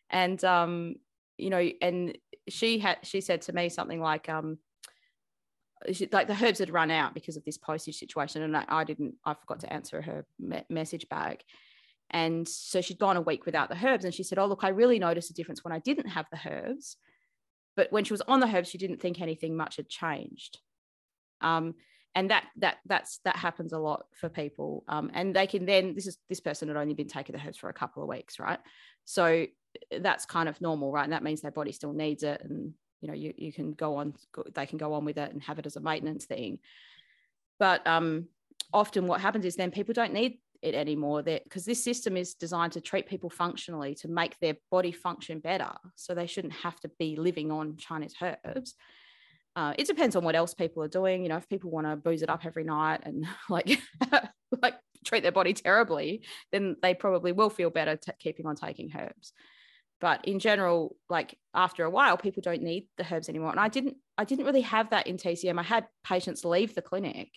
And 0.09 0.43
um 0.43 0.95
you 1.37 1.51
know 1.51 1.69
and 1.81 2.17
she 2.49 2.79
had 2.79 2.97
she 3.03 3.21
said 3.21 3.43
to 3.43 3.53
me 3.53 3.69
something 3.69 4.01
like 4.01 4.27
um 4.27 4.57
like 6.11 6.27
the 6.27 6.37
herbs 6.41 6.57
had 6.57 6.71
run 6.71 6.89
out 6.89 7.13
because 7.13 7.37
of 7.37 7.45
this 7.45 7.59
postage 7.59 7.97
situation 7.97 8.41
and 8.41 8.57
I, 8.57 8.65
I 8.67 8.83
didn't 8.83 9.13
i 9.23 9.35
forgot 9.35 9.59
to 9.59 9.71
answer 9.71 10.01
her 10.01 10.25
me- 10.39 10.65
message 10.69 11.07
back. 11.09 11.43
And 12.09 12.47
so 12.47 12.79
she'd 12.79 12.99
gone 12.99 13.17
a 13.17 13.21
week 13.21 13.45
without 13.45 13.69
the 13.69 13.77
herbs 13.85 14.05
and 14.05 14.13
she 14.13 14.23
said 14.23 14.39
oh 14.39 14.47
look 14.47 14.63
i 14.63 14.69
really 14.69 14.97
noticed 14.97 15.29
a 15.29 15.33
difference 15.33 15.63
when 15.63 15.73
i 15.73 15.79
didn't 15.79 16.07
have 16.07 16.25
the 16.31 16.39
herbs 16.49 16.97
but 17.77 17.91
when 17.91 18.03
she 18.03 18.11
was 18.11 18.21
on 18.21 18.41
the 18.41 18.47
herbs, 18.47 18.69
she 18.69 18.77
didn't 18.77 19.01
think 19.01 19.21
anything 19.21 19.55
much 19.55 19.77
had 19.77 19.87
changed. 19.87 20.57
Um, 21.39 21.75
and 22.15 22.31
that 22.31 22.45
that 22.57 22.77
that's 22.85 23.19
that 23.23 23.37
happens 23.37 23.71
a 23.71 23.79
lot 23.79 24.07
for 24.19 24.27
people. 24.27 24.83
Um, 24.89 25.11
and 25.13 25.35
they 25.35 25.47
can 25.47 25.65
then 25.65 25.95
this 25.95 26.07
is 26.07 26.17
this 26.27 26.41
person 26.41 26.67
had 26.67 26.75
only 26.75 26.95
been 26.95 27.07
taking 27.07 27.35
the 27.35 27.47
herbs 27.47 27.57
for 27.57 27.69
a 27.69 27.73
couple 27.73 28.03
of 28.03 28.09
weeks, 28.09 28.39
right? 28.39 28.59
So 29.05 29.45
that's 29.99 30.25
kind 30.25 30.49
of 30.49 30.59
normal, 30.59 30.91
right? 30.91 31.03
And 31.03 31.13
that 31.13 31.23
means 31.23 31.41
their 31.41 31.51
body 31.51 31.71
still 31.71 31.93
needs 31.93 32.23
it, 32.23 32.41
and 32.43 32.73
you 33.01 33.07
know 33.07 33.13
you, 33.13 33.33
you 33.37 33.53
can 33.53 33.73
go 33.73 33.95
on 33.95 34.15
they 34.53 34.65
can 34.65 34.77
go 34.77 34.93
on 34.93 35.05
with 35.05 35.17
it 35.17 35.31
and 35.31 35.41
have 35.43 35.59
it 35.59 35.65
as 35.65 35.75
a 35.75 35.79
maintenance 35.79 36.25
thing 36.25 36.59
but 37.59 37.85
um, 37.87 38.27
often 38.73 39.07
what 39.07 39.21
happens 39.21 39.45
is 39.45 39.55
then 39.55 39.71
people 39.71 39.93
don't 39.93 40.13
need 40.13 40.39
it 40.67 40.75
anymore. 40.75 41.23
Because 41.23 41.65
this 41.65 41.83
system 41.83 42.17
is 42.17 42.33
designed 42.33 42.73
to 42.73 42.81
treat 42.81 43.07
people 43.07 43.29
functionally 43.29 43.95
to 43.95 44.07
make 44.07 44.37
their 44.39 44.55
body 44.69 44.91
function 44.91 45.39
better 45.39 45.71
so 45.95 46.13
they 46.13 46.27
shouldn't 46.27 46.53
have 46.53 46.79
to 46.81 46.91
be 46.99 47.15
living 47.15 47.51
on 47.51 47.77
chinese 47.77 48.15
herbs. 48.21 48.75
Uh, 49.55 49.73
it 49.77 49.87
depends 49.87 50.15
on 50.15 50.23
what 50.23 50.35
else 50.35 50.53
people 50.53 50.83
are 50.83 50.87
doing. 50.87 51.23
You 51.23 51.29
know 51.29 51.37
if 51.37 51.49
people 51.49 51.71
want 51.71 51.87
to 51.87 51.95
booze 51.95 52.21
it 52.21 52.29
up 52.29 52.45
every 52.45 52.63
night 52.63 53.01
and 53.03 53.25
like 53.49 53.79
like 54.61 54.75
treat 55.05 55.23
their 55.23 55.31
body 55.31 55.53
terribly 55.53 56.25
then 56.51 56.75
they 56.81 56.93
probably 56.93 57.31
will 57.31 57.49
feel 57.49 57.69
better 57.69 57.95
t- 57.95 58.11
keeping 58.19 58.45
on 58.45 58.55
taking 58.55 58.91
herbs. 58.97 59.33
But 59.99 60.25
in 60.25 60.39
general 60.39 60.95
like 61.09 61.37
after 61.53 61.83
a 61.83 61.89
while 61.89 62.17
people 62.17 62.41
don't 62.41 62.61
need 62.61 62.87
the 62.97 63.05
herbs 63.11 63.29
anymore. 63.29 63.51
And 63.51 63.59
i 63.59 63.67
didn't 63.67 63.97
i 64.17 64.25
didn't 64.25 64.45
really 64.45 64.61
have 64.61 64.91
that 64.91 65.07
in 65.07 65.17
tcm 65.17 65.59
i 65.59 65.63
had 65.63 65.87
patients 66.03 66.45
leave 66.45 66.75
the 66.75 66.81
clinic 66.81 67.29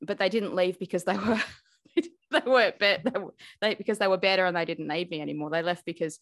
but 0.00 0.18
they 0.18 0.28
didn't 0.28 0.54
leave 0.54 0.78
because 0.78 1.04
they 1.04 1.16
were 1.28 1.40
they 2.30 2.40
weren't 2.46 2.78
better 2.78 3.02
they, 3.04 3.20
they, 3.60 3.74
because 3.74 3.98
they 3.98 4.08
were 4.08 4.18
better 4.18 4.44
and 4.46 4.56
they 4.56 4.64
didn't 4.64 4.86
need 4.86 5.10
me 5.10 5.20
anymore. 5.20 5.50
They 5.50 5.62
left 5.62 5.84
because 5.84 6.18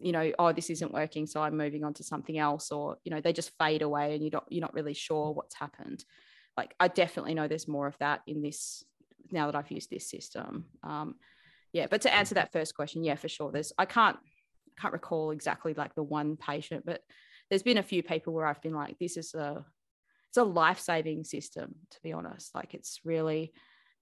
you 0.00 0.12
know 0.12 0.32
oh 0.38 0.52
this 0.52 0.70
isn't 0.70 0.94
working 0.94 1.26
so 1.26 1.42
i'm 1.42 1.56
moving 1.56 1.84
on 1.84 1.92
to 1.92 2.04
something 2.04 2.38
else 2.38 2.70
or 2.70 2.96
you 3.04 3.10
know 3.10 3.20
they 3.20 3.32
just 3.32 3.50
fade 3.58 3.82
away 3.82 4.14
and 4.14 4.24
you 4.24 4.30
don't 4.30 4.44
you're 4.48 4.60
not 4.60 4.72
really 4.72 4.94
sure 4.94 5.32
what's 5.32 5.54
happened. 5.54 6.04
Like 6.56 6.74
i 6.80 6.88
definitely 6.88 7.34
know 7.34 7.48
there's 7.48 7.68
more 7.68 7.86
of 7.86 7.98
that 7.98 8.22
in 8.26 8.40
this 8.42 8.84
now 9.30 9.46
that 9.46 9.56
i've 9.56 9.70
used 9.70 9.90
this 9.90 10.08
system. 10.08 10.66
Um 10.82 11.16
yeah 11.72 11.86
but 11.90 12.02
to 12.02 12.14
answer 12.14 12.36
that 12.36 12.52
first 12.52 12.74
question 12.74 13.04
yeah 13.04 13.14
for 13.14 13.28
sure 13.28 13.52
there's 13.52 13.72
i 13.78 13.84
can't 13.84 14.16
can't 14.80 14.92
recall 14.92 15.30
exactly 15.30 15.74
like 15.74 15.94
the 15.94 16.02
one 16.02 16.36
patient 16.36 16.84
but 16.84 17.02
there's 17.48 17.62
been 17.62 17.78
a 17.78 17.82
few 17.82 18.02
people 18.02 18.32
where 18.32 18.46
i've 18.46 18.62
been 18.62 18.74
like 18.74 18.98
this 18.98 19.16
is 19.16 19.34
a 19.34 19.64
it's 20.30 20.36
a 20.36 20.44
life-saving 20.44 21.24
system 21.24 21.74
to 21.90 21.98
be 22.02 22.12
honest. 22.12 22.54
Like 22.54 22.72
it's 22.72 23.00
really 23.04 23.52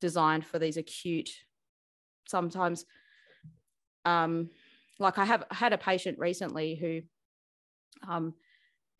designed 0.00 0.46
for 0.46 0.58
these 0.58 0.76
acute 0.76 1.30
sometimes 2.26 2.84
um 4.04 4.50
like 4.98 5.18
i 5.18 5.24
have 5.24 5.44
had 5.50 5.72
a 5.72 5.78
patient 5.78 6.18
recently 6.18 6.74
who 6.74 7.00
um 8.10 8.34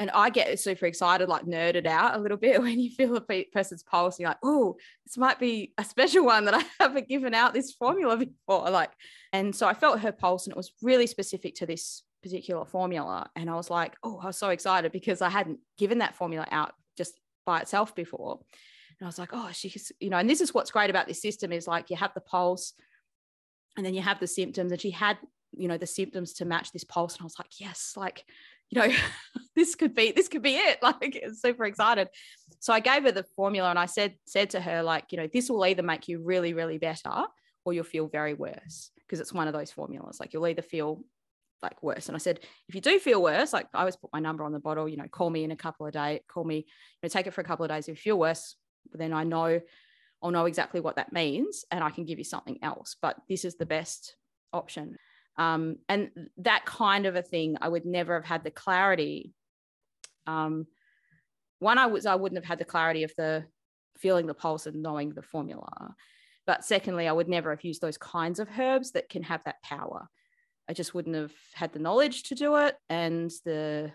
and 0.01 0.11
I 0.13 0.31
get 0.31 0.59
super 0.61 0.87
excited, 0.87 1.29
like 1.29 1.45
nerded 1.45 1.87
out 1.87 2.15
a 2.15 2.19
little 2.21 2.37
bit 2.37 2.61
when 2.61 2.79
you 2.79 2.91
feel 2.91 3.17
a 3.17 3.45
person's 3.53 3.83
pulse. 3.83 4.19
You're 4.19 4.31
like, 4.31 4.39
oh, 4.43 4.77
this 5.05 5.17
might 5.17 5.39
be 5.39 5.73
a 5.77 5.85
special 5.85 6.25
one 6.25 6.45
that 6.45 6.55
I 6.55 6.65
haven't 6.81 7.09
given 7.09 7.35
out 7.35 7.55
this 7.55 7.73
formula 7.73 8.17
before. 8.17 8.71
Like, 8.71 8.91
and 9.33 9.55
so 9.55 9.67
I 9.67 9.75
felt 9.75 10.01
her 10.01 10.13
pulse, 10.13 10.47
and 10.47 10.53
it 10.53 10.57
was 10.57 10.73
really 10.83 11.07
specific 11.07 11.57
to 11.57 11.67
this 11.67 12.03
particular 12.23 12.65
formula. 12.65 13.29
And 13.37 13.51
I 13.51 13.55
was 13.55 13.71
like, 13.71 13.97
oh, 14.03 14.19
I 14.23 14.27
was 14.27 14.37
so 14.37 14.51
excited 14.51 14.93
because 14.93 15.23
I 15.23 15.31
hadn't 15.31 15.59
given 15.77 15.99
that 15.99 16.17
formula 16.17 16.47
out 16.51 16.75
just 16.97 17.19
by 17.45 17.61
itself 17.61 17.95
before. 17.95 18.41
And 19.01 19.07
I 19.07 19.09
was 19.09 19.19
like, 19.19 19.31
oh, 19.33 19.51
she's, 19.53 19.93
you 20.01 20.11
know, 20.11 20.19
and 20.19 20.29
this 20.29 20.41
is 20.41 20.53
what's 20.53 20.71
great 20.71 20.91
about 20.91 21.07
this 21.07 21.23
system 21.23 21.53
is 21.53 21.67
like 21.67 21.91
you 21.91 21.97
have 21.97 22.15
the 22.15 22.21
pulse 22.21 22.73
and 23.77 23.87
then 23.87 23.95
you 23.95 24.03
have 24.03 24.19
the 24.19 24.27
symptoms. 24.27 24.73
And 24.73 24.81
she 24.81 24.91
had, 24.91 25.19
you 25.57 25.69
know, 25.69 25.79
the 25.79 25.87
symptoms 25.87 26.35
to 26.35 26.45
match 26.45 26.73
this 26.73 26.85
pulse. 26.85 27.15
And 27.15 27.23
I 27.23 27.25
was 27.25 27.39
like, 27.39 27.61
yes, 27.61 27.95
like, 27.97 28.25
you 28.71 28.81
know, 28.81 28.93
this 29.57 29.77
could 29.77 29.95
be, 29.95 30.11
this 30.11 30.29
could 30.29 30.43
be 30.43 30.57
it. 30.57 30.79
Like 30.83 31.25
super 31.33 31.65
excited. 31.65 32.09
So 32.59 32.73
I 32.73 32.81
gave 32.81 33.05
her 33.05 33.13
the 33.13 33.25
formula 33.37 33.71
and 33.71 33.79
I 33.79 33.87
said, 33.87 34.15
said 34.27 34.51
to 34.51 34.61
her, 34.61 34.83
like, 34.83 35.13
you 35.13 35.19
know, 35.19 35.29
this 35.33 35.49
will 35.49 35.65
either 35.65 35.83
make 35.83 36.09
you 36.09 36.21
really, 36.21 36.53
really 36.53 36.79
better 36.79 37.25
or 37.65 37.73
you'll 37.73 37.85
feel 37.85 38.09
very 38.09 38.35
worse 38.35 38.91
because 39.07 39.21
it's 39.21 39.33
one 39.33 39.47
of 39.47 39.55
those 39.55 39.71
formulas. 39.71 40.19
Like 40.19 40.33
you'll 40.33 40.47
either 40.47 40.63
feel 40.63 41.05
like 41.63 41.83
worse. 41.83 42.09
And 42.09 42.17
I 42.17 42.19
said, 42.19 42.41
if 42.69 42.75
you 42.75 42.81
do 42.81 42.99
feel 42.99 43.23
worse, 43.23 43.53
like 43.53 43.69
I 43.75 43.81
always 43.81 43.97
put 43.97 44.13
my 44.13 44.21
number 44.21 44.45
on 44.45 44.53
the 44.53 44.61
bottle, 44.61 44.89
you 44.89 44.97
know, 44.97 45.09
call 45.09 45.31
me 45.31 45.45
in 45.45 45.51
a 45.51 45.57
couple 45.57 45.87
of 45.87 45.93
days, 45.93 46.21
call 46.29 46.45
me, 46.45 46.57
you 46.57 46.65
know, 47.03 47.09
take 47.09 47.27
it 47.27 47.35
for 47.35 47.41
a 47.41 47.45
couple 47.45 47.65
of 47.65 47.71
days. 47.71 47.89
If 47.89 47.97
you 47.97 48.13
feel 48.13 48.19
worse, 48.19 48.57
then 48.95 49.13
I 49.13 49.25
know 49.25 49.61
I'll 50.23 50.31
know 50.31 50.47
exactly 50.47 50.81
what 50.81 50.97
that 50.97 51.13
means 51.13 51.65
and 51.71 51.83
I 51.83 51.91
can 51.91 52.05
give 52.05 52.19
you 52.19 52.25
something 52.25 52.59
else. 52.63 52.97
But 53.01 53.17
this 53.29 53.45
is 53.45 53.57
the 53.57 53.67
best 53.67 54.17
option. 54.53 54.97
Um, 55.37 55.77
and 55.89 56.11
that 56.39 56.65
kind 56.65 57.07
of 57.07 57.15
a 57.15 57.23
thing, 57.23 57.57
I 57.61 57.69
would 57.69 57.87
never 57.87 58.15
have 58.15 58.25
had 58.25 58.43
the 58.43 58.51
clarity. 58.51 59.33
Um, 60.27 60.67
one, 61.61 61.79
I 61.79 61.87
was 61.87 62.07
I 62.07 62.17
wouldn't 62.17 62.43
have 62.43 62.49
had 62.49 62.59
the 62.59 62.65
clarity 62.65 63.05
of 63.05 63.13
the 63.17 63.45
feeling 63.97 64.27
the 64.27 64.35
pulse 64.35 64.67
and 64.67 64.83
knowing 64.83 65.11
the 65.11 65.23
formula. 65.23 65.95
But 66.47 66.65
secondly, 66.65 67.07
I 67.07 67.13
would 67.13 67.29
never 67.29 67.51
have 67.51 67.65
used 67.65 67.81
those 67.81 67.99
kinds 67.99 68.41
of 68.41 68.49
herbs 68.59 68.93
that 68.93 69.09
can 69.09 69.23
have 69.23 69.45
that 69.45 69.63
power. 69.63 70.09
I 70.69 70.73
just 70.73 70.95
wouldn't 70.95 71.17
have 71.17 71.33
had 71.55 71.73
the 71.73 71.79
knowledge 71.79 72.25
to 72.25 72.35
do 72.35 72.57
it 72.57 72.77
and 72.89 73.31
the 73.45 73.93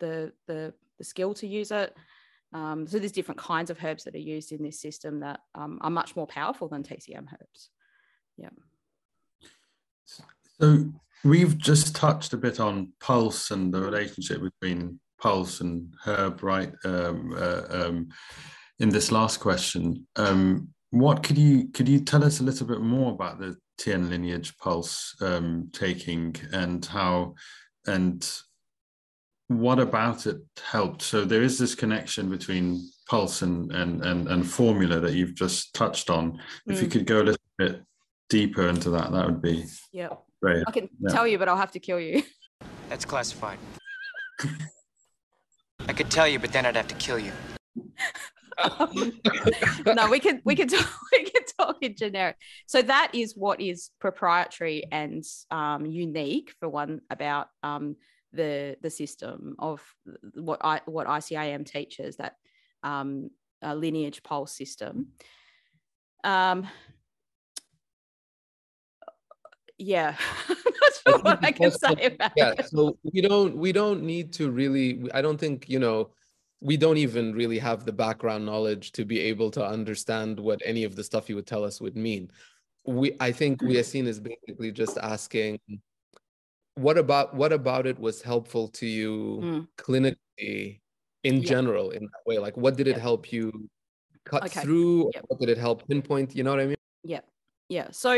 the 0.00 0.32
the, 0.46 0.74
the 0.98 1.04
skill 1.04 1.34
to 1.34 1.46
use 1.46 1.70
it. 1.70 1.94
Um, 2.52 2.86
so 2.86 2.98
there's 2.98 3.12
different 3.12 3.40
kinds 3.40 3.70
of 3.70 3.82
herbs 3.82 4.04
that 4.04 4.14
are 4.14 4.18
used 4.18 4.52
in 4.52 4.62
this 4.62 4.80
system 4.80 5.20
that 5.20 5.40
um, 5.54 5.78
are 5.82 5.90
much 5.90 6.16
more 6.16 6.26
powerful 6.26 6.68
than 6.68 6.82
TCM 6.82 7.26
herbs. 7.32 7.70
Yeah. 8.36 8.48
So 10.60 10.90
we've 11.24 11.58
just 11.58 11.94
touched 11.94 12.32
a 12.32 12.38
bit 12.38 12.58
on 12.60 12.92
pulse 13.00 13.50
and 13.50 13.72
the 13.72 13.80
relationship 13.80 14.40
between 14.42 14.98
pulse 15.20 15.60
and 15.60 15.94
herb, 16.04 16.42
right? 16.42 16.72
Um, 16.84 17.34
uh, 17.36 17.62
um, 17.70 18.08
in 18.78 18.88
this 18.88 19.12
last 19.12 19.40
question, 19.40 20.06
um, 20.16 20.68
what 20.90 21.22
could 21.22 21.36
you 21.36 21.68
could 21.68 21.88
you 21.88 22.00
tell 22.00 22.24
us 22.24 22.40
a 22.40 22.44
little 22.44 22.66
bit 22.66 22.80
more 22.80 23.12
about 23.12 23.38
the 23.38 23.56
Tien 23.76 24.08
lineage 24.08 24.56
pulse 24.56 25.14
um, 25.20 25.68
taking 25.72 26.34
and 26.52 26.84
how 26.84 27.34
and 27.86 28.28
what 29.48 29.78
about 29.78 30.26
it 30.26 30.36
helped? 30.62 31.02
So 31.02 31.24
there 31.24 31.42
is 31.42 31.58
this 31.58 31.74
connection 31.74 32.30
between 32.30 32.88
pulse 33.08 33.42
and 33.42 33.72
and 33.72 34.04
and, 34.04 34.28
and 34.28 34.48
formula 34.48 35.00
that 35.00 35.14
you've 35.14 35.34
just 35.34 35.74
touched 35.74 36.10
on. 36.10 36.32
Mm. 36.32 36.40
If 36.66 36.82
you 36.82 36.88
mm. 36.88 36.92
could 36.92 37.06
go 37.06 37.22
a 37.22 37.24
little 37.24 37.42
bit 37.56 37.82
deeper 38.28 38.68
into 38.68 38.90
that, 38.90 39.10
that 39.12 39.26
would 39.26 39.42
be 39.42 39.64
yeah. 39.92 40.10
Great. 40.40 40.62
I 40.66 40.70
can 40.70 40.88
yeah. 41.00 41.10
tell 41.10 41.26
you, 41.26 41.38
but 41.38 41.48
I'll 41.48 41.56
have 41.56 41.72
to 41.72 41.80
kill 41.80 41.98
you. 41.98 42.22
That's 42.88 43.04
classified. 43.04 43.58
I 45.88 45.92
could 45.92 46.10
tell 46.10 46.28
you, 46.28 46.38
but 46.38 46.52
then 46.52 46.64
I'd 46.64 46.76
have 46.76 46.88
to 46.88 46.94
kill 46.94 47.18
you. 47.18 47.32
no, 49.86 50.08
we 50.10 50.20
can 50.20 50.40
we 50.44 50.54
can 50.54 50.68
talk, 50.68 50.86
we 51.12 51.24
can 51.24 51.42
talk 51.58 51.76
in 51.80 51.96
generic. 51.96 52.36
So 52.66 52.82
that 52.82 53.10
is 53.14 53.34
what 53.36 53.60
is 53.60 53.90
proprietary 54.00 54.84
and 54.90 55.24
um, 55.50 55.86
unique 55.86 56.54
for 56.60 56.68
one 56.68 57.00
about 57.10 57.48
um, 57.62 57.96
the 58.32 58.76
the 58.82 58.90
system 58.90 59.56
of 59.58 59.82
what 60.34 60.60
I 60.62 60.80
what 60.86 61.06
ICEAM 61.06 61.64
teaches 61.64 62.16
that 62.16 62.36
um, 62.82 63.30
lineage 63.62 64.22
pulse 64.22 64.52
system. 64.52 65.08
Um, 66.24 66.66
yeah, 69.78 70.16
that's 70.48 71.22
what 71.22 71.44
I 71.44 71.52
can 71.52 71.70
say 71.70 72.06
about 72.06 72.32
yeah, 72.36 72.52
it. 72.58 72.68
So 72.68 72.98
we 73.12 73.20
don't 73.20 73.56
we 73.56 73.72
don't 73.72 74.02
need 74.02 74.32
to 74.34 74.50
really. 74.50 75.08
I 75.14 75.22
don't 75.22 75.38
think 75.38 75.68
you 75.68 75.78
know 75.78 76.10
we 76.60 76.76
don't 76.76 76.96
even 76.96 77.34
really 77.34 77.58
have 77.58 77.84
the 77.84 77.92
background 77.92 78.44
knowledge 78.44 78.92
to 78.92 79.04
be 79.04 79.20
able 79.20 79.50
to 79.52 79.64
understand 79.64 80.40
what 80.40 80.60
any 80.64 80.84
of 80.84 80.96
the 80.96 81.04
stuff 81.04 81.28
you 81.28 81.36
would 81.36 81.46
tell 81.46 81.64
us 81.64 81.80
would 81.80 81.96
mean. 81.96 82.30
We 82.84 83.16
I 83.20 83.32
think 83.32 83.62
we 83.62 83.74
Yassin 83.74 84.06
is 84.06 84.18
basically 84.20 84.72
just 84.72 84.98
asking 84.98 85.60
what 86.78 86.96
about 86.96 87.34
what 87.34 87.52
about 87.52 87.86
it 87.86 87.98
was 87.98 88.22
helpful 88.22 88.68
to 88.68 88.86
you 88.86 89.40
mm. 89.42 89.68
clinically 89.76 90.80
in 91.24 91.36
yeah. 91.36 91.48
general 91.48 91.90
in 91.90 92.02
that 92.04 92.22
way 92.26 92.38
like 92.38 92.56
what 92.56 92.76
did 92.76 92.86
it 92.86 92.96
yeah. 92.96 93.02
help 93.02 93.32
you 93.32 93.68
cut 94.24 94.44
okay. 94.44 94.60
through 94.60 95.10
yep. 95.14 95.24
what 95.28 95.40
did 95.40 95.48
it 95.48 95.58
help 95.58 95.86
pinpoint 95.88 96.34
you 96.36 96.42
know 96.44 96.50
what 96.50 96.60
i 96.60 96.66
mean 96.66 96.76
yeah 97.02 97.20
yeah 97.68 97.88
so 97.90 98.14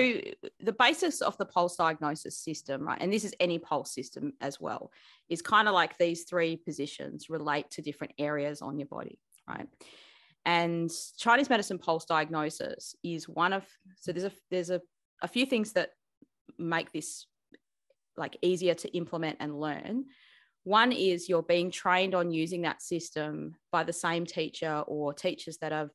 the 0.60 0.72
basis 0.72 1.22
of 1.22 1.36
the 1.38 1.44
pulse 1.44 1.76
diagnosis 1.76 2.36
system 2.36 2.86
right 2.86 2.98
and 3.00 3.12
this 3.12 3.24
is 3.24 3.34
any 3.40 3.58
pulse 3.58 3.92
system 3.92 4.32
as 4.40 4.60
well 4.60 4.92
is 5.28 5.40
kind 5.40 5.66
of 5.66 5.74
like 5.74 5.96
these 5.96 6.24
three 6.24 6.56
positions 6.56 7.30
relate 7.30 7.70
to 7.70 7.80
different 7.80 8.12
areas 8.18 8.60
on 8.60 8.78
your 8.78 8.88
body 8.88 9.18
right 9.48 9.68
and 10.44 10.90
chinese 11.18 11.48
medicine 11.48 11.78
pulse 11.78 12.04
diagnosis 12.04 12.94
is 13.02 13.28
one 13.28 13.52
of 13.52 13.64
so 13.96 14.12
there's 14.12 14.24
a 14.24 14.32
there's 14.50 14.70
a, 14.70 14.80
a 15.22 15.28
few 15.28 15.46
things 15.46 15.72
that 15.72 15.90
make 16.58 16.92
this 16.92 17.26
like 18.16 18.36
easier 18.42 18.74
to 18.74 18.96
implement 18.96 19.38
and 19.40 19.58
learn. 19.58 20.06
One 20.64 20.92
is 20.92 21.28
you're 21.28 21.42
being 21.42 21.70
trained 21.70 22.14
on 22.14 22.30
using 22.30 22.62
that 22.62 22.82
system 22.82 23.54
by 23.72 23.84
the 23.84 23.92
same 23.92 24.26
teacher 24.26 24.82
or 24.86 25.14
teachers 25.14 25.58
that 25.58 25.72
are 25.72 25.90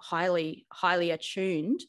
highly, 0.00 0.66
highly 0.72 1.10
attuned 1.10 1.80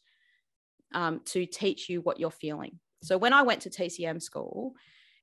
um, 0.93 1.22
to 1.26 1.45
teach 1.45 1.89
you 1.89 2.01
what 2.01 2.20
you're 2.20 2.32
feeling. 2.32 2.80
So 3.03 3.17
when 3.17 3.34
I 3.34 3.43
went 3.43 3.61
to 3.61 3.70
TCM 3.70 4.22
school, 4.22 4.74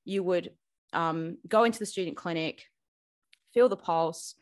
you 0.05 0.23
would 0.23 0.51
um, 0.93 1.37
go 1.47 1.63
into 1.65 1.79
the 1.79 1.85
student 1.85 2.17
clinic, 2.17 2.63
feel 3.53 3.69
the 3.69 3.77
pulse, 3.77 4.35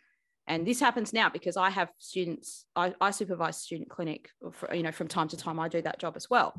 and 0.48 0.66
this 0.66 0.80
happens 0.80 1.12
now 1.12 1.30
because 1.30 1.58
I 1.58 1.72
have 1.72 1.90
students. 1.98 2.66
I, 2.76 2.94
I 3.02 3.12
supervise 3.12 3.58
student 3.58 3.90
clinic, 3.90 4.30
for, 4.54 4.74
you 4.74 4.84
know, 4.84 4.92
from 4.92 5.08
time 5.08 5.28
to 5.30 5.38
time. 5.38 5.60
I 5.60 5.68
do 5.68 5.82
that 5.82 6.00
job 6.00 6.16
as 6.16 6.30
well, 6.30 6.54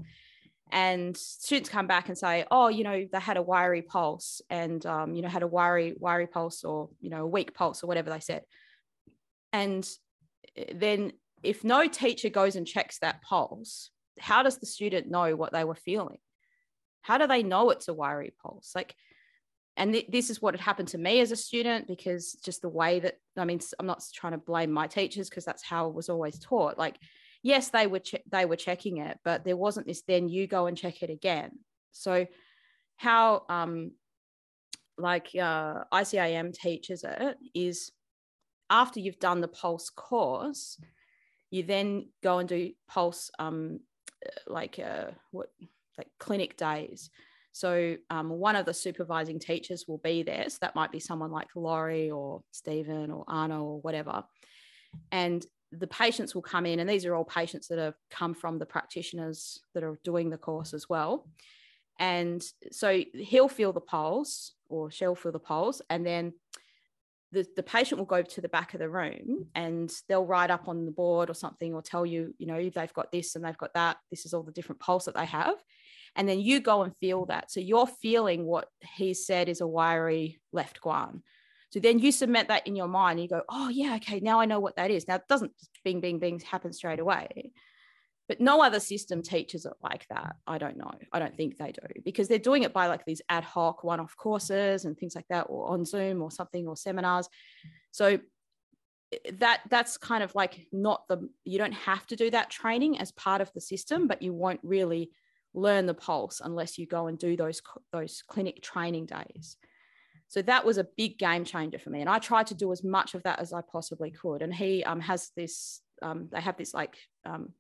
and 0.73 1.17
students 1.17 1.71
come 1.71 1.87
back 1.87 2.09
and 2.09 2.19
say 2.19 2.45
oh 2.51 2.69
you 2.69 2.83
know 2.83 3.07
they 3.11 3.21
had 3.21 3.37
a 3.37 3.43
wiry 3.43 3.83
pulse 3.83 4.43
and 4.51 4.85
um, 4.85 5.15
you 5.15 5.23
know 5.23 5.29
had 5.29 5.43
a 5.43 5.47
wiry 5.47 5.95
wiry 5.99 6.27
pulse 6.27 6.65
or 6.65 6.89
you 7.01 7.11
know 7.11 7.23
a 7.23 7.27
weak 7.27 7.55
pulse 7.55 7.83
or 7.83 7.87
whatever 7.87 8.11
they 8.11 8.21
said. 8.21 8.43
And 9.53 9.89
eh, 10.57 10.73
then 10.75 11.13
if 11.43 11.63
no 11.63 11.87
teacher 11.87 12.29
goes 12.29 12.57
and 12.57 12.67
checks 12.67 12.99
that 12.99 13.23
pulse 13.23 13.91
how 14.19 14.43
does 14.43 14.59
the 14.59 14.67
student 14.67 15.11
know 15.11 15.37
what 15.37 15.53
they 15.53 15.65
were 15.65 15.75
feeling? 15.75 16.19
How 17.03 17.19
do 17.19 17.27
they 17.27 17.43
know 17.43 17.71
it's 17.71 17.89
a 17.89 17.95
wiry 17.95 18.33
pulse? 18.43 18.73
Like 18.75 18.95
and 19.77 19.93
th- 19.93 20.07
this 20.09 20.31
is 20.31 20.41
what 20.41 20.55
had 20.55 20.61
happened 20.61 20.89
to 20.89 20.99
me 20.99 21.21
as 21.21 21.31
a 21.31 21.37
student 21.37 21.87
because 21.87 22.33
just 22.45 22.63
the 22.63 22.69
way 22.69 22.99
that 23.01 23.19
i 23.37 23.45
mean 23.45 23.61
i'm 23.79 23.87
not 23.87 24.03
trying 24.15 24.33
to 24.33 24.39
blame 24.39 24.71
my 24.71 24.87
teachers 24.87 25.29
because 25.29 25.45
that's 25.45 25.63
how 25.63 25.89
it 25.89 25.95
was 25.95 26.09
always 26.09 26.39
taught. 26.39 26.79
Like 26.79 26.97
yes 27.47 27.71
they 27.71 27.87
were 27.87 28.01
che- 28.01 28.25
they 28.31 28.45
were 28.45 28.57
checking 28.57 28.97
it 28.99 29.19
but 29.25 29.45
there 29.45 29.57
wasn't 29.57 29.87
this 29.87 30.03
then 30.03 30.29
you 30.29 30.47
go 30.49 30.67
and 30.67 30.77
check 30.77 31.03
it 31.03 31.11
again 31.11 31.51
so 31.93 32.27
how 32.97 33.45
um 33.49 33.93
like 34.99 35.29
uh, 35.35 35.85
ICEAM 35.93 36.55
teaches 36.55 37.05
it 37.05 37.37
is 37.55 37.93
after 38.71 38.99
you've 38.99 39.21
done 39.21 39.41
the 39.41 39.49
pulse 39.49 39.91
course 39.91 40.81
you 41.51 41.63
then 41.63 42.09
go 42.23 42.39
and 42.39 42.49
do 42.49 42.73
pulse 42.89 43.31
um 43.39 43.79
like 44.49 44.79
uh 44.79 45.11
what 45.31 45.51
like 45.99 46.09
clinic 46.19 46.57
days 46.57 47.11
so 47.53 47.97
um, 48.11 48.29
one 48.29 48.55
of 48.55 48.67
the 48.67 48.75
supervising 48.75 49.39
teachers 49.39 49.87
will 49.89 49.97
be 49.97 50.23
there. 50.23 50.45
So 50.51 50.59
that 50.61 50.75
might 50.75 50.93
be 50.93 51.01
someone 51.01 51.31
like 51.31 51.49
Laurie 51.57 52.11
or 52.11 52.43
Stephen 52.51 53.11
or 53.11 53.25
Anna 53.33 53.65
or 53.65 53.81
whatever. 53.81 54.25
And 55.11 55.43
the 55.73 55.87
patients 55.87 56.35
will 56.35 56.43
come 56.43 56.67
in, 56.67 56.79
and 56.79 56.89
these 56.89 57.05
are 57.05 57.15
all 57.15 57.25
patients 57.25 57.69
that 57.69 57.79
have 57.79 57.95
come 58.11 58.35
from 58.35 58.59
the 58.59 58.67
practitioners 58.67 59.61
that 59.75 59.83
are 59.83 59.99
doing 60.05 60.31
the 60.31 60.39
course 60.39 60.73
as 60.75 60.89
well. 60.89 61.29
And 61.99 62.43
so 62.71 63.03
he'll 63.15 63.49
feel 63.49 63.73
the 63.73 63.81
pulse 63.81 64.53
or 64.69 64.91
she'll 64.91 65.15
feel 65.15 65.33
the 65.33 65.39
pulse, 65.39 65.81
and 65.91 66.07
then 66.07 66.33
the, 67.33 67.47
the 67.57 67.63
patient 67.63 67.99
will 67.99 68.07
go 68.07 68.23
to 68.23 68.41
the 68.41 68.49
back 68.49 68.73
of 68.73 68.81
the 68.81 68.89
room 68.89 69.49
and 69.55 69.93
they'll 70.09 70.25
write 70.25 70.51
up 70.51 70.69
on 70.69 70.87
the 70.87 70.93
board 70.93 71.29
or 71.29 71.35
something 71.35 71.75
or 71.75 71.83
tell 71.83 72.07
you, 72.07 72.33
you 72.39 72.47
know, 72.47 72.71
they've 72.71 72.95
got 72.95 73.11
this 73.11 73.35
and 73.35 73.45
they've 73.45 73.59
got 73.59 73.75
that. 73.75 73.97
This 74.11 74.25
is 74.25 74.33
all 74.33 74.45
the 74.45 74.53
different 74.53 74.81
pulse 74.81 75.07
that 75.07 75.17
they 75.17 75.27
have 75.27 75.57
and 76.17 76.29
then 76.29 76.41
you 76.41 76.61
go 76.61 76.83
and 76.83 76.97
feel 76.97 77.27
that 77.27 77.51
so 77.51 77.61
you're 77.61 77.87
feeling 77.87 78.45
what 78.45 78.69
he 78.97 79.15
said 79.15 79.49
is 79.49 79.61
a 79.61 79.67
wiry 79.67 80.41
left 80.53 80.81
guan 80.81 81.21
so 81.71 81.81
then 81.81 81.99
you 81.99 82.13
submit 82.13 82.49
that 82.49 82.67
in 82.67 82.77
your 82.77 82.89
mind 82.89 83.21
you 83.21 83.29
go 83.29 83.43
oh 83.49 83.69
yeah 83.69 83.97
okay 83.97 84.21
now 84.21 84.41
i 84.41 84.47
know 84.47 84.61
what 84.61 84.77
that 84.77 84.91
is. 84.91 85.09
Now 85.09 85.17
it 85.17 85.29
doesn't 85.29 85.53
bing 85.85 86.01
bing 86.01 86.19
bing 86.19 86.41
happen 86.41 86.73
straight 86.73 87.01
away. 87.01 87.53
But 88.29 88.41
no 88.41 88.61
other 88.61 88.81
system 88.81 89.23
teaches 89.23 89.67
it 89.67 89.75
like 89.81 90.05
that. 90.09 90.35
I 90.49 90.59
don't 90.59 90.77
know. 90.77 90.91
I 91.13 91.21
don't 91.21 91.37
think 91.37 91.59
they 91.59 91.71
do 91.71 92.01
because 92.05 92.27
they're 92.27 92.41
doing 92.41 92.65
it 92.65 92.73
by 92.73 92.89
like 92.89 93.05
these 93.05 93.23
ad 93.29 93.45
hoc 93.45 93.85
one-off 93.85 94.17
courses 94.17 94.85
and 94.85 94.99
things 94.99 95.15
like 95.15 95.29
that 95.29 95.47
or 95.49 95.69
on 95.69 95.85
zoom 95.85 96.23
or 96.23 96.33
something 96.33 96.67
or 96.67 96.77
seminars. 96.77 97.29
So 97.93 98.19
eh, 99.13 99.31
that 99.35 99.61
that's 99.71 99.97
kind 99.97 100.25
of 100.25 100.35
like 100.35 100.67
not 100.73 101.07
the 101.09 101.29
you 101.45 101.59
don't 101.59 101.73
have 101.73 102.05
to 102.09 102.17
do 102.17 102.31
that 102.31 102.51
training 102.51 102.99
as 102.99 103.13
part 103.13 103.41
of 103.41 103.53
the 103.53 103.61
system 103.61 104.09
but 104.09 104.23
you 104.23 104.33
won't 104.35 104.61
really 104.65 105.13
learn 105.55 105.87
the 105.87 105.95
pulse 105.95 106.41
unless 106.45 106.79
you 106.79 106.87
go 106.87 107.07
and 107.07 107.19
do 107.19 107.37
those 107.37 107.63
those 107.93 108.23
clinic 108.27 108.61
training 108.61 109.07
days 109.07 109.57
so 110.29 110.43
that 110.43 110.65
was 110.65 110.79
a 110.79 110.87
big 110.97 111.19
game 111.19 111.45
changer 111.45 111.79
for 111.79 111.91
me 111.91 112.01
and 112.01 112.11
i 112.11 112.19
tried 112.19 112.47
to 112.47 112.55
do 112.55 112.73
as 112.73 112.83
much 112.83 113.15
of 113.15 113.23
that 113.23 113.39
as 113.39 113.53
i 113.53 113.61
possibly 113.61 114.11
could. 114.11 114.43
And 114.43 114.55
he 114.55 114.85
um, 114.85 115.01
has 115.01 115.31
this 115.37 115.81
um, 116.03 116.29
they 116.31 116.41
have 116.41 116.57
this 116.57 116.75
like 116.75 116.97
um, 117.25 117.53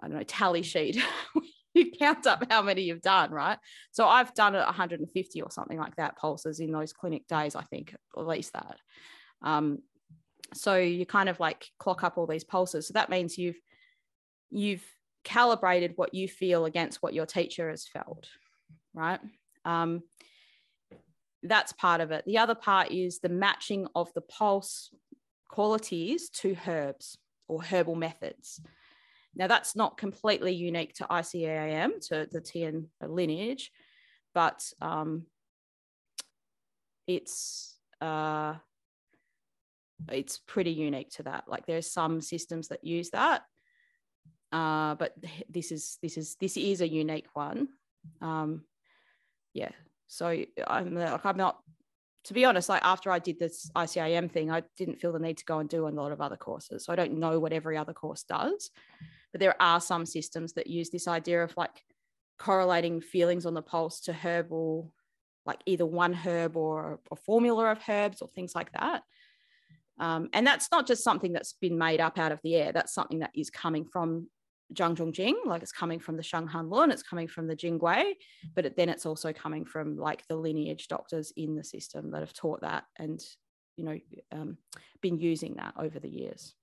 i 0.00 0.08
don't 0.08 0.16
know 0.16 0.22
tally 0.24 0.62
sheet. 0.62 1.02
You 1.74 1.92
count 1.92 2.26
up 2.26 2.44
how 2.50 2.62
many 2.62 2.82
you've 2.82 3.02
done 3.02 3.30
right? 3.30 3.58
So 3.92 4.08
i've 4.08 4.34
done 4.34 4.54
150 4.54 5.42
or 5.42 5.50
something 5.50 5.78
like 5.78 5.94
that 5.96 6.16
pulses 6.16 6.58
in 6.58 6.72
those 6.72 6.92
clinic 6.92 7.28
days 7.28 7.54
i 7.54 7.62
think 7.62 7.94
at 8.16 8.26
least 8.26 8.54
that. 8.54 8.78
Um, 9.42 9.78
so 10.54 10.76
you 10.76 11.06
kind 11.06 11.28
of 11.28 11.40
like 11.40 11.66
clock 11.78 12.02
up 12.04 12.16
all 12.16 12.26
these 12.26 12.44
pulses. 12.44 12.88
So 12.88 12.92
that 12.94 13.10
means 13.10 13.38
you've 13.38 13.58
you've 14.50 14.84
calibrated 15.24 15.92
what 15.96 16.14
you 16.14 16.28
feel 16.28 16.64
against 16.64 17.02
what 17.02 17.12
your 17.12 17.26
teacher 17.26 17.68
has 17.68 17.86
felt, 17.86 18.28
right? 18.94 19.20
Um, 19.64 20.02
that's 21.42 21.72
part 21.72 22.00
of 22.00 22.10
it. 22.10 22.24
The 22.26 22.38
other 22.38 22.54
part 22.54 22.90
is 22.90 23.20
the 23.20 23.28
matching 23.28 23.86
of 23.94 24.12
the 24.14 24.20
pulse 24.20 24.90
qualities 25.48 26.28
to 26.30 26.56
herbs 26.66 27.18
or 27.46 27.62
herbal 27.62 27.94
methods. 27.94 28.60
Now, 29.34 29.46
that's 29.46 29.76
not 29.76 29.98
completely 29.98 30.52
unique 30.52 30.94
to 30.94 31.06
ICEAM, 31.10 32.00
to 32.08 32.28
the 32.30 32.40
TN 32.40 32.86
lineage, 33.06 33.70
but 34.34 34.64
um, 34.80 35.26
it's 37.06 37.78
uh, 38.00 38.54
it's 40.10 40.38
pretty 40.38 40.72
unique 40.72 41.10
to 41.10 41.24
that. 41.24 41.44
Like 41.46 41.66
there's 41.66 41.90
some 41.90 42.20
systems 42.20 42.68
that 42.68 42.84
use 42.84 43.10
that, 43.10 43.42
uh, 44.52 44.94
but 44.96 45.14
this 45.48 45.72
is 45.72 45.98
this 46.02 46.16
is 46.16 46.36
this 46.40 46.56
is 46.56 46.80
a 46.80 46.88
unique 46.88 47.28
one. 47.34 47.68
Um, 48.20 48.62
yeah, 49.54 49.70
so 50.08 50.44
I'm 50.66 50.94
like 50.94 51.24
I'm 51.24 51.36
not. 51.36 51.58
To 52.24 52.34
be 52.34 52.44
honest, 52.44 52.68
like 52.68 52.84
after 52.84 53.10
I 53.10 53.20
did 53.20 53.38
this 53.38 53.70
ICEAM 53.74 54.30
thing, 54.30 54.50
I 54.50 54.62
didn't 54.76 55.00
feel 55.00 55.12
the 55.12 55.18
need 55.18 55.38
to 55.38 55.44
go 55.46 55.60
and 55.60 55.68
do 55.68 55.86
a 55.86 55.88
lot 55.88 56.12
of 56.12 56.20
other 56.20 56.36
courses. 56.36 56.84
So 56.84 56.92
I 56.92 56.96
don't 56.96 57.18
know 57.18 57.38
what 57.38 57.54
every 57.54 57.78
other 57.78 57.94
course 57.94 58.24
does, 58.24 58.70
but 59.32 59.40
there 59.40 59.54
are 59.62 59.80
some 59.80 60.04
systems 60.04 60.52
that 60.54 60.66
use 60.66 60.90
this 60.90 61.08
idea 61.08 61.42
of 61.42 61.56
like 61.56 61.82
correlating 62.38 63.00
feelings 63.00 63.46
on 63.46 63.54
the 63.54 63.62
pulse 63.62 64.00
to 64.00 64.12
herbal, 64.12 64.92
like 65.46 65.60
either 65.64 65.86
one 65.86 66.12
herb 66.12 66.56
or 66.56 67.00
a 67.10 67.16
formula 67.16 67.70
of 67.70 67.78
herbs 67.88 68.20
or 68.20 68.28
things 68.28 68.54
like 68.54 68.72
that. 68.72 69.04
Um, 69.98 70.28
and 70.32 70.46
that's 70.46 70.70
not 70.70 70.86
just 70.86 71.04
something 71.04 71.32
that's 71.32 71.54
been 71.54 71.78
made 71.78 72.00
up 72.00 72.18
out 72.18 72.32
of 72.32 72.40
the 72.42 72.56
air. 72.56 72.72
That's 72.72 72.92
something 72.92 73.20
that 73.20 73.32
is 73.34 73.48
coming 73.48 73.84
from 73.84 74.28
Zhang 74.74 74.96
Zhongjing, 74.96 75.34
like 75.46 75.62
it's 75.62 75.72
coming 75.72 75.98
from 75.98 76.16
the 76.16 76.22
Shang 76.22 76.46
Han 76.46 76.68
Lun, 76.68 76.90
it's 76.90 77.02
coming 77.02 77.28
from 77.28 77.46
the 77.46 77.56
Jingui, 77.56 78.12
but 78.54 78.66
it, 78.66 78.76
then 78.76 78.88
it's 78.88 79.06
also 79.06 79.32
coming 79.32 79.64
from 79.64 79.96
like 79.96 80.26
the 80.28 80.36
lineage 80.36 80.88
doctors 80.88 81.32
in 81.36 81.54
the 81.54 81.64
system 81.64 82.10
that 82.10 82.20
have 82.20 82.34
taught 82.34 82.60
that 82.60 82.84
and, 82.96 83.20
you 83.76 83.84
know, 83.84 83.98
um, 84.32 84.58
been 85.00 85.18
using 85.18 85.54
that 85.56 85.74
over 85.78 85.98
the 85.98 86.08
years. 86.08 86.54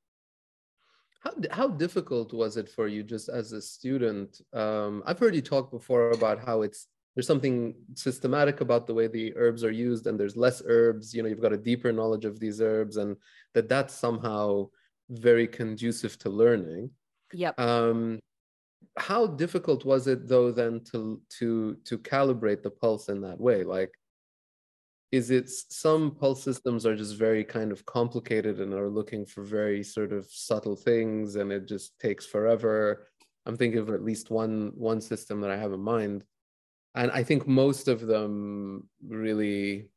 How, 1.21 1.31
how 1.49 1.67
difficult 1.67 2.33
was 2.33 2.57
it 2.57 2.69
for 2.69 2.87
you 2.87 3.01
just 3.01 3.29
as 3.29 3.51
a 3.51 3.61
student? 3.61 4.39
Um, 4.53 5.01
I've 5.05 5.19
heard 5.19 5.33
you 5.33 5.41
talk 5.41 5.71
before 5.71 6.11
about 6.11 6.39
how 6.45 6.61
it's 6.61 6.87
there's 7.15 7.27
something 7.27 7.73
systematic 7.95 8.59
about 8.61 8.85
the 8.85 8.93
way 8.93 9.07
the 9.07 9.33
herbs 9.37 9.63
are 9.63 9.71
used 9.71 10.05
and 10.05 10.19
there's 10.19 10.35
less 10.35 10.61
herbs 10.65 11.13
you 11.13 11.23
know 11.23 11.29
you've 11.29 11.41
got 11.41 11.53
a 11.53 11.57
deeper 11.57 11.93
knowledge 11.93 12.25
of 12.25 12.41
these 12.41 12.59
herbs 12.59 12.97
and 12.97 13.15
that 13.53 13.69
that's 13.69 13.93
somehow 13.93 14.67
very 15.09 15.47
conducive 15.47 16.19
to 16.19 16.29
learning 16.29 16.89
Yep. 17.35 17.59
Um, 17.59 18.19
how 18.97 19.27
difficult 19.27 19.83
was 19.83 20.07
it 20.07 20.27
though 20.27 20.51
then 20.51 20.81
to 20.91 21.21
to 21.39 21.75
to 21.83 21.97
calibrate 21.97 22.63
the 22.63 22.71
pulse 22.71 23.09
in 23.09 23.21
that 23.21 23.39
way? 23.39 23.63
Like, 23.63 23.91
is 25.11 25.31
it 25.31 25.49
some 25.49 26.15
pulse 26.15 26.41
systems 26.41 26.85
are 26.85 26.95
just 26.95 27.17
very 27.17 27.43
kind 27.43 27.71
of 27.73 27.85
complicated 27.85 28.61
and 28.61 28.73
are 28.73 28.89
looking 28.89 29.25
for 29.25 29.43
very 29.43 29.83
sort 29.83 30.13
of 30.13 30.25
subtle 30.29 30.77
things, 30.77 31.35
and 31.35 31.51
it 31.51 31.67
just 31.67 31.99
takes 31.99 32.25
forever. 32.25 33.07
I'm 33.45 33.57
thinking 33.57 33.79
of 33.79 33.89
at 33.89 34.03
least 34.03 34.31
one 34.31 34.71
one 34.75 35.01
system 35.01 35.41
that 35.41 35.51
I 35.51 35.57
have 35.57 35.73
in 35.73 35.81
mind, 35.81 36.23
and 36.95 37.11
I 37.11 37.23
think 37.23 37.47
most 37.47 37.89
of 37.89 38.07
them 38.07 38.87
really 39.05 39.89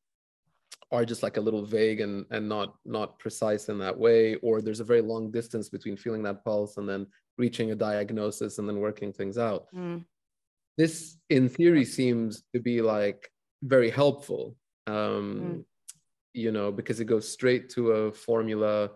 are 0.90 1.04
just 1.04 1.22
like 1.22 1.36
a 1.36 1.40
little 1.40 1.64
vague 1.64 2.00
and 2.00 2.24
and 2.30 2.48
not 2.48 2.76
not 2.84 3.18
precise 3.18 3.68
in 3.68 3.78
that 3.78 3.96
way 3.98 4.34
or 4.36 4.60
there's 4.60 4.80
a 4.80 4.84
very 4.84 5.02
long 5.02 5.30
distance 5.30 5.68
between 5.68 5.96
feeling 5.96 6.22
that 6.22 6.42
pulse 6.44 6.78
and 6.78 6.88
then 6.88 7.06
reaching 7.38 7.70
a 7.70 7.74
diagnosis 7.74 8.58
and 8.58 8.68
then 8.68 8.80
working 8.80 9.12
things 9.12 9.38
out. 9.38 9.66
Mm. 9.74 10.04
this 10.76 11.16
in 11.30 11.48
theory 11.48 11.84
seems 11.84 12.42
to 12.54 12.60
be 12.60 12.82
like 12.82 13.30
very 13.62 13.90
helpful 13.90 14.56
um 14.86 14.96
mm. 14.96 15.64
you 16.34 16.52
know 16.52 16.70
because 16.70 17.00
it 17.00 17.06
goes 17.06 17.26
straight 17.28 17.68
to 17.68 17.90
a 17.92 18.12
formula 18.12 18.90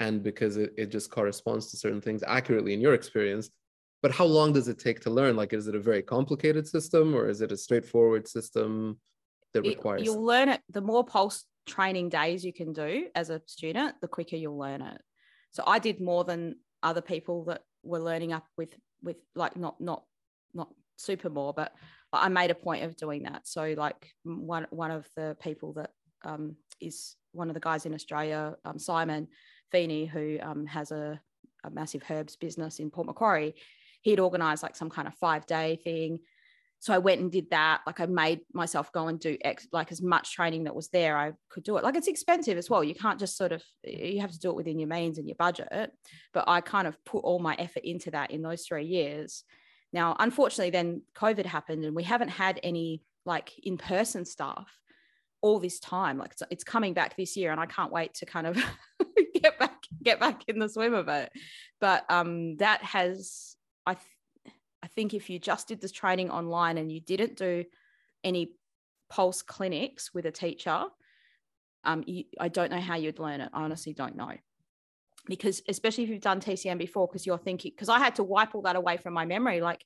and 0.00 0.22
because 0.22 0.56
it, 0.56 0.72
it 0.76 0.90
just 0.90 1.10
corresponds 1.10 1.70
to 1.70 1.76
certain 1.76 2.00
things 2.00 2.22
accurately 2.26 2.74
in 2.74 2.80
your 2.80 2.94
experience. 2.94 3.50
But 4.02 4.12
how 4.12 4.24
long 4.24 4.52
does 4.52 4.68
it 4.68 4.78
take 4.78 5.00
to 5.00 5.10
learn? 5.10 5.36
Like 5.36 5.52
is 5.52 5.66
it 5.66 5.74
a 5.74 5.80
very 5.80 6.02
complicated 6.02 6.66
system 6.66 7.14
or 7.14 7.28
is 7.28 7.40
it 7.40 7.52
a 7.52 7.56
straightforward 7.56 8.28
system 8.28 8.98
that 9.54 9.62
requires 9.62 10.02
you'll 10.04 10.24
learn 10.24 10.48
it 10.48 10.60
the 10.70 10.80
more 10.80 11.04
pulse 11.04 11.44
training 11.66 12.08
days 12.10 12.44
you 12.44 12.52
can 12.52 12.72
do 12.72 13.06
as 13.14 13.30
a 13.30 13.40
student 13.46 13.94
the 14.02 14.08
quicker 14.08 14.36
you'll 14.36 14.58
learn 14.58 14.82
it. 14.82 15.00
So 15.52 15.62
i 15.66 15.78
did 15.78 16.00
more 16.00 16.24
than 16.24 16.56
other 16.82 17.00
people 17.00 17.44
that 17.46 17.62
were 17.84 18.00
learning 18.00 18.32
up 18.32 18.46
with 18.56 18.74
with 19.02 19.16
like 19.34 19.56
not 19.56 19.80
not 19.80 20.04
not 20.54 20.68
super 20.96 21.28
more 21.28 21.52
but 21.52 21.72
i 22.12 22.28
made 22.28 22.50
a 22.50 22.54
point 22.54 22.84
of 22.84 22.96
doing 22.96 23.24
that. 23.24 23.46
So 23.46 23.74
like 23.76 24.12
one 24.22 24.66
one 24.70 24.90
of 24.92 25.08
the 25.16 25.36
people 25.42 25.72
that 25.74 25.90
um, 26.24 26.56
is 26.80 27.16
one 27.32 27.48
of 27.50 27.54
the 27.54 27.60
guys 27.60 27.86
in 27.86 27.94
australia 27.94 28.56
um, 28.64 28.78
simon 28.78 29.28
feeney 29.70 30.06
who 30.06 30.38
um, 30.40 30.66
has 30.66 30.92
a, 30.92 31.20
a 31.64 31.70
massive 31.70 32.02
herbs 32.08 32.36
business 32.36 32.78
in 32.78 32.90
port 32.90 33.06
macquarie 33.06 33.54
he'd 34.02 34.20
organized 34.20 34.62
like 34.62 34.76
some 34.76 34.90
kind 34.90 35.08
of 35.08 35.14
five 35.14 35.46
day 35.46 35.76
thing 35.82 36.20
so 36.84 36.92
I 36.92 36.98
went 36.98 37.22
and 37.22 37.32
did 37.32 37.48
that. 37.48 37.80
Like 37.86 37.98
I 37.98 38.04
made 38.04 38.42
myself 38.52 38.92
go 38.92 39.08
and 39.08 39.18
do 39.18 39.38
ex- 39.42 39.66
like 39.72 39.90
as 39.90 40.02
much 40.02 40.34
training 40.34 40.64
that 40.64 40.74
was 40.74 40.88
there. 40.88 41.16
I 41.16 41.32
could 41.48 41.64
do 41.64 41.78
it. 41.78 41.82
Like 41.82 41.94
it's 41.94 42.08
expensive 42.08 42.58
as 42.58 42.68
well. 42.68 42.84
You 42.84 42.94
can't 42.94 43.18
just 43.18 43.38
sort 43.38 43.52
of 43.52 43.62
you 43.84 44.20
have 44.20 44.32
to 44.32 44.38
do 44.38 44.50
it 44.50 44.56
within 44.56 44.78
your 44.78 44.90
means 44.90 45.16
and 45.16 45.26
your 45.26 45.36
budget. 45.36 45.92
But 46.34 46.44
I 46.46 46.60
kind 46.60 46.86
of 46.86 47.02
put 47.06 47.24
all 47.24 47.38
my 47.38 47.54
effort 47.58 47.84
into 47.84 48.10
that 48.10 48.32
in 48.32 48.42
those 48.42 48.66
three 48.66 48.84
years. 48.84 49.44
Now, 49.94 50.14
unfortunately, 50.18 50.72
then 50.72 51.00
COVID 51.16 51.46
happened 51.46 51.86
and 51.86 51.96
we 51.96 52.02
haven't 52.02 52.28
had 52.28 52.60
any 52.62 53.00
like 53.24 53.58
in 53.62 53.78
person 53.78 54.26
stuff 54.26 54.70
all 55.40 55.60
this 55.60 55.80
time. 55.80 56.18
Like 56.18 56.32
it's, 56.32 56.42
it's 56.50 56.64
coming 56.64 56.92
back 56.92 57.16
this 57.16 57.34
year, 57.34 57.50
and 57.50 57.58
I 57.58 57.64
can't 57.64 57.92
wait 57.92 58.12
to 58.16 58.26
kind 58.26 58.46
of 58.46 58.62
get 59.42 59.58
back 59.58 59.84
get 60.02 60.20
back 60.20 60.42
in 60.48 60.58
the 60.58 60.68
swim 60.68 60.92
of 60.92 61.08
it. 61.08 61.32
But 61.80 62.04
um, 62.10 62.58
that 62.58 62.82
has 62.82 63.56
I 63.86 63.96
think 64.96 65.14
if 65.14 65.30
you 65.30 65.38
just 65.38 65.68
did 65.68 65.80
this 65.80 65.92
training 65.92 66.30
online 66.30 66.78
and 66.78 66.90
you 66.90 67.00
didn't 67.00 67.36
do 67.36 67.64
any 68.22 68.52
pulse 69.10 69.42
clinics 69.42 70.12
with 70.14 70.26
a 70.26 70.30
teacher, 70.32 70.84
um, 71.84 72.02
you, 72.06 72.24
I 72.40 72.48
don't 72.48 72.70
know 72.70 72.80
how 72.80 72.96
you'd 72.96 73.18
learn 73.18 73.40
it. 73.40 73.50
I 73.52 73.62
honestly 73.62 73.92
don't 73.92 74.16
know. 74.16 74.32
Because 75.26 75.62
especially 75.68 76.04
if 76.04 76.10
you've 76.10 76.20
done 76.20 76.40
TCM 76.40 76.78
before, 76.78 77.06
because 77.06 77.26
you're 77.26 77.38
thinking, 77.38 77.72
because 77.74 77.88
I 77.88 77.98
had 77.98 78.16
to 78.16 78.22
wipe 78.22 78.54
all 78.54 78.62
that 78.62 78.76
away 78.76 78.96
from 78.98 79.14
my 79.14 79.24
memory. 79.24 79.60
Like, 79.60 79.84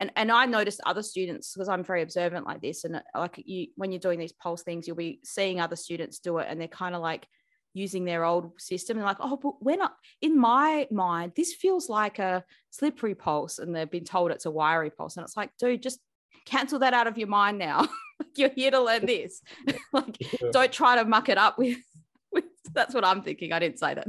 and 0.00 0.10
and 0.16 0.32
I 0.32 0.46
noticed 0.46 0.80
other 0.84 1.02
students 1.02 1.52
because 1.52 1.68
I'm 1.68 1.84
very 1.84 2.02
observant 2.02 2.44
like 2.44 2.60
this, 2.60 2.82
and 2.82 3.00
like 3.14 3.40
you, 3.46 3.68
when 3.76 3.92
you're 3.92 4.00
doing 4.00 4.18
these 4.18 4.32
pulse 4.32 4.62
things, 4.62 4.88
you'll 4.88 4.96
be 4.96 5.20
seeing 5.22 5.60
other 5.60 5.76
students 5.76 6.18
do 6.18 6.38
it, 6.38 6.48
and 6.50 6.60
they're 6.60 6.66
kind 6.66 6.96
of 6.96 7.02
like 7.02 7.28
using 7.74 8.04
their 8.04 8.24
old 8.24 8.52
system. 8.58 8.96
And 8.96 9.04
like 9.04 9.18
oh 9.20 9.36
but 9.36 9.62
we're 9.62 9.76
not 9.76 9.94
in 10.22 10.38
my 10.38 10.86
mind 10.90 11.32
this 11.36 11.52
feels 11.52 11.88
like 11.88 12.18
a 12.18 12.44
slippery 12.70 13.14
pulse 13.14 13.58
and 13.58 13.74
they've 13.74 13.90
been 13.90 14.04
told 14.04 14.30
it's 14.30 14.46
a 14.46 14.50
wiry 14.50 14.90
pulse. 14.90 15.16
And 15.16 15.24
it's 15.24 15.36
like 15.36 15.50
dude 15.58 15.82
just 15.82 15.98
cancel 16.46 16.78
that 16.78 16.94
out 16.94 17.06
of 17.06 17.18
your 17.18 17.28
mind 17.28 17.58
now. 17.58 17.88
You're 18.36 18.50
here 18.50 18.70
to 18.70 18.80
learn 18.80 19.04
this. 19.04 19.42
Like 19.92 20.16
yeah. 20.20 20.50
don't 20.52 20.72
try 20.72 20.96
to 20.96 21.04
muck 21.04 21.28
it 21.28 21.38
up 21.38 21.56
with, 21.56 21.78
with 22.32 22.44
that's 22.72 22.94
what 22.94 23.04
i'm 23.04 23.22
thinking. 23.22 23.52
I 23.52 23.58
didn't 23.60 23.78
say 23.78 23.94
that. 23.94 24.08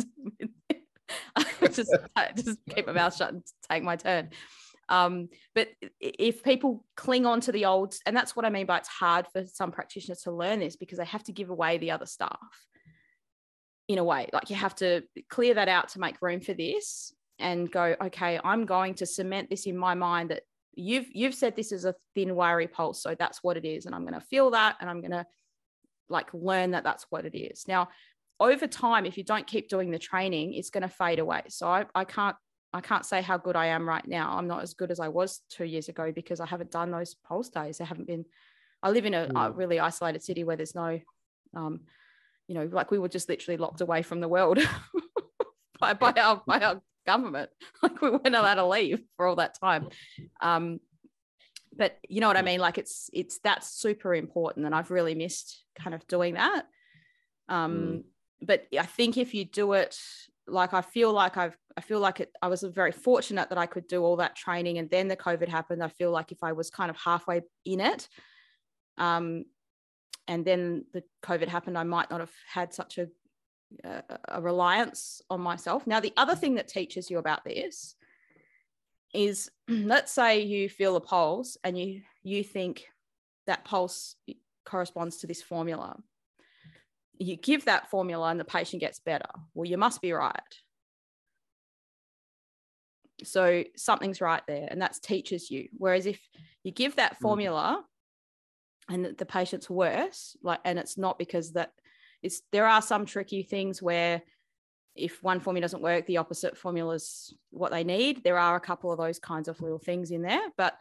Just 1.74 1.94
just 2.36 2.60
keep 2.74 2.88
my 2.88 2.94
mouth 2.94 3.16
shut 3.16 3.34
and 3.34 3.44
take 3.70 3.84
my 3.84 3.96
turn. 3.96 4.30
Um, 4.90 5.30
but 5.54 5.70
if 6.00 6.44
people 6.44 6.86
cling 6.96 7.26
on 7.26 7.42
to 7.42 7.52
the 7.52 7.66
old 7.66 7.96
and 8.06 8.16
that's 8.16 8.36
what 8.36 8.46
i 8.46 8.50
mean 8.50 8.68
by 8.68 8.78
it's 8.78 8.88
hard 8.88 9.26
for 9.34 9.44
some 9.46 9.72
practitioners 9.72 10.22
to 10.22 10.32
learn 10.32 10.60
this 10.60 10.76
because 10.76 11.00
they 11.00 11.06
have 11.06 11.24
to 11.24 11.32
give 11.32 11.50
away 11.50 11.80
the 11.80 11.90
other 11.90 12.06
stuff 12.06 12.40
in 13.88 13.98
a 13.98 14.04
way 14.04 14.30
like 14.34 14.50
you 14.50 14.56
have 14.56 14.76
to 14.76 15.04
clear 15.30 15.54
that 15.54 15.68
out 15.68 15.90
to 15.90 16.00
make 16.00 16.22
room 16.22 16.42
for 16.42 16.54
this 16.54 17.14
and 17.40 17.72
go 17.72 17.96
okay 18.02 18.40
i'm 18.44 18.66
going 18.66 18.94
to 18.94 19.06
cement 19.06 19.50
this 19.50 19.66
in 19.66 19.78
my 19.78 19.94
mind 19.94 20.32
that 20.32 20.44
you've 20.74 21.08
you've 21.14 21.36
said 21.36 21.56
this 21.56 21.72
is 21.72 21.86
a 21.86 21.96
thin 22.16 22.36
wiry 22.36 22.68
pulse 22.68 23.02
so 23.02 23.16
that's 23.18 23.44
what 23.44 23.58
it 23.58 23.66
is 23.66 23.86
and 23.86 23.94
i'm 23.94 24.02
going 24.02 24.14
to 24.14 24.20
feel 24.20 24.50
that 24.52 24.76
and 24.80 24.90
i'm 24.90 25.02
going 25.02 25.12
to 25.12 25.26
like 26.10 26.34
learn 26.34 26.72
that 26.72 26.84
that's 26.84 27.06
what 27.10 27.26
it 27.26 27.38
is. 27.38 27.68
Now 27.68 27.90
over 28.40 28.68
time 28.68 29.06
if 29.06 29.18
you 29.18 29.24
don't 29.24 29.48
keep 29.48 29.70
doing 29.70 29.92
the 29.92 30.00
training 30.00 30.54
it's 30.54 30.70
going 30.70 30.84
to 30.84 30.90
fade 30.90 31.20
away. 31.20 31.44
So 31.50 31.68
I, 31.68 31.86
I 31.94 32.04
can't 32.04 32.36
i 32.74 32.82
can't 32.82 33.06
say 33.06 33.22
how 33.22 33.38
good 33.38 33.56
i 33.56 33.68
am 33.68 33.88
right 33.88 34.06
now. 34.06 34.38
I'm 34.38 34.48
not 34.48 34.62
as 34.62 34.74
good 34.74 34.92
as 34.92 35.00
i 35.00 35.08
was 35.08 35.42
two 35.50 35.66
years 35.66 35.90
ago 35.90 36.12
because 36.12 36.40
i 36.40 36.46
haven't 36.46 36.72
done 36.72 36.92
those 36.92 37.16
pulse 37.16 37.50
days. 37.50 37.80
I 37.80 37.86
haven't 37.86 38.08
been 38.08 38.26
i 38.84 38.90
live 38.90 39.06
in 39.06 39.14
a, 39.14 39.28
mm. 39.28 39.48
a 39.48 39.52
really 39.52 39.80
isolated 39.80 40.24
city 40.24 40.44
where 40.44 40.58
there's 40.58 40.76
no 40.76 41.00
um, 41.56 41.82
you 42.48 42.56
know, 42.56 42.70
like 42.72 42.92
we 42.92 43.00
were 43.00 43.10
just 43.10 43.30
literally 43.30 43.58
locked 43.58 43.82
away 43.82 44.02
from 44.02 44.20
the 44.20 44.28
world 44.28 44.60
by, 45.80 45.94
by 45.94 46.12
our 46.12 46.42
by 46.46 46.60
our 46.60 46.82
government. 47.06 47.50
Like 47.82 48.02
we 48.02 48.10
weren't 48.10 48.36
allowed 48.36 48.56
to 48.56 48.66
leave 48.66 49.04
for 49.16 49.28
all 49.28 49.36
that 49.36 49.60
time. 49.60 49.90
Um, 50.42 50.80
but 51.78 51.98
you 52.08 52.22
know 52.22 52.28
what 52.28 52.38
I 52.38 52.42
mean? 52.42 52.60
Like 52.60 52.78
it's 52.78 53.10
it's 53.14 53.40
that's 53.40 53.70
super 53.70 54.16
important, 54.16 54.66
and 54.66 54.74
I've 54.74 54.92
really 54.92 55.16
missed 55.16 55.64
kind 55.78 55.94
of 55.94 56.06
doing 56.08 56.36
that. 56.36 56.66
Um, 57.50 57.78
mm. 57.78 58.04
But 58.42 58.68
I 58.78 58.86
think 58.86 59.18
if 59.18 59.34
you 59.34 59.46
do 59.46 59.74
it, 59.74 59.98
like 60.48 60.74
I 60.74 60.82
feel 60.82 61.12
like 61.12 61.38
I've 61.38 61.58
I 61.78 61.82
feel 61.82 62.00
like 62.00 62.22
it, 62.22 62.32
I 62.42 62.48
was 62.48 62.64
very 62.64 62.92
fortunate 62.92 63.50
that 63.50 63.58
I 63.58 63.66
could 63.66 63.88
do 63.88 64.04
all 64.04 64.18
that 64.18 64.36
training, 64.36 64.78
and 64.78 64.90
then 64.90 65.08
the 65.08 65.18
COVID 65.18 65.50
happened. 65.50 65.84
I 65.84 65.90
feel 65.90 66.12
like 66.12 66.32
if 66.32 66.44
I 66.44 66.54
was 66.54 66.70
kind 66.70 66.90
of 66.90 66.98
halfway 66.98 67.42
in 67.66 67.82
it, 67.82 68.08
um, 68.98 69.46
and 70.28 70.46
then 70.46 70.86
the 70.94 71.04
COVID 71.24 71.48
happened, 71.48 71.78
I 71.78 71.84
might 71.84 72.10
not 72.10 72.20
have 72.20 72.34
had 72.48 72.74
such 72.74 72.98
a, 72.98 73.08
a, 74.28 74.42
reliance 74.42 75.22
on 75.30 75.42
myself. 75.42 75.86
Now, 75.86 76.00
the 76.00 76.14
other 76.18 76.36
thing 76.36 76.56
that 76.56 76.68
teaches 76.68 77.10
you 77.10 77.20
about 77.20 77.44
this 77.44 77.96
is 79.14 79.50
let's 79.68 80.12
say 80.12 80.42
you 80.42 80.70
feel 80.70 80.96
a 80.96 81.02
pulse 81.02 81.58
and 81.64 81.78
you 81.78 82.02
you 82.24 82.44
think 82.44 82.88
that 83.48 83.66
pulse 83.66 84.16
corresponds 84.66 85.18
to 85.18 85.28
this 85.28 85.42
formula. 85.42 85.98
You 87.18 87.38
give 87.38 87.66
that 87.66 87.90
formula 87.90 88.30
and 88.30 88.40
the 88.40 88.46
patient 88.46 88.82
gets 88.82 89.00
better. 89.00 89.30
Well, 89.54 89.70
you 89.70 89.78
must 89.78 90.02
be 90.02 90.12
right. 90.12 90.42
So 93.24 93.64
something's 93.78 94.20
right 94.20 94.44
there, 94.48 94.68
and 94.70 94.82
that 94.82 94.98
teaches 95.02 95.50
you. 95.50 95.70
Whereas 95.78 96.06
if 96.06 96.20
you 96.64 96.72
give 96.72 96.98
that 96.98 97.14
mm. 97.16 97.20
formula 97.22 97.86
and 98.90 99.18
the 99.18 99.26
patient's 99.26 99.70
worse 99.70 100.38
like 100.44 100.60
and 100.64 100.78
it's 100.78 100.98
not 100.98 101.18
because 101.18 101.54
that 101.54 101.72
it's 102.22 102.42
there 102.52 102.68
are 102.68 102.82
some 102.82 103.06
tricky 103.06 103.44
things 103.44 103.82
where 103.82 104.22
if 104.96 105.22
one 105.22 105.40
formula 105.40 105.62
doesn't 105.62 105.82
work 105.82 106.06
the 106.06 106.18
opposite 106.18 106.58
formula 106.58 106.96
is 106.96 107.34
what 107.52 107.72
they 107.72 107.84
need. 107.84 108.24
There 108.24 108.38
are 108.38 108.56
a 108.56 108.62
couple 108.62 108.92
of 108.92 108.98
those 108.98 109.20
kinds 109.20 109.48
of 109.48 109.62
little 109.62 109.80
things 109.80 110.12
in 110.12 110.22
there 110.22 110.42
but 110.58 110.78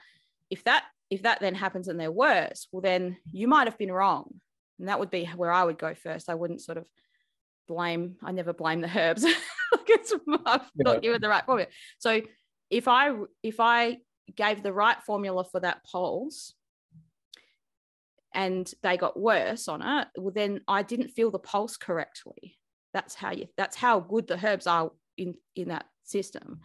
if 0.51 0.65
that 0.65 0.85
if 1.11 1.23
that 1.23 1.41
then 1.41 1.55
happens 1.55 1.89
and 1.89 1.99
they're 1.99 2.11
worse 2.11 2.69
well 2.73 2.81
then 2.81 3.17
you 3.33 3.49
might 3.49 3.67
have 3.67 3.79
been 3.79 3.93
wrong. 3.93 4.41
And 4.79 4.89
that 4.89 4.99
would 4.99 5.11
be 5.11 5.25
where 5.37 5.53
i 5.53 5.65
would 5.65 5.79
go 5.79 5.95
first. 5.95 6.29
I 6.29 6.35
wouldn't 6.35 6.63
sort 6.63 6.79
of 6.79 6.89
blame 7.67 8.17
i 8.23 8.31
never 8.33 8.53
blame 8.53 8.81
the 8.81 8.99
herbs. 8.99 9.25
It's 9.87 10.13
I've 10.47 10.71
not 10.77 11.03
given 11.03 11.21
the 11.21 11.29
right 11.29 11.45
formula. 11.45 11.69
So 11.99 12.21
if 12.71 12.89
i 12.89 13.13
if 13.43 13.61
i 13.61 13.99
gave 14.35 14.63
the 14.63 14.73
right 14.73 15.01
formula 15.03 15.45
for 15.45 15.61
that 15.61 15.85
pulse 15.85 16.55
and 18.35 18.71
they 18.83 18.97
got 18.97 19.19
worse 19.19 19.69
on 19.69 19.83
it, 19.83 20.09
well, 20.17 20.33
then 20.35 20.61
I 20.67 20.83
didn't 20.83 21.09
feel 21.09 21.31
the 21.31 21.39
pulse 21.39 21.77
correctly. 21.77 22.59
That's 22.93 23.15
how 23.15 23.33
you. 23.33 23.47
That's 23.57 23.77
how 23.77 24.01
good 24.01 24.27
the 24.27 24.39
herbs 24.45 24.67
are 24.67 24.91
in 25.17 25.35
in 25.57 25.69
that 25.69 25.87
system. 26.05 26.61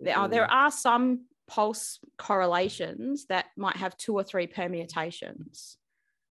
There 0.00 0.16
are 0.16 0.28
there 0.28 0.50
are 0.50 0.70
some 0.70 1.26
pulse 1.48 1.98
correlations 2.16 3.26
that 3.26 3.46
might 3.56 3.76
have 3.76 3.96
two 3.96 4.14
or 4.14 4.22
three 4.22 4.46
permutations, 4.46 5.76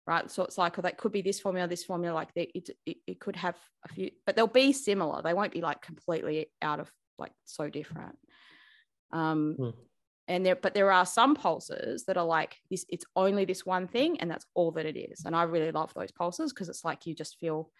right? 0.06 0.30
So 0.30 0.44
it's 0.44 0.58
like 0.58 0.76
that 0.76 0.98
could 0.98 1.12
be 1.12 1.22
this 1.22 1.40
formula, 1.40 1.66
this 1.66 1.84
formula, 1.84 2.14
like 2.14 2.28
it, 2.34 2.70
it, 2.84 2.96
it 3.06 3.20
could 3.20 3.36
have 3.36 3.56
a 3.84 3.92
few, 3.92 4.10
but 4.26 4.36
they'll 4.36 4.46
be 4.46 4.72
similar. 4.72 5.22
They 5.22 5.34
won't 5.34 5.52
be 5.52 5.62
like 5.62 5.80
completely 5.80 6.48
out 6.60 6.80
of 6.80 6.90
like 7.18 7.32
so 7.46 7.70
different. 7.70 8.18
Um, 9.12 9.54
hmm 9.58 9.70
and 10.28 10.44
there 10.44 10.56
but 10.56 10.74
there 10.74 10.90
are 10.90 11.06
some 11.06 11.34
pulses 11.34 12.04
that 12.04 12.16
are 12.16 12.24
like 12.24 12.56
this 12.70 12.84
it's 12.88 13.04
only 13.14 13.44
this 13.44 13.64
one 13.64 13.86
thing 13.86 14.20
and 14.20 14.30
that's 14.30 14.46
all 14.54 14.72
that 14.72 14.86
it 14.86 14.96
is. 14.96 15.24
And 15.24 15.34
i 15.34 15.42
really 15.44 15.72
love 15.72 15.92
those 15.94 16.12
pulses 16.12 16.52
because 16.52 16.68
it's 16.68 16.84
like 16.84 17.06
you 17.06 17.14
just 17.14 17.38
feel 17.38 17.70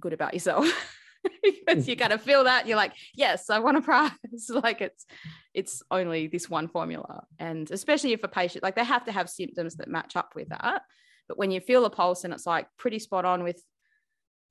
good 0.00 0.12
about 0.12 0.34
yourself. 0.34 0.66
Because 1.42 1.88
you're 1.88 1.96
mm. 1.96 2.00
gonna 2.00 2.18
feel 2.18 2.44
that 2.44 2.66
you're 2.66 2.76
like 2.76 2.92
yes 3.14 3.48
i 3.48 3.58
want 3.58 3.78
to 3.78 3.82
prize. 3.82 4.10
Like 4.50 4.82
it's 4.82 5.06
it's 5.54 5.82
only 5.90 6.26
this 6.26 6.50
one 6.50 6.68
formula. 6.68 7.24
And 7.38 7.70
especially 7.70 8.12
if 8.12 8.22
a 8.24 8.28
patient 8.28 8.62
like 8.62 8.74
they 8.76 8.84
have 8.84 9.06
to 9.06 9.12
have 9.12 9.30
symptoms 9.30 9.76
that 9.76 9.88
match 9.88 10.16
up 10.16 10.34
with 10.36 10.50
that. 10.50 10.82
But 11.26 11.38
when 11.38 11.50
you 11.50 11.60
feel 11.60 11.86
a 11.86 11.90
pulse 11.90 12.24
and 12.24 12.34
it's 12.34 12.44
like 12.44 12.66
pretty 12.76 12.98
spot 12.98 13.24
on 13.24 13.42
with 13.42 13.62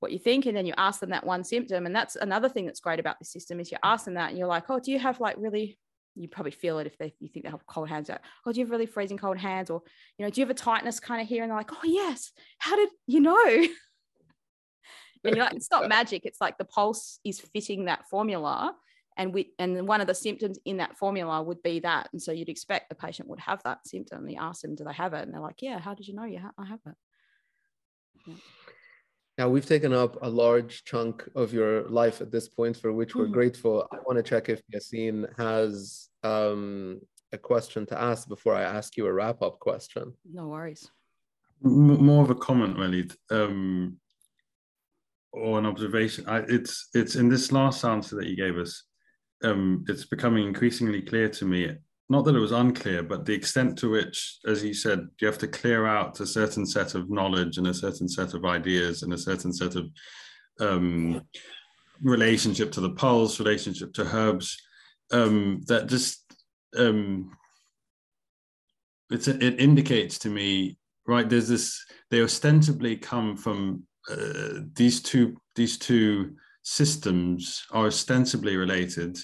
what 0.00 0.12
you 0.12 0.18
think 0.18 0.46
and 0.46 0.56
then 0.56 0.66
you 0.66 0.74
ask 0.76 1.00
them 1.00 1.10
that 1.10 1.24
one 1.24 1.44
symptom 1.44 1.86
and 1.86 1.94
that's 1.94 2.16
another 2.16 2.48
thing 2.48 2.66
that's 2.66 2.80
great 2.80 3.00
about 3.00 3.18
the 3.18 3.24
system 3.24 3.60
is 3.60 3.70
you 3.70 3.78
ask 3.82 4.04
them 4.04 4.14
that 4.14 4.30
and 4.30 4.38
you're 4.38 4.46
like 4.46 4.68
oh 4.68 4.78
do 4.78 4.92
you 4.92 4.98
have 4.98 5.18
like 5.18 5.36
really 5.38 5.78
you 6.14 6.28
probably 6.28 6.52
feel 6.52 6.78
it 6.78 6.86
if 6.86 6.96
they 6.98 7.14
you 7.20 7.28
think 7.28 7.44
they 7.44 7.50
have 7.50 7.66
cold 7.66 7.88
hands. 7.88 8.08
Like, 8.08 8.20
oh, 8.46 8.52
do 8.52 8.58
you 8.58 8.64
have 8.64 8.70
really 8.70 8.86
freezing 8.86 9.18
cold 9.18 9.38
hands? 9.38 9.70
Or, 9.70 9.82
you 10.18 10.24
know, 10.24 10.30
do 10.30 10.40
you 10.40 10.46
have 10.46 10.50
a 10.50 10.58
tightness 10.58 11.00
kind 11.00 11.20
of 11.20 11.28
here? 11.28 11.42
And 11.42 11.50
they're 11.50 11.58
like, 11.58 11.72
oh 11.72 11.84
yes. 11.84 12.32
How 12.58 12.76
did 12.76 12.88
you 13.06 13.20
know? 13.20 13.44
and 15.24 15.36
you're 15.36 15.44
like, 15.44 15.54
it's 15.54 15.70
not 15.70 15.88
magic. 15.88 16.24
It's 16.24 16.40
like 16.40 16.58
the 16.58 16.64
pulse 16.64 17.18
is 17.24 17.40
fitting 17.40 17.86
that 17.86 18.08
formula. 18.08 18.74
And 19.16 19.32
we 19.32 19.52
and 19.58 19.86
one 19.86 20.00
of 20.00 20.06
the 20.06 20.14
symptoms 20.14 20.58
in 20.64 20.78
that 20.78 20.96
formula 20.96 21.42
would 21.42 21.62
be 21.62 21.80
that. 21.80 22.08
And 22.12 22.20
so 22.20 22.32
you'd 22.32 22.48
expect 22.48 22.88
the 22.88 22.94
patient 22.94 23.28
would 23.28 23.40
have 23.40 23.62
that 23.64 23.86
symptom. 23.86 24.24
And 24.24 24.32
you 24.32 24.38
ask 24.40 24.62
them, 24.62 24.74
do 24.74 24.84
they 24.84 24.92
have 24.92 25.14
it? 25.14 25.22
And 25.22 25.32
they're 25.32 25.40
like, 25.40 25.62
yeah, 25.62 25.78
how 25.78 25.94
did 25.94 26.08
you 26.08 26.14
know? 26.14 26.24
Yeah, 26.24 26.50
I 26.58 26.66
have 26.66 26.80
it. 26.86 26.94
Yeah. 29.36 29.44
Now 29.44 29.50
we've 29.50 29.66
taken 29.66 29.92
up 29.92 30.16
a 30.22 30.28
large 30.28 30.84
chunk 30.84 31.28
of 31.34 31.52
your 31.52 31.88
life 31.88 32.20
at 32.20 32.30
this 32.30 32.48
point, 32.48 32.76
for 32.76 32.92
which 32.92 33.14
we're 33.14 33.26
mm. 33.26 33.32
grateful. 33.32 33.86
I 33.92 33.96
want 34.06 34.16
to 34.18 34.22
check 34.22 34.48
if 34.48 34.62
Yassin 34.72 35.26
has 35.38 36.08
um, 36.22 37.00
a 37.32 37.38
question 37.38 37.86
to 37.86 38.00
ask 38.00 38.28
before 38.28 38.54
I 38.54 38.62
ask 38.62 38.96
you 38.96 39.06
a 39.06 39.12
wrap-up 39.12 39.58
question. 39.58 40.14
No 40.32 40.48
worries. 40.48 40.90
M- 41.64 42.04
more 42.04 42.22
of 42.22 42.30
a 42.30 42.34
comment, 42.34 42.76
really, 42.78 43.10
um, 43.30 43.98
or 45.32 45.58
an 45.58 45.66
observation. 45.66 46.24
I, 46.28 46.38
it's 46.48 46.88
it's 46.94 47.16
in 47.16 47.28
this 47.28 47.52
last 47.52 47.84
answer 47.84 48.16
that 48.16 48.26
you 48.26 48.36
gave 48.36 48.56
us. 48.56 48.84
Um, 49.42 49.84
it's 49.88 50.06
becoming 50.06 50.46
increasingly 50.46 51.02
clear 51.02 51.28
to 51.28 51.44
me 51.44 51.76
not 52.08 52.24
that 52.24 52.36
it 52.36 52.40
was 52.40 52.52
unclear, 52.52 53.02
but 53.02 53.24
the 53.24 53.32
extent 53.32 53.78
to 53.78 53.90
which, 53.90 54.38
as 54.46 54.62
you 54.62 54.74
said, 54.74 55.06
you 55.20 55.26
have 55.26 55.38
to 55.38 55.48
clear 55.48 55.86
out 55.86 56.20
a 56.20 56.26
certain 56.26 56.66
set 56.66 56.94
of 56.94 57.10
knowledge 57.10 57.56
and 57.56 57.66
a 57.66 57.74
certain 57.74 58.08
set 58.08 58.34
of 58.34 58.44
ideas 58.44 59.02
and 59.02 59.12
a 59.12 59.18
certain 59.18 59.52
set 59.52 59.74
of 59.74 59.86
um, 60.60 61.22
relationship 62.02 62.70
to 62.72 62.80
the 62.80 62.90
pulse, 62.90 63.40
relationship 63.40 63.92
to 63.94 64.04
herbs, 64.04 64.60
um, 65.12 65.62
that 65.66 65.86
just 65.86 66.24
um, 66.76 67.30
it 69.10 69.60
indicates 69.60 70.18
to 70.18 70.28
me 70.28 70.76
right. 71.06 71.28
There's 71.28 71.48
this. 71.48 71.84
They 72.10 72.22
ostensibly 72.22 72.96
come 72.96 73.36
from 73.36 73.84
uh, 74.10 74.60
these 74.74 75.02
two. 75.02 75.36
These 75.54 75.78
two 75.78 76.36
systems 76.62 77.64
are 77.70 77.86
ostensibly 77.86 78.56
related. 78.56 79.18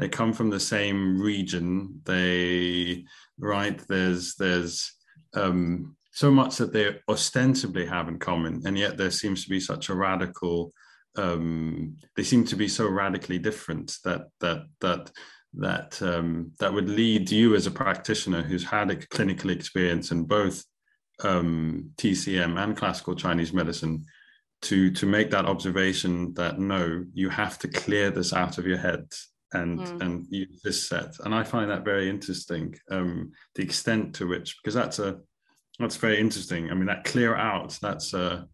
They 0.00 0.08
come 0.08 0.32
from 0.32 0.48
the 0.48 0.58
same 0.58 1.20
region. 1.20 2.00
They 2.04 3.04
right. 3.38 3.78
There's 3.86 4.34
there's 4.34 4.94
um, 5.34 5.94
so 6.12 6.30
much 6.30 6.56
that 6.56 6.72
they 6.72 6.98
ostensibly 7.06 7.84
have 7.84 8.08
in 8.08 8.18
common, 8.18 8.62
and 8.64 8.78
yet 8.78 8.96
there 8.96 9.10
seems 9.10 9.44
to 9.44 9.50
be 9.50 9.60
such 9.60 9.90
a 9.90 9.94
radical. 9.94 10.72
Um, 11.16 11.98
they 12.16 12.22
seem 12.22 12.46
to 12.46 12.56
be 12.56 12.66
so 12.66 12.88
radically 12.88 13.38
different 13.38 13.98
that 14.04 14.28
that 14.40 14.62
that 14.80 15.12
that 15.54 16.00
um, 16.00 16.52
that 16.60 16.72
would 16.72 16.88
lead 16.88 17.30
you 17.30 17.54
as 17.54 17.66
a 17.66 17.70
practitioner 17.70 18.42
who's 18.42 18.64
had 18.64 18.90
a 18.90 18.96
clinical 18.96 19.50
experience 19.50 20.12
in 20.12 20.24
both 20.24 20.64
um, 21.22 21.90
TCM 21.98 22.58
and 22.58 22.74
classical 22.74 23.14
Chinese 23.14 23.52
medicine 23.52 24.06
to 24.62 24.90
to 24.92 25.04
make 25.04 25.30
that 25.30 25.44
observation 25.44 26.32
that 26.34 26.58
no, 26.58 27.04
you 27.12 27.28
have 27.28 27.58
to 27.58 27.68
clear 27.68 28.10
this 28.10 28.32
out 28.32 28.56
of 28.56 28.66
your 28.66 28.78
head 28.78 29.04
and 29.52 29.80
mm. 29.80 30.00
and 30.00 30.26
use 30.30 30.60
this 30.62 30.88
set. 30.88 31.14
And 31.24 31.34
I 31.34 31.42
find 31.42 31.70
that 31.70 31.84
very 31.84 32.08
interesting. 32.08 32.74
Um, 32.90 33.32
the 33.54 33.62
extent 33.62 34.14
to 34.16 34.28
which 34.28 34.56
because 34.62 34.74
that's 34.74 34.98
a 34.98 35.20
that's 35.78 35.96
very 35.96 36.20
interesting. 36.20 36.70
I 36.70 36.74
mean, 36.74 36.86
that 36.86 37.04
clear 37.04 37.34
out. 37.36 37.78
That's 37.80 38.14
uh, 38.14 38.44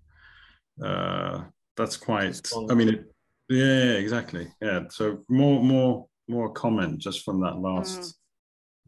uh, 0.82 1.42
that's 1.76 1.96
quite. 1.96 2.40
I 2.70 2.74
mean, 2.74 2.88
it, 2.88 3.04
yeah, 3.48 3.92
exactly. 3.92 4.48
Yeah. 4.60 4.84
So 4.90 5.24
more 5.28 5.62
more 5.62 6.06
more 6.28 6.52
comment 6.52 6.98
just 6.98 7.24
from 7.24 7.40
that 7.40 7.58
last. 7.58 8.00
Mm. 8.00 8.14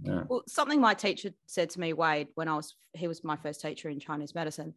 Yeah. 0.01 0.23
Well, 0.29 0.45
something 0.47 0.81
my 0.81 0.95
teacher 0.95 1.31
said 1.47 1.71
to 1.71 1.81
me, 1.81 1.93
Wade, 1.93 2.29
when 2.35 2.49
I 2.49 2.55
was 2.55 2.77
he 2.95 3.09
was 3.09 3.25
my 3.25 3.37
first 3.37 3.61
teacher 3.61 3.89
in 3.89 4.01
Chinese 4.01 4.35
medicine. 4.35 4.75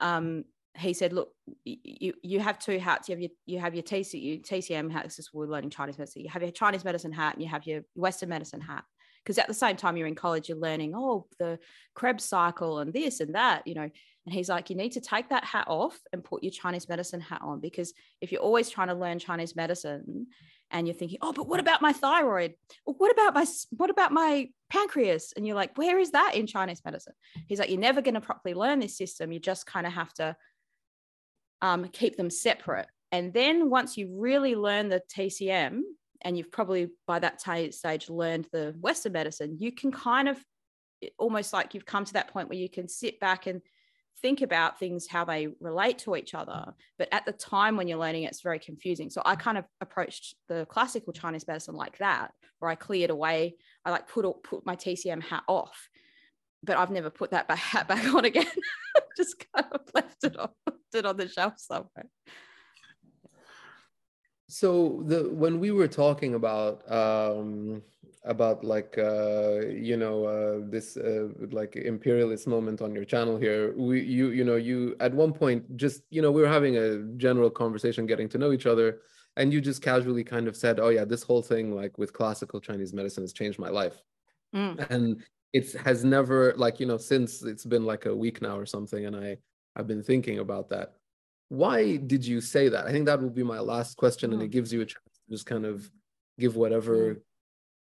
Um, 0.00 0.44
he 0.76 0.94
said, 0.94 1.12
"Look, 1.12 1.30
you 1.64 2.14
you 2.22 2.40
have 2.40 2.58
two 2.58 2.78
hats. 2.78 3.08
You 3.08 3.14
have 3.14 3.20
your 3.20 3.30
you 3.46 3.58
have 3.58 3.74
your 3.74 3.82
TC, 3.82 4.42
TCM 4.42 4.90
hat. 4.90 5.04
This 5.04 5.18
is 5.18 5.30
we're 5.32 5.46
learning 5.46 5.70
Chinese 5.70 5.98
medicine. 5.98 6.22
You 6.22 6.30
have 6.30 6.42
your 6.42 6.50
Chinese 6.50 6.84
medicine 6.84 7.12
hat, 7.12 7.34
and 7.34 7.42
you 7.42 7.48
have 7.48 7.66
your 7.66 7.82
Western 7.94 8.30
medicine 8.30 8.60
hat. 8.60 8.84
Because 9.22 9.38
at 9.38 9.46
the 9.46 9.54
same 9.54 9.76
time 9.76 9.96
you're 9.96 10.08
in 10.08 10.16
college, 10.16 10.48
you're 10.48 10.58
learning 10.58 10.94
oh 10.96 11.26
the 11.38 11.58
Krebs 11.94 12.24
cycle 12.24 12.78
and 12.78 12.92
this 12.92 13.20
and 13.20 13.34
that, 13.34 13.66
you 13.66 13.74
know. 13.74 13.88
And 14.24 14.32
he's 14.32 14.48
like, 14.48 14.70
you 14.70 14.76
need 14.76 14.92
to 14.92 15.00
take 15.00 15.30
that 15.30 15.44
hat 15.44 15.66
off 15.66 15.98
and 16.12 16.22
put 16.22 16.44
your 16.44 16.52
Chinese 16.52 16.88
medicine 16.88 17.20
hat 17.20 17.40
on 17.42 17.60
because 17.60 17.92
if 18.20 18.30
you're 18.30 18.40
always 18.40 18.70
trying 18.70 18.88
to 18.88 18.94
learn 18.94 19.18
Chinese 19.18 19.56
medicine 19.56 20.28
and 20.70 20.86
you're 20.86 20.94
thinking, 20.94 21.18
oh, 21.20 21.32
but 21.32 21.48
what 21.48 21.60
about 21.60 21.82
my 21.82 21.92
thyroid? 21.92 22.54
What 22.84 23.12
about 23.12 23.34
my 23.34 23.44
what 23.70 23.90
about 23.90 24.12
my 24.12 24.48
pancreas? 24.70 25.32
And 25.36 25.46
you're 25.46 25.56
like, 25.56 25.76
where 25.76 25.98
is 25.98 26.12
that 26.12 26.34
in 26.34 26.46
Chinese 26.46 26.82
medicine? 26.84 27.14
He's 27.46 27.58
like, 27.58 27.68
you're 27.68 27.78
never 27.78 28.00
going 28.00 28.14
to 28.14 28.20
properly 28.20 28.54
learn 28.54 28.80
this 28.80 28.96
system. 28.96 29.32
You 29.32 29.38
just 29.38 29.66
kind 29.66 29.86
of 29.86 29.92
have 29.92 30.12
to 30.14 30.36
um, 31.62 31.88
keep 31.88 32.16
them 32.16 32.28
separate. 32.28 32.88
And 33.10 33.32
then 33.32 33.70
once 33.70 33.96
you 33.96 34.08
really 34.12 34.54
learn 34.54 34.88
the 34.88 35.02
TCM, 35.16 35.80
and 36.24 36.36
you've 36.36 36.52
probably 36.52 36.88
by 37.06 37.18
that 37.18 37.40
stage 37.40 38.08
learned 38.08 38.48
the 38.52 38.74
Western 38.80 39.12
medicine, 39.12 39.56
you 39.58 39.72
can 39.72 39.92
kind 39.92 40.28
of 40.28 40.38
almost 41.18 41.52
like 41.52 41.74
you've 41.74 41.86
come 41.86 42.04
to 42.04 42.12
that 42.12 42.28
point 42.28 42.48
where 42.48 42.58
you 42.58 42.68
can 42.68 42.88
sit 42.88 43.18
back 43.18 43.46
and 43.46 43.60
think 44.20 44.40
about 44.40 44.78
things 44.78 45.08
how 45.08 45.24
they 45.24 45.48
relate 45.60 45.98
to 45.98 46.14
each 46.14 46.34
other. 46.34 46.74
But 46.98 47.08
at 47.12 47.24
the 47.26 47.32
time 47.32 47.76
when 47.76 47.88
you're 47.88 47.98
learning 47.98 48.24
it's 48.24 48.40
very 48.40 48.58
confusing. 48.58 49.10
So 49.10 49.22
i 49.24 49.34
kind 49.34 49.58
of 49.58 49.64
approached 49.80 50.36
the 50.48 50.66
classical 50.66 51.12
chinese 51.12 51.46
medicine 51.46 51.74
like 51.74 51.98
that 51.98 52.32
where 52.60 52.70
i 52.70 52.76
cleared 52.76 53.10
away 53.10 53.56
i 53.84 53.90
like 53.90 54.06
put 54.08 54.24
put 54.44 54.64
my 54.64 54.76
tcm 54.76 55.22
hat 55.22 55.42
off. 55.48 55.88
But 56.62 56.76
i've 56.76 56.90
never 56.90 57.10
put 57.10 57.32
that 57.32 57.50
hat 57.56 57.88
back 57.88 58.14
on 58.14 58.24
again 58.24 58.46
just 59.16 59.44
kind 59.54 59.66
of 59.72 59.80
left 59.94 60.24
it 60.24 60.36
on 60.36 60.50
it 60.94 61.06
on 61.06 61.16
the 61.16 61.28
shelf 61.28 61.54
somewhere 61.56 62.08
so 64.48 65.02
the 65.06 65.30
when 65.30 65.58
we 65.58 65.70
were 65.70 65.88
talking 65.88 66.34
about 66.34 66.82
um 66.92 67.82
about 68.24 68.62
like 68.62 68.96
uh, 68.98 69.60
you 69.66 69.96
know 69.96 70.24
uh, 70.24 70.58
this 70.70 70.96
uh, 70.96 71.28
like 71.50 71.74
imperialist 71.74 72.46
moment 72.46 72.80
on 72.80 72.94
your 72.94 73.04
channel 73.04 73.36
here 73.36 73.74
we 73.76 74.00
you 74.00 74.30
you 74.30 74.44
know 74.44 74.56
you 74.56 74.94
at 75.00 75.12
one 75.12 75.32
point 75.32 75.76
just 75.76 76.02
you 76.10 76.22
know 76.22 76.30
we 76.30 76.40
were 76.40 76.48
having 76.48 76.76
a 76.76 76.98
general 77.16 77.50
conversation 77.50 78.06
getting 78.06 78.28
to 78.28 78.38
know 78.38 78.52
each 78.52 78.66
other 78.66 79.00
and 79.36 79.52
you 79.52 79.60
just 79.60 79.82
casually 79.82 80.22
kind 80.22 80.46
of 80.46 80.56
said 80.56 80.78
oh 80.78 80.90
yeah 80.90 81.04
this 81.04 81.22
whole 81.22 81.42
thing 81.42 81.74
like 81.74 81.98
with 81.98 82.12
classical 82.12 82.60
chinese 82.60 82.92
medicine 82.92 83.24
has 83.24 83.32
changed 83.32 83.58
my 83.58 83.70
life 83.70 84.00
mm. 84.54 84.90
and 84.90 85.24
it 85.52 85.72
has 85.72 86.04
never 86.04 86.54
like 86.56 86.80
you 86.80 86.86
know 86.86 86.96
since 86.96 87.42
it's 87.42 87.64
been 87.64 87.84
like 87.84 88.06
a 88.06 88.14
week 88.14 88.40
now 88.42 88.58
or 88.58 88.66
something 88.66 89.06
and 89.06 89.16
i 89.16 89.36
i've 89.76 89.86
been 89.86 90.02
thinking 90.02 90.38
about 90.38 90.68
that 90.68 90.94
why 91.48 91.96
did 91.96 92.24
you 92.24 92.40
say 92.40 92.68
that 92.68 92.86
i 92.86 92.92
think 92.92 93.06
that 93.06 93.20
will 93.20 93.30
be 93.30 93.42
my 93.42 93.60
last 93.60 93.96
question 93.96 94.30
mm. 94.30 94.34
and 94.34 94.42
it 94.42 94.50
gives 94.50 94.72
you 94.72 94.80
a 94.80 94.86
chance 94.86 95.20
to 95.26 95.30
just 95.30 95.46
kind 95.46 95.66
of 95.66 95.90
give 96.38 96.56
whatever 96.56 97.14
mm 97.14 97.20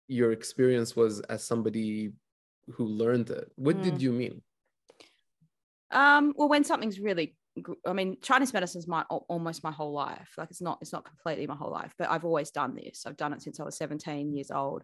your 0.09 0.31
experience 0.31 0.95
was 0.95 1.21
as 1.21 1.43
somebody 1.43 2.11
who 2.71 2.85
learned 2.85 3.29
it. 3.29 3.49
What 3.55 3.77
mm. 3.77 3.83
did 3.83 4.01
you 4.01 4.11
mean? 4.11 4.41
Um, 5.91 6.33
well, 6.35 6.49
when 6.49 6.63
something's 6.63 6.99
really, 6.99 7.35
I 7.85 7.93
mean, 7.93 8.17
Chinese 8.21 8.51
medicine 8.51 8.79
is 8.79 8.87
my 8.87 9.03
almost 9.03 9.63
my 9.63 9.71
whole 9.71 9.93
life. 9.93 10.33
Like 10.37 10.49
it's 10.49 10.61
not, 10.61 10.79
it's 10.81 10.91
not 10.91 11.05
completely 11.05 11.47
my 11.47 11.55
whole 11.55 11.71
life, 11.71 11.93
but 11.97 12.09
I've 12.09 12.25
always 12.25 12.51
done 12.51 12.75
this. 12.75 13.05
I've 13.05 13.17
done 13.17 13.33
it 13.33 13.41
since 13.41 13.59
I 13.59 13.63
was 13.63 13.77
17 13.77 14.33
years 14.33 14.51
old. 14.51 14.83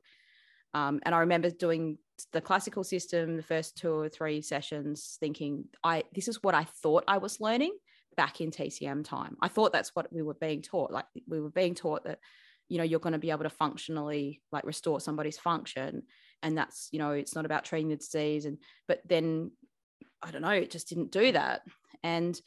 Um, 0.76 1.00
and 1.04 1.16
I 1.16 1.20
remember 1.20 1.50
doing 1.50 1.98
the 2.34 2.42
classical 2.42 2.84
system, 2.84 3.38
the 3.38 3.44
first 3.44 3.78
two 3.78 3.92
or 3.92 4.10
three 4.10 4.42
sessions, 4.42 5.16
thinking, 5.22 5.66
I 5.84 6.04
this 6.14 6.28
is 6.28 6.44
what 6.44 6.54
I 6.54 6.66
thought 6.66 7.06
I 7.08 7.18
was 7.18 7.40
learning 7.40 7.72
back 8.18 8.42
in 8.42 8.52
TCM 8.52 9.06
time. 9.06 9.38
I 9.42 9.48
thought 9.48 9.72
that's 9.72 9.96
what 9.96 10.12
we 10.12 10.22
were 10.22 10.34
being 10.34 10.62
taught. 10.62 10.92
Like 10.92 11.06
we 11.28 11.40
were 11.40 11.50
being 11.50 11.76
taught 11.76 12.04
that 12.04 12.20
you 12.68 12.78
know 12.78 12.84
you're 12.84 13.00
going 13.00 13.14
to 13.14 13.20
be 13.20 13.32
able 13.32 13.44
to 13.44 13.50
functionally 13.50 14.42
like 14.52 14.66
restore 14.66 15.00
somebody's 15.00 15.38
function. 15.38 16.04
And 16.44 16.58
that's 16.58 16.90
you 16.92 17.00
know 17.00 17.12
it's 17.12 17.36
not 17.36 17.46
about 17.46 17.64
treating 17.64 17.90
the 17.90 17.96
disease. 17.96 18.46
And 18.46 18.58
but 18.88 19.00
then 19.08 19.52
i 20.24 20.32
don't 20.32 20.42
know 20.42 20.50
it 20.50 20.72
just 20.72 20.90
didn't 20.90 21.12
do 21.12 21.32
that. 21.32 21.62
And 22.04 22.40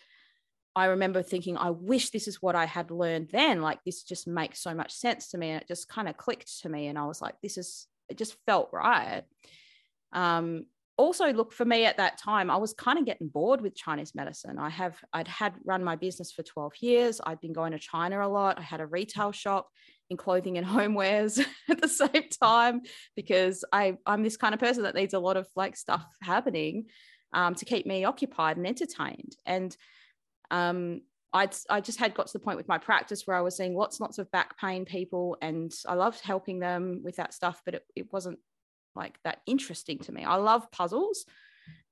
i 0.76 0.86
remember 0.86 1.22
thinking 1.22 1.56
i 1.56 1.70
wish 1.70 2.10
this 2.10 2.28
is 2.28 2.42
what 2.42 2.56
i 2.56 2.66
had 2.66 2.90
learned 2.90 3.30
then. 3.32 3.62
Like 3.62 3.78
this 3.84 4.02
just 4.02 4.26
makes 4.26 4.60
so 4.62 4.74
much 4.74 4.92
sense 4.92 5.30
to 5.30 5.38
me. 5.38 5.50
And 5.50 5.62
it 5.62 5.68
just 5.68 5.88
kind 5.88 6.08
of 6.08 6.18
clicked 6.18 6.60
to 6.60 6.68
me. 6.68 6.88
And 6.88 6.98
i 6.98 7.06
was 7.06 7.22
like 7.22 7.36
this 7.42 7.56
is 7.56 7.86
it 8.08 8.18
just 8.18 8.36
felt 8.46 8.70
right. 8.72 9.22
Um 10.12 10.66
also 10.96 11.32
look 11.32 11.52
for 11.52 11.64
me 11.64 11.84
at 11.84 11.98
that 11.98 12.18
time 12.18 12.50
i 12.50 12.56
was 12.56 12.72
kind 12.72 12.98
of 12.98 13.06
getting 13.06 13.28
bored 13.28 13.60
with 13.60 13.76
chinese 13.76 14.16
medicine. 14.16 14.58
I 14.58 14.68
have 14.68 14.96
i'd 15.12 15.28
had 15.28 15.54
run 15.64 15.84
my 15.84 15.94
business 15.94 16.32
for 16.32 16.42
12 16.42 16.72
years. 16.80 17.20
I'd 17.24 17.40
been 17.40 17.52
going 17.52 17.70
to 17.70 17.78
china 17.78 18.26
a 18.26 18.26
lot. 18.26 18.58
I 18.58 18.62
had 18.62 18.80
a 18.80 18.86
retail 18.86 19.30
shop 19.30 19.68
in 20.10 20.16
clothing 20.16 20.58
and 20.58 20.66
homewares 20.76 21.44
at 21.68 21.80
the 21.80 21.88
same 21.88 22.28
time 22.42 22.82
because 23.14 23.64
I, 23.72 23.96
I'm 24.06 24.22
this 24.22 24.36
kind 24.36 24.54
of 24.54 24.60
person 24.60 24.82
that 24.84 24.94
needs 24.94 25.14
a 25.14 25.18
lot 25.18 25.36
of 25.36 25.46
like 25.54 25.76
stuff 25.76 26.04
happening 26.22 26.86
um, 27.32 27.54
to 27.56 27.64
keep 27.64 27.86
me 27.86 28.04
occupied 28.04 28.56
and 28.56 28.66
entertained. 28.66 29.36
And 29.44 29.76
um, 30.50 31.02
I'd, 31.32 31.54
I 31.68 31.80
just 31.80 31.98
had 31.98 32.14
got 32.14 32.26
to 32.28 32.32
the 32.32 32.38
point 32.38 32.56
with 32.56 32.68
my 32.68 32.78
practice 32.78 33.26
where 33.26 33.36
I 33.36 33.42
was 33.42 33.56
seeing 33.56 33.74
lots 33.74 33.96
and 33.96 34.02
lots 34.02 34.18
of 34.18 34.30
back 34.30 34.58
pain 34.58 34.84
people 34.84 35.36
and 35.42 35.72
I 35.86 35.94
loved 35.94 36.20
helping 36.20 36.58
them 36.58 37.02
with 37.04 37.16
that 37.16 37.34
stuff, 37.34 37.60
but 37.64 37.74
it, 37.74 37.84
it 37.94 38.12
wasn't 38.12 38.38
like 38.94 39.18
that 39.24 39.40
interesting 39.46 39.98
to 40.00 40.12
me. 40.12 40.24
I 40.24 40.36
love 40.36 40.70
puzzles 40.72 41.26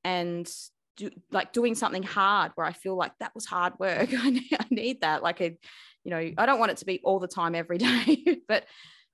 and 0.05 0.51
do, 0.97 1.11
like 1.31 1.53
doing 1.53 1.75
something 1.75 2.03
hard 2.03 2.53
where 2.55 2.67
I 2.67 2.73
feel 2.73 2.97
like 2.97 3.13
that 3.21 3.35
was 3.35 3.45
hard 3.45 3.75
work. 3.79 4.09
I 4.19 4.31
need, 4.31 4.57
I 4.59 4.67
need 4.71 5.01
that. 5.03 5.23
Like 5.23 5.41
a, 5.41 5.57
you 6.05 6.11
know, 6.11 6.33
I 6.39 6.47
don't 6.47 6.59
want 6.59 6.73
it 6.73 6.79
to 6.79 6.87
be 6.87 7.01
all 7.05 7.19
the 7.19 7.29
time 7.29 7.55
every 7.55 7.79
day, 7.79 8.41
but 8.49 8.65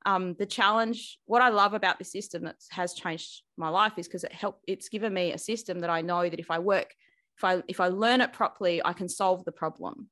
um, 0.05 0.35
the 0.35 0.47
challenge, 0.47 1.19
what 1.27 1.43
I 1.43 1.49
love 1.49 1.75
about 1.75 1.99
this 1.99 2.11
system 2.11 2.45
that 2.45 2.57
has 2.71 2.95
changed 2.95 3.43
my 3.57 3.69
life 3.69 3.93
is 3.97 4.09
because 4.09 4.25
it 4.25 4.33
helped, 4.33 4.65
it's 4.67 4.89
given 4.89 5.13
me 5.13 5.33
a 5.33 5.39
system 5.39 5.81
that 5.81 5.91
I 5.91 6.01
know 6.01 6.29
that 6.29 6.41
if 6.41 6.51
I 6.51 6.59
work, 6.59 6.95
if 7.43 7.45
I, 7.45 7.63
if 7.67 7.81
I 7.81 7.89
learn 7.89 8.21
it 8.21 8.33
properly, 8.33 8.81
I 8.85 8.93
can 8.93 9.09
solve 9.09 9.45
the 9.45 9.53
problem. 9.53 10.09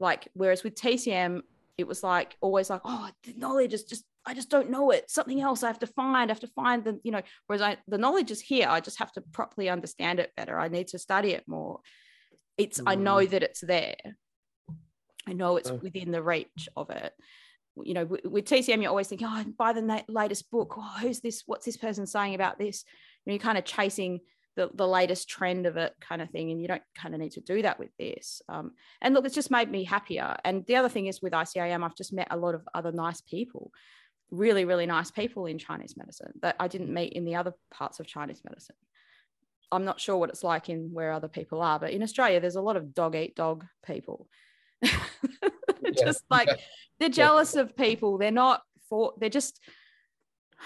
Like, 0.00 0.28
whereas 0.34 0.64
with 0.64 0.74
TCM, 0.74 1.42
it 1.76 1.86
was 1.86 2.02
like 2.02 2.36
always 2.40 2.68
like, 2.70 2.80
oh, 2.84 3.08
the 3.22 3.34
knowledge 3.34 3.72
is 3.72 3.84
just, 3.84 4.04
I 4.26 4.34
just 4.34 4.50
don't 4.50 4.70
know 4.70 4.90
it. 4.90 5.08
Something 5.08 5.40
else 5.40 5.62
I 5.62 5.68
have 5.68 5.78
to 5.80 5.86
find, 5.86 6.30
I 6.30 6.34
have 6.34 6.40
to 6.40 6.48
find 6.48 6.84
the, 6.84 7.00
you 7.04 7.12
know, 7.12 7.22
whereas 7.46 7.62
I, 7.62 7.76
the 7.86 7.98
knowledge 7.98 8.30
is 8.32 8.40
here. 8.40 8.66
I 8.68 8.80
just 8.80 8.98
have 8.98 9.12
to 9.12 9.20
properly 9.20 9.68
understand 9.68 10.18
it 10.18 10.32
better. 10.36 10.58
I 10.58 10.68
need 10.68 10.88
to 10.88 10.98
study 10.98 11.30
it 11.30 11.44
more. 11.46 11.80
It's, 12.56 12.80
mm. 12.80 12.84
I 12.86 12.96
know 12.96 13.24
that 13.24 13.42
it's 13.44 13.60
there. 13.60 13.96
I 15.26 15.34
know 15.34 15.56
it's 15.56 15.70
within 15.70 16.10
the 16.10 16.22
reach 16.22 16.68
of 16.76 16.90
it. 16.90 17.12
you 17.84 17.94
know, 17.94 18.06
with, 18.06 18.24
with 18.24 18.44
TCM, 18.46 18.82
you're 18.82 18.90
always 18.90 19.08
thinking, 19.08 19.28
oh, 19.30 19.44
buy 19.56 19.72
the 19.72 19.82
na- 19.82 20.02
latest 20.08 20.50
book. 20.50 20.74
Oh, 20.76 20.96
who's 21.00 21.20
this? 21.20 21.44
What's 21.46 21.66
this 21.66 21.76
person 21.76 22.06
saying 22.06 22.34
about 22.34 22.58
this? 22.58 22.84
You 23.24 23.30
know, 23.30 23.34
you're 23.34 23.42
kind 23.42 23.58
of 23.58 23.64
chasing 23.64 24.20
the, 24.58 24.68
the 24.74 24.88
latest 24.88 25.28
trend 25.28 25.66
of 25.66 25.76
it 25.76 25.94
kind 26.00 26.20
of 26.20 26.28
thing. 26.30 26.50
And 26.50 26.60
you 26.60 26.66
don't 26.66 26.82
kind 26.96 27.14
of 27.14 27.20
need 27.20 27.30
to 27.32 27.40
do 27.40 27.62
that 27.62 27.78
with 27.78 27.90
this. 27.96 28.42
Um, 28.48 28.72
and 29.00 29.14
look, 29.14 29.24
it's 29.24 29.34
just 29.34 29.52
made 29.52 29.70
me 29.70 29.84
happier. 29.84 30.36
And 30.44 30.66
the 30.66 30.74
other 30.74 30.88
thing 30.88 31.06
is 31.06 31.22
with 31.22 31.32
ICEAM 31.32 31.84
I've 31.84 31.94
just 31.94 32.12
met 32.12 32.26
a 32.32 32.36
lot 32.36 32.56
of 32.56 32.68
other 32.74 32.90
nice 32.90 33.20
people, 33.20 33.70
really, 34.32 34.64
really 34.64 34.84
nice 34.84 35.12
people 35.12 35.46
in 35.46 35.58
Chinese 35.58 35.96
medicine 35.96 36.32
that 36.42 36.56
I 36.58 36.66
didn't 36.66 36.92
meet 36.92 37.12
in 37.12 37.24
the 37.24 37.36
other 37.36 37.54
parts 37.70 38.00
of 38.00 38.08
Chinese 38.08 38.42
medicine. 38.44 38.74
I'm 39.70 39.84
not 39.84 40.00
sure 40.00 40.16
what 40.16 40.30
it's 40.30 40.42
like 40.42 40.68
in 40.68 40.90
where 40.92 41.12
other 41.12 41.28
people 41.28 41.62
are, 41.62 41.78
but 41.78 41.92
in 41.92 42.02
Australia, 42.02 42.40
there's 42.40 42.56
a 42.56 42.60
lot 42.60 42.76
of 42.76 42.94
dog 42.94 43.14
eat 43.14 43.36
dog 43.36 43.64
people. 43.86 44.26
just 46.02 46.24
like 46.30 46.48
they're 46.98 47.08
jealous 47.22 47.54
of 47.54 47.76
people. 47.76 48.18
They're 48.18 48.32
not 48.32 48.62
for, 48.88 49.12
they're 49.18 49.30
just, 49.30 49.60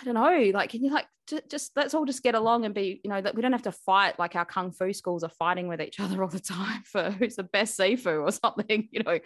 I 0.01 0.05
don't 0.05 0.15
know, 0.15 0.51
like, 0.55 0.71
can 0.71 0.83
you 0.83 0.91
like, 0.91 1.07
just 1.49 1.73
let's 1.77 1.95
all 1.95 2.05
just 2.05 2.23
get 2.23 2.35
along 2.35 2.65
and 2.65 2.75
be, 2.75 3.01
you 3.05 3.11
know, 3.11 3.21
that 3.21 3.35
we 3.35 3.43
don't 3.43 3.53
have 3.53 3.63
to 3.63 3.73
fight 3.73 4.19
like 4.19 4.35
our 4.37 4.45
kung 4.45 4.73
fu 4.73 4.93
schools 4.93 5.23
are 5.23 5.31
fighting 5.31 5.69
with 5.69 5.81
each 5.81 6.01
other 6.01 6.23
all 6.23 6.29
the 6.29 6.41
time 6.41 6.83
for 6.85 7.11
who's 7.11 7.37
the 7.37 7.43
best 7.43 7.79
sifu 7.79 8.23
or 8.23 8.33
something, 8.45 8.89
you 8.91 9.03
know. 9.03 9.19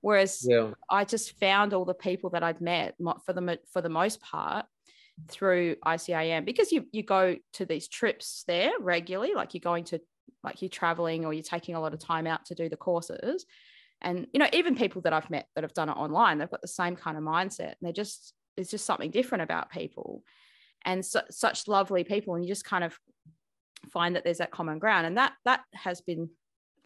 Whereas 0.00 0.46
yeah. 0.48 0.70
I 0.88 1.04
just 1.04 1.38
found 1.38 1.74
all 1.74 1.84
the 1.84 1.94
people 1.94 2.30
that 2.30 2.42
I'd 2.42 2.60
met 2.60 2.94
for 3.24 3.32
the 3.32 3.58
for 3.72 3.80
the 3.80 3.88
most 3.88 4.20
part 4.20 4.66
through 5.28 5.76
ICEAM 5.84 6.44
because 6.44 6.72
you 6.72 6.86
you 6.90 7.02
go 7.02 7.36
to 7.54 7.64
these 7.64 7.88
trips 7.88 8.44
there 8.46 8.72
regularly, 8.80 9.34
like 9.34 9.54
you're 9.54 9.60
going 9.60 9.84
to 9.84 10.00
like 10.42 10.62
you're 10.62 10.68
traveling 10.68 11.24
or 11.24 11.32
you're 11.32 11.42
taking 11.42 11.74
a 11.74 11.80
lot 11.80 11.94
of 11.94 12.00
time 12.00 12.26
out 12.26 12.46
to 12.46 12.54
do 12.54 12.68
the 12.68 12.76
courses. 12.76 13.46
And 14.00 14.26
you 14.32 14.40
know, 14.40 14.48
even 14.52 14.74
people 14.74 15.02
that 15.02 15.12
I've 15.12 15.30
met 15.30 15.46
that 15.54 15.64
have 15.64 15.74
done 15.74 15.88
it 15.88 15.96
online, 15.96 16.38
they've 16.38 16.50
got 16.50 16.62
the 16.62 16.68
same 16.68 16.96
kind 16.96 17.16
of 17.16 17.22
mindset. 17.22 17.60
And 17.60 17.76
they're 17.82 17.92
just 17.92 18.34
it's 18.56 18.70
just 18.70 18.86
something 18.86 19.10
different 19.10 19.42
about 19.42 19.70
people 19.70 20.22
and 20.84 21.04
su- 21.04 21.20
such 21.30 21.68
lovely 21.68 22.04
people. 22.04 22.34
And 22.34 22.44
you 22.44 22.48
just 22.48 22.64
kind 22.64 22.84
of 22.84 22.98
find 23.92 24.16
that 24.16 24.24
there's 24.24 24.38
that 24.38 24.50
common 24.50 24.78
ground. 24.78 25.06
And 25.06 25.16
that 25.18 25.32
that 25.44 25.60
has 25.74 26.00
been 26.00 26.30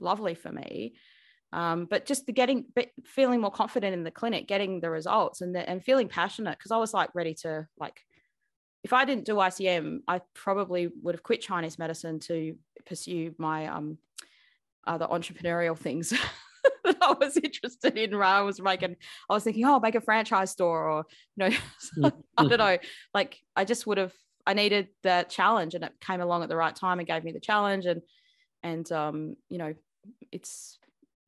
lovely 0.01 0.35
for 0.35 0.53
me. 0.53 0.95
Um, 1.53 1.87
but 1.87 2.07
just 2.07 2.27
the 2.27 2.33
getting 2.33 2.67
but 2.75 2.89
feeling 3.05 3.41
more 3.41 3.51
confident 3.51 3.95
in 3.95 4.03
the 4.03 4.11
clinic 4.11 4.49
getting 4.49 4.81
the 4.81 4.91
results 4.91 5.41
and 5.41 5.55
the, 5.55 5.69
and 5.69 5.83
feeling 5.83 6.09
passionate 6.09 6.59
because 6.59 6.73
i 6.73 6.77
was 6.77 6.93
like 6.93 7.09
ready 7.15 7.35
to 7.35 7.69
like 7.79 8.03
if 8.87 8.93
I 8.93 9.05
didn't 9.05 9.25
do 9.25 9.35
ICM, 9.35 10.03
I 10.07 10.21
probably 10.33 10.89
would 11.03 11.17
have 11.17 11.25
quit 11.25 11.41
Chinese 11.41 11.77
medicine 11.77 12.21
to 12.21 12.55
pursue 12.87 13.35
my 13.37 13.67
um, 13.67 13.99
other 14.87 15.09
entrepreneurial 15.09 15.77
things 15.77 16.13
that 16.87 16.97
I 17.03 17.13
was 17.13 17.37
interested 17.37 17.97
in. 17.97 18.15
I 18.15 18.41
was 18.43 18.61
making, 18.61 18.97
I 19.29 19.35
was 19.35 19.45
thinking, 19.45 19.65
oh, 19.65 19.81
make 19.81 19.95
a 19.95 20.01
franchise 20.01 20.51
store, 20.51 20.89
or 20.89 21.05
you 21.37 21.49
know, 21.49 22.11
I 22.39 22.47
don't 22.47 22.59
know. 22.59 22.79
Like 23.13 23.39
I 23.55 23.65
just 23.65 23.87
would 23.87 23.99
have, 23.99 24.15
I 24.47 24.55
needed 24.55 24.89
that 25.03 25.29
challenge, 25.29 25.75
and 25.75 25.85
it 25.85 25.93
came 26.01 26.21
along 26.21 26.43
at 26.43 26.49
the 26.49 26.57
right 26.57 26.75
time 26.75 26.99
and 26.99 27.09
gave 27.09 27.25
me 27.25 27.33
the 27.33 27.41
challenge, 27.41 27.87
and 27.87 28.03
and 28.63 28.91
um, 28.93 29.37
you 29.49 29.59
know, 29.59 29.75
it's 30.33 30.79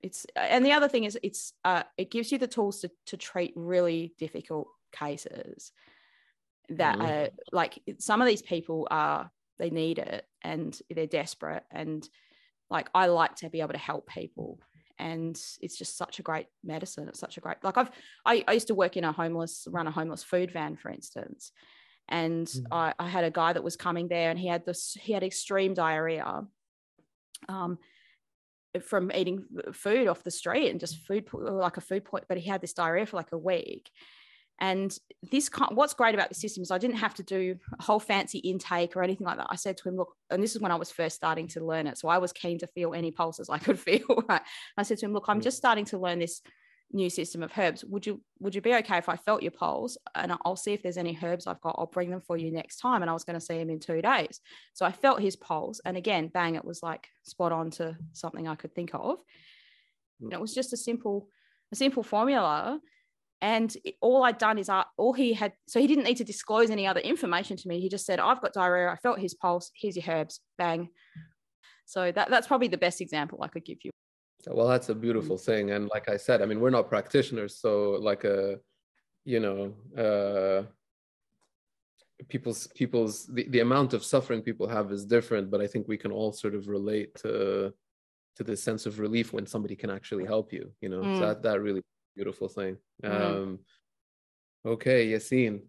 it's 0.02 0.26
and 0.36 0.64
the 0.64 0.72
other 0.72 0.88
thing 0.88 1.04
is 1.04 1.18
it's 1.22 1.52
uh, 1.64 1.82
it 1.96 2.10
gives 2.10 2.32
you 2.32 2.38
the 2.38 2.46
tools 2.46 2.80
to 2.80 2.90
to 3.06 3.16
treat 3.16 3.52
really 3.56 4.14
difficult 4.18 4.68
cases 4.92 5.72
that 6.70 6.98
mm. 6.98 7.02
are 7.02 7.28
like 7.52 7.80
some 7.98 8.20
of 8.20 8.28
these 8.28 8.42
people 8.42 8.86
are 8.90 9.30
they 9.58 9.70
need 9.70 9.98
it 9.98 10.24
and 10.42 10.80
they're 10.90 11.06
desperate 11.06 11.64
and 11.70 12.08
like 12.70 12.88
I 12.94 13.06
like 13.06 13.36
to 13.36 13.50
be 13.50 13.60
able 13.60 13.72
to 13.72 13.78
help 13.78 14.06
people 14.06 14.60
and 14.98 15.40
it's 15.60 15.76
just 15.76 15.96
such 15.96 16.18
a 16.18 16.22
great 16.22 16.46
medicine. 16.64 17.08
It's 17.08 17.20
such 17.20 17.36
a 17.36 17.40
great 17.40 17.56
like 17.62 17.76
I've 17.76 17.90
I, 18.24 18.44
I 18.46 18.52
used 18.52 18.68
to 18.68 18.74
work 18.74 18.96
in 18.96 19.04
a 19.04 19.12
homeless 19.12 19.66
run 19.70 19.86
a 19.86 19.90
homeless 19.90 20.22
food 20.22 20.50
van 20.50 20.76
for 20.76 20.90
instance. 20.90 21.52
And 22.08 22.46
mm. 22.46 22.64
I, 22.72 22.94
I 22.98 23.06
had 23.06 23.24
a 23.24 23.30
guy 23.30 23.52
that 23.52 23.64
was 23.64 23.76
coming 23.76 24.08
there 24.08 24.30
and 24.30 24.38
he 24.38 24.48
had 24.48 24.64
this 24.64 24.96
he 25.00 25.12
had 25.12 25.22
extreme 25.22 25.74
diarrhea 25.74 26.46
um 27.48 27.78
from 28.82 29.10
eating 29.12 29.44
food 29.72 30.08
off 30.08 30.22
the 30.22 30.30
street 30.30 30.70
and 30.70 30.80
just 30.80 31.06
food 31.06 31.26
like 31.32 31.78
a 31.78 31.80
food 31.80 32.04
point 32.04 32.24
but 32.28 32.38
he 32.38 32.48
had 32.48 32.60
this 32.60 32.74
diarrhea 32.74 33.06
for 33.06 33.16
like 33.16 33.32
a 33.32 33.38
week 33.38 33.90
and 34.60 34.96
this, 35.30 35.50
what's 35.70 35.94
great 35.94 36.14
about 36.14 36.28
the 36.28 36.34
system 36.34 36.62
is 36.62 36.70
I 36.70 36.78
didn't 36.78 36.96
have 36.96 37.14
to 37.14 37.22
do 37.22 37.56
a 37.78 37.82
whole 37.82 38.00
fancy 38.00 38.38
intake 38.38 38.96
or 38.96 39.02
anything 39.02 39.26
like 39.26 39.36
that. 39.36 39.46
I 39.50 39.56
said 39.56 39.76
to 39.78 39.88
him, 39.88 39.96
look, 39.96 40.14
and 40.30 40.42
this 40.42 40.56
is 40.56 40.60
when 40.60 40.72
I 40.72 40.76
was 40.76 40.90
first 40.90 41.16
starting 41.16 41.46
to 41.48 41.64
learn 41.64 41.86
it. 41.86 41.98
So 41.98 42.08
I 42.08 42.18
was 42.18 42.32
keen 42.32 42.58
to 42.58 42.66
feel 42.66 42.94
any 42.94 43.10
pulses 43.10 43.48
I 43.48 43.58
could 43.58 43.78
feel. 43.80 44.24
Right. 44.28 44.42
I 44.76 44.82
said 44.82 44.98
to 44.98 45.06
him, 45.06 45.12
look, 45.12 45.26
I'm 45.28 45.40
just 45.40 45.56
starting 45.56 45.84
to 45.86 45.98
learn 45.98 46.18
this 46.18 46.42
new 46.92 47.10
system 47.10 47.42
of 47.42 47.52
herbs. 47.56 47.84
Would 47.84 48.06
you 48.06 48.20
would 48.40 48.54
you 48.54 48.60
be 48.60 48.74
okay 48.74 48.98
if 48.98 49.08
I 49.08 49.16
felt 49.16 49.42
your 49.42 49.52
pulse 49.52 49.98
and 50.14 50.32
I'll 50.44 50.56
see 50.56 50.72
if 50.72 50.82
there's 50.82 50.96
any 50.96 51.18
herbs 51.22 51.46
I've 51.46 51.60
got. 51.60 51.76
I'll 51.78 51.86
bring 51.86 52.10
them 52.10 52.22
for 52.22 52.36
you 52.36 52.50
next 52.50 52.78
time. 52.78 53.02
And 53.02 53.10
I 53.10 53.14
was 53.14 53.24
going 53.24 53.38
to 53.38 53.44
see 53.44 53.58
him 53.58 53.70
in 53.70 53.78
two 53.78 54.00
days. 54.00 54.40
So 54.72 54.86
I 54.86 54.92
felt 54.92 55.20
his 55.20 55.36
pulse, 55.36 55.80
and 55.84 55.96
again, 55.96 56.28
bang, 56.32 56.54
it 56.54 56.64
was 56.64 56.82
like 56.82 57.08
spot 57.24 57.52
on 57.52 57.70
to 57.72 57.96
something 58.12 58.48
I 58.48 58.54
could 58.54 58.74
think 58.74 58.90
of. 58.94 59.18
And 60.20 60.32
it 60.32 60.40
was 60.40 60.54
just 60.54 60.72
a 60.72 60.76
simple 60.76 61.28
a 61.72 61.76
simple 61.76 62.02
formula 62.02 62.80
and 63.40 63.74
it, 63.84 63.94
all 64.00 64.24
I'd 64.24 64.38
done 64.38 64.58
is 64.58 64.68
uh, 64.68 64.84
all 64.96 65.12
he 65.12 65.32
had. 65.32 65.52
So 65.66 65.80
he 65.80 65.86
didn't 65.86 66.04
need 66.04 66.16
to 66.16 66.24
disclose 66.24 66.70
any 66.70 66.86
other 66.86 67.00
information 67.00 67.56
to 67.56 67.68
me. 67.68 67.80
He 67.80 67.88
just 67.88 68.06
said, 68.06 68.18
"I've 68.18 68.40
got 68.40 68.52
diarrhea. 68.52 68.90
I 68.90 68.96
felt 68.96 69.18
his 69.18 69.34
pulse. 69.34 69.70
Here's 69.74 69.96
your 69.96 70.04
herbs. 70.08 70.40
Bang." 70.56 70.88
So 71.86 72.12
that 72.12 72.30
that's 72.30 72.46
probably 72.46 72.68
the 72.68 72.78
best 72.78 73.00
example 73.00 73.38
I 73.42 73.48
could 73.48 73.64
give 73.64 73.78
you. 73.82 73.90
Well, 74.46 74.68
that's 74.68 74.88
a 74.88 74.94
beautiful 74.94 75.36
thing, 75.36 75.72
and 75.72 75.88
like 75.88 76.08
I 76.08 76.16
said, 76.16 76.42
I 76.42 76.46
mean, 76.46 76.60
we're 76.60 76.70
not 76.70 76.88
practitioners, 76.88 77.58
so 77.58 77.98
like 78.00 78.24
a, 78.24 78.52
uh, 78.52 78.56
you 79.24 79.40
know, 79.40 79.74
uh, 79.96 80.62
people's 82.28 82.66
people's 82.68 83.26
the, 83.26 83.46
the 83.48 83.60
amount 83.60 83.94
of 83.94 84.04
suffering 84.04 84.42
people 84.42 84.68
have 84.68 84.92
is 84.92 85.04
different, 85.04 85.50
but 85.50 85.60
I 85.60 85.66
think 85.66 85.88
we 85.88 85.96
can 85.96 86.12
all 86.12 86.32
sort 86.32 86.54
of 86.54 86.68
relate 86.68 87.14
to 87.22 87.72
to 88.36 88.44
this 88.44 88.62
sense 88.62 88.86
of 88.86 89.00
relief 89.00 89.32
when 89.32 89.46
somebody 89.46 89.74
can 89.74 89.90
actually 89.90 90.24
help 90.24 90.52
you. 90.52 90.70
You 90.80 90.88
know, 90.88 91.00
mm. 91.00 91.18
so 91.18 91.26
that 91.26 91.42
that 91.42 91.60
really 91.60 91.82
beautiful 92.18 92.48
thing. 92.48 92.76
Mm-hmm. 93.04 93.22
Um, 93.22 93.58
okay, 94.66 95.06
Yassin, 95.12 95.60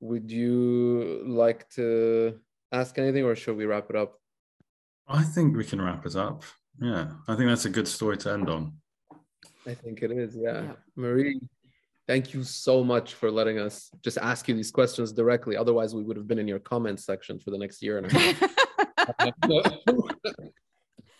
would 0.00 0.28
you 0.30 1.22
like 1.24 1.68
to 1.76 2.40
ask 2.72 2.98
anything 2.98 3.24
or 3.24 3.36
should 3.36 3.56
we 3.56 3.64
wrap 3.64 3.88
it 3.90 3.96
up? 3.96 4.18
I 5.06 5.22
think 5.22 5.56
we 5.56 5.64
can 5.64 5.80
wrap 5.80 6.04
it 6.04 6.16
up. 6.16 6.42
Yeah, 6.80 7.12
I 7.28 7.36
think 7.36 7.48
that's 7.48 7.64
a 7.64 7.70
good 7.70 7.86
story 7.86 8.16
to 8.18 8.32
end 8.32 8.50
on. 8.50 8.72
I 9.66 9.74
think 9.74 10.02
it 10.02 10.10
is. 10.10 10.36
Yeah. 10.36 10.62
yeah. 10.62 10.72
Marie, 10.96 11.40
thank 12.08 12.34
you 12.34 12.42
so 12.42 12.82
much 12.82 13.14
for 13.14 13.30
letting 13.30 13.58
us 13.60 13.90
just 14.02 14.18
ask 14.18 14.48
you 14.48 14.56
these 14.56 14.72
questions 14.72 15.12
directly. 15.12 15.56
Otherwise, 15.56 15.94
we 15.94 16.02
would 16.02 16.16
have 16.16 16.26
been 16.26 16.40
in 16.40 16.48
your 16.48 16.58
comments 16.58 17.04
section 17.04 17.38
for 17.38 17.52
the 17.52 17.58
next 17.58 17.82
year 17.82 17.98
and 17.98 18.06
a 18.06 18.18
half. 18.18 18.42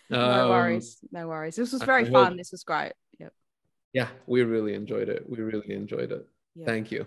no 0.10 0.50
worries. 0.50 0.98
No 1.12 1.28
worries. 1.28 1.54
This 1.54 1.72
was 1.72 1.82
very 1.84 2.10
fun. 2.10 2.36
This 2.36 2.50
was 2.50 2.64
great. 2.64 2.92
Yeah 3.92 4.08
we 4.26 4.42
really 4.42 4.74
enjoyed 4.74 5.08
it. 5.08 5.28
We 5.28 5.38
really 5.38 5.72
enjoyed 5.72 6.12
it. 6.12 6.26
Yeah. 6.54 6.66
thank 6.66 6.90
you 6.90 7.06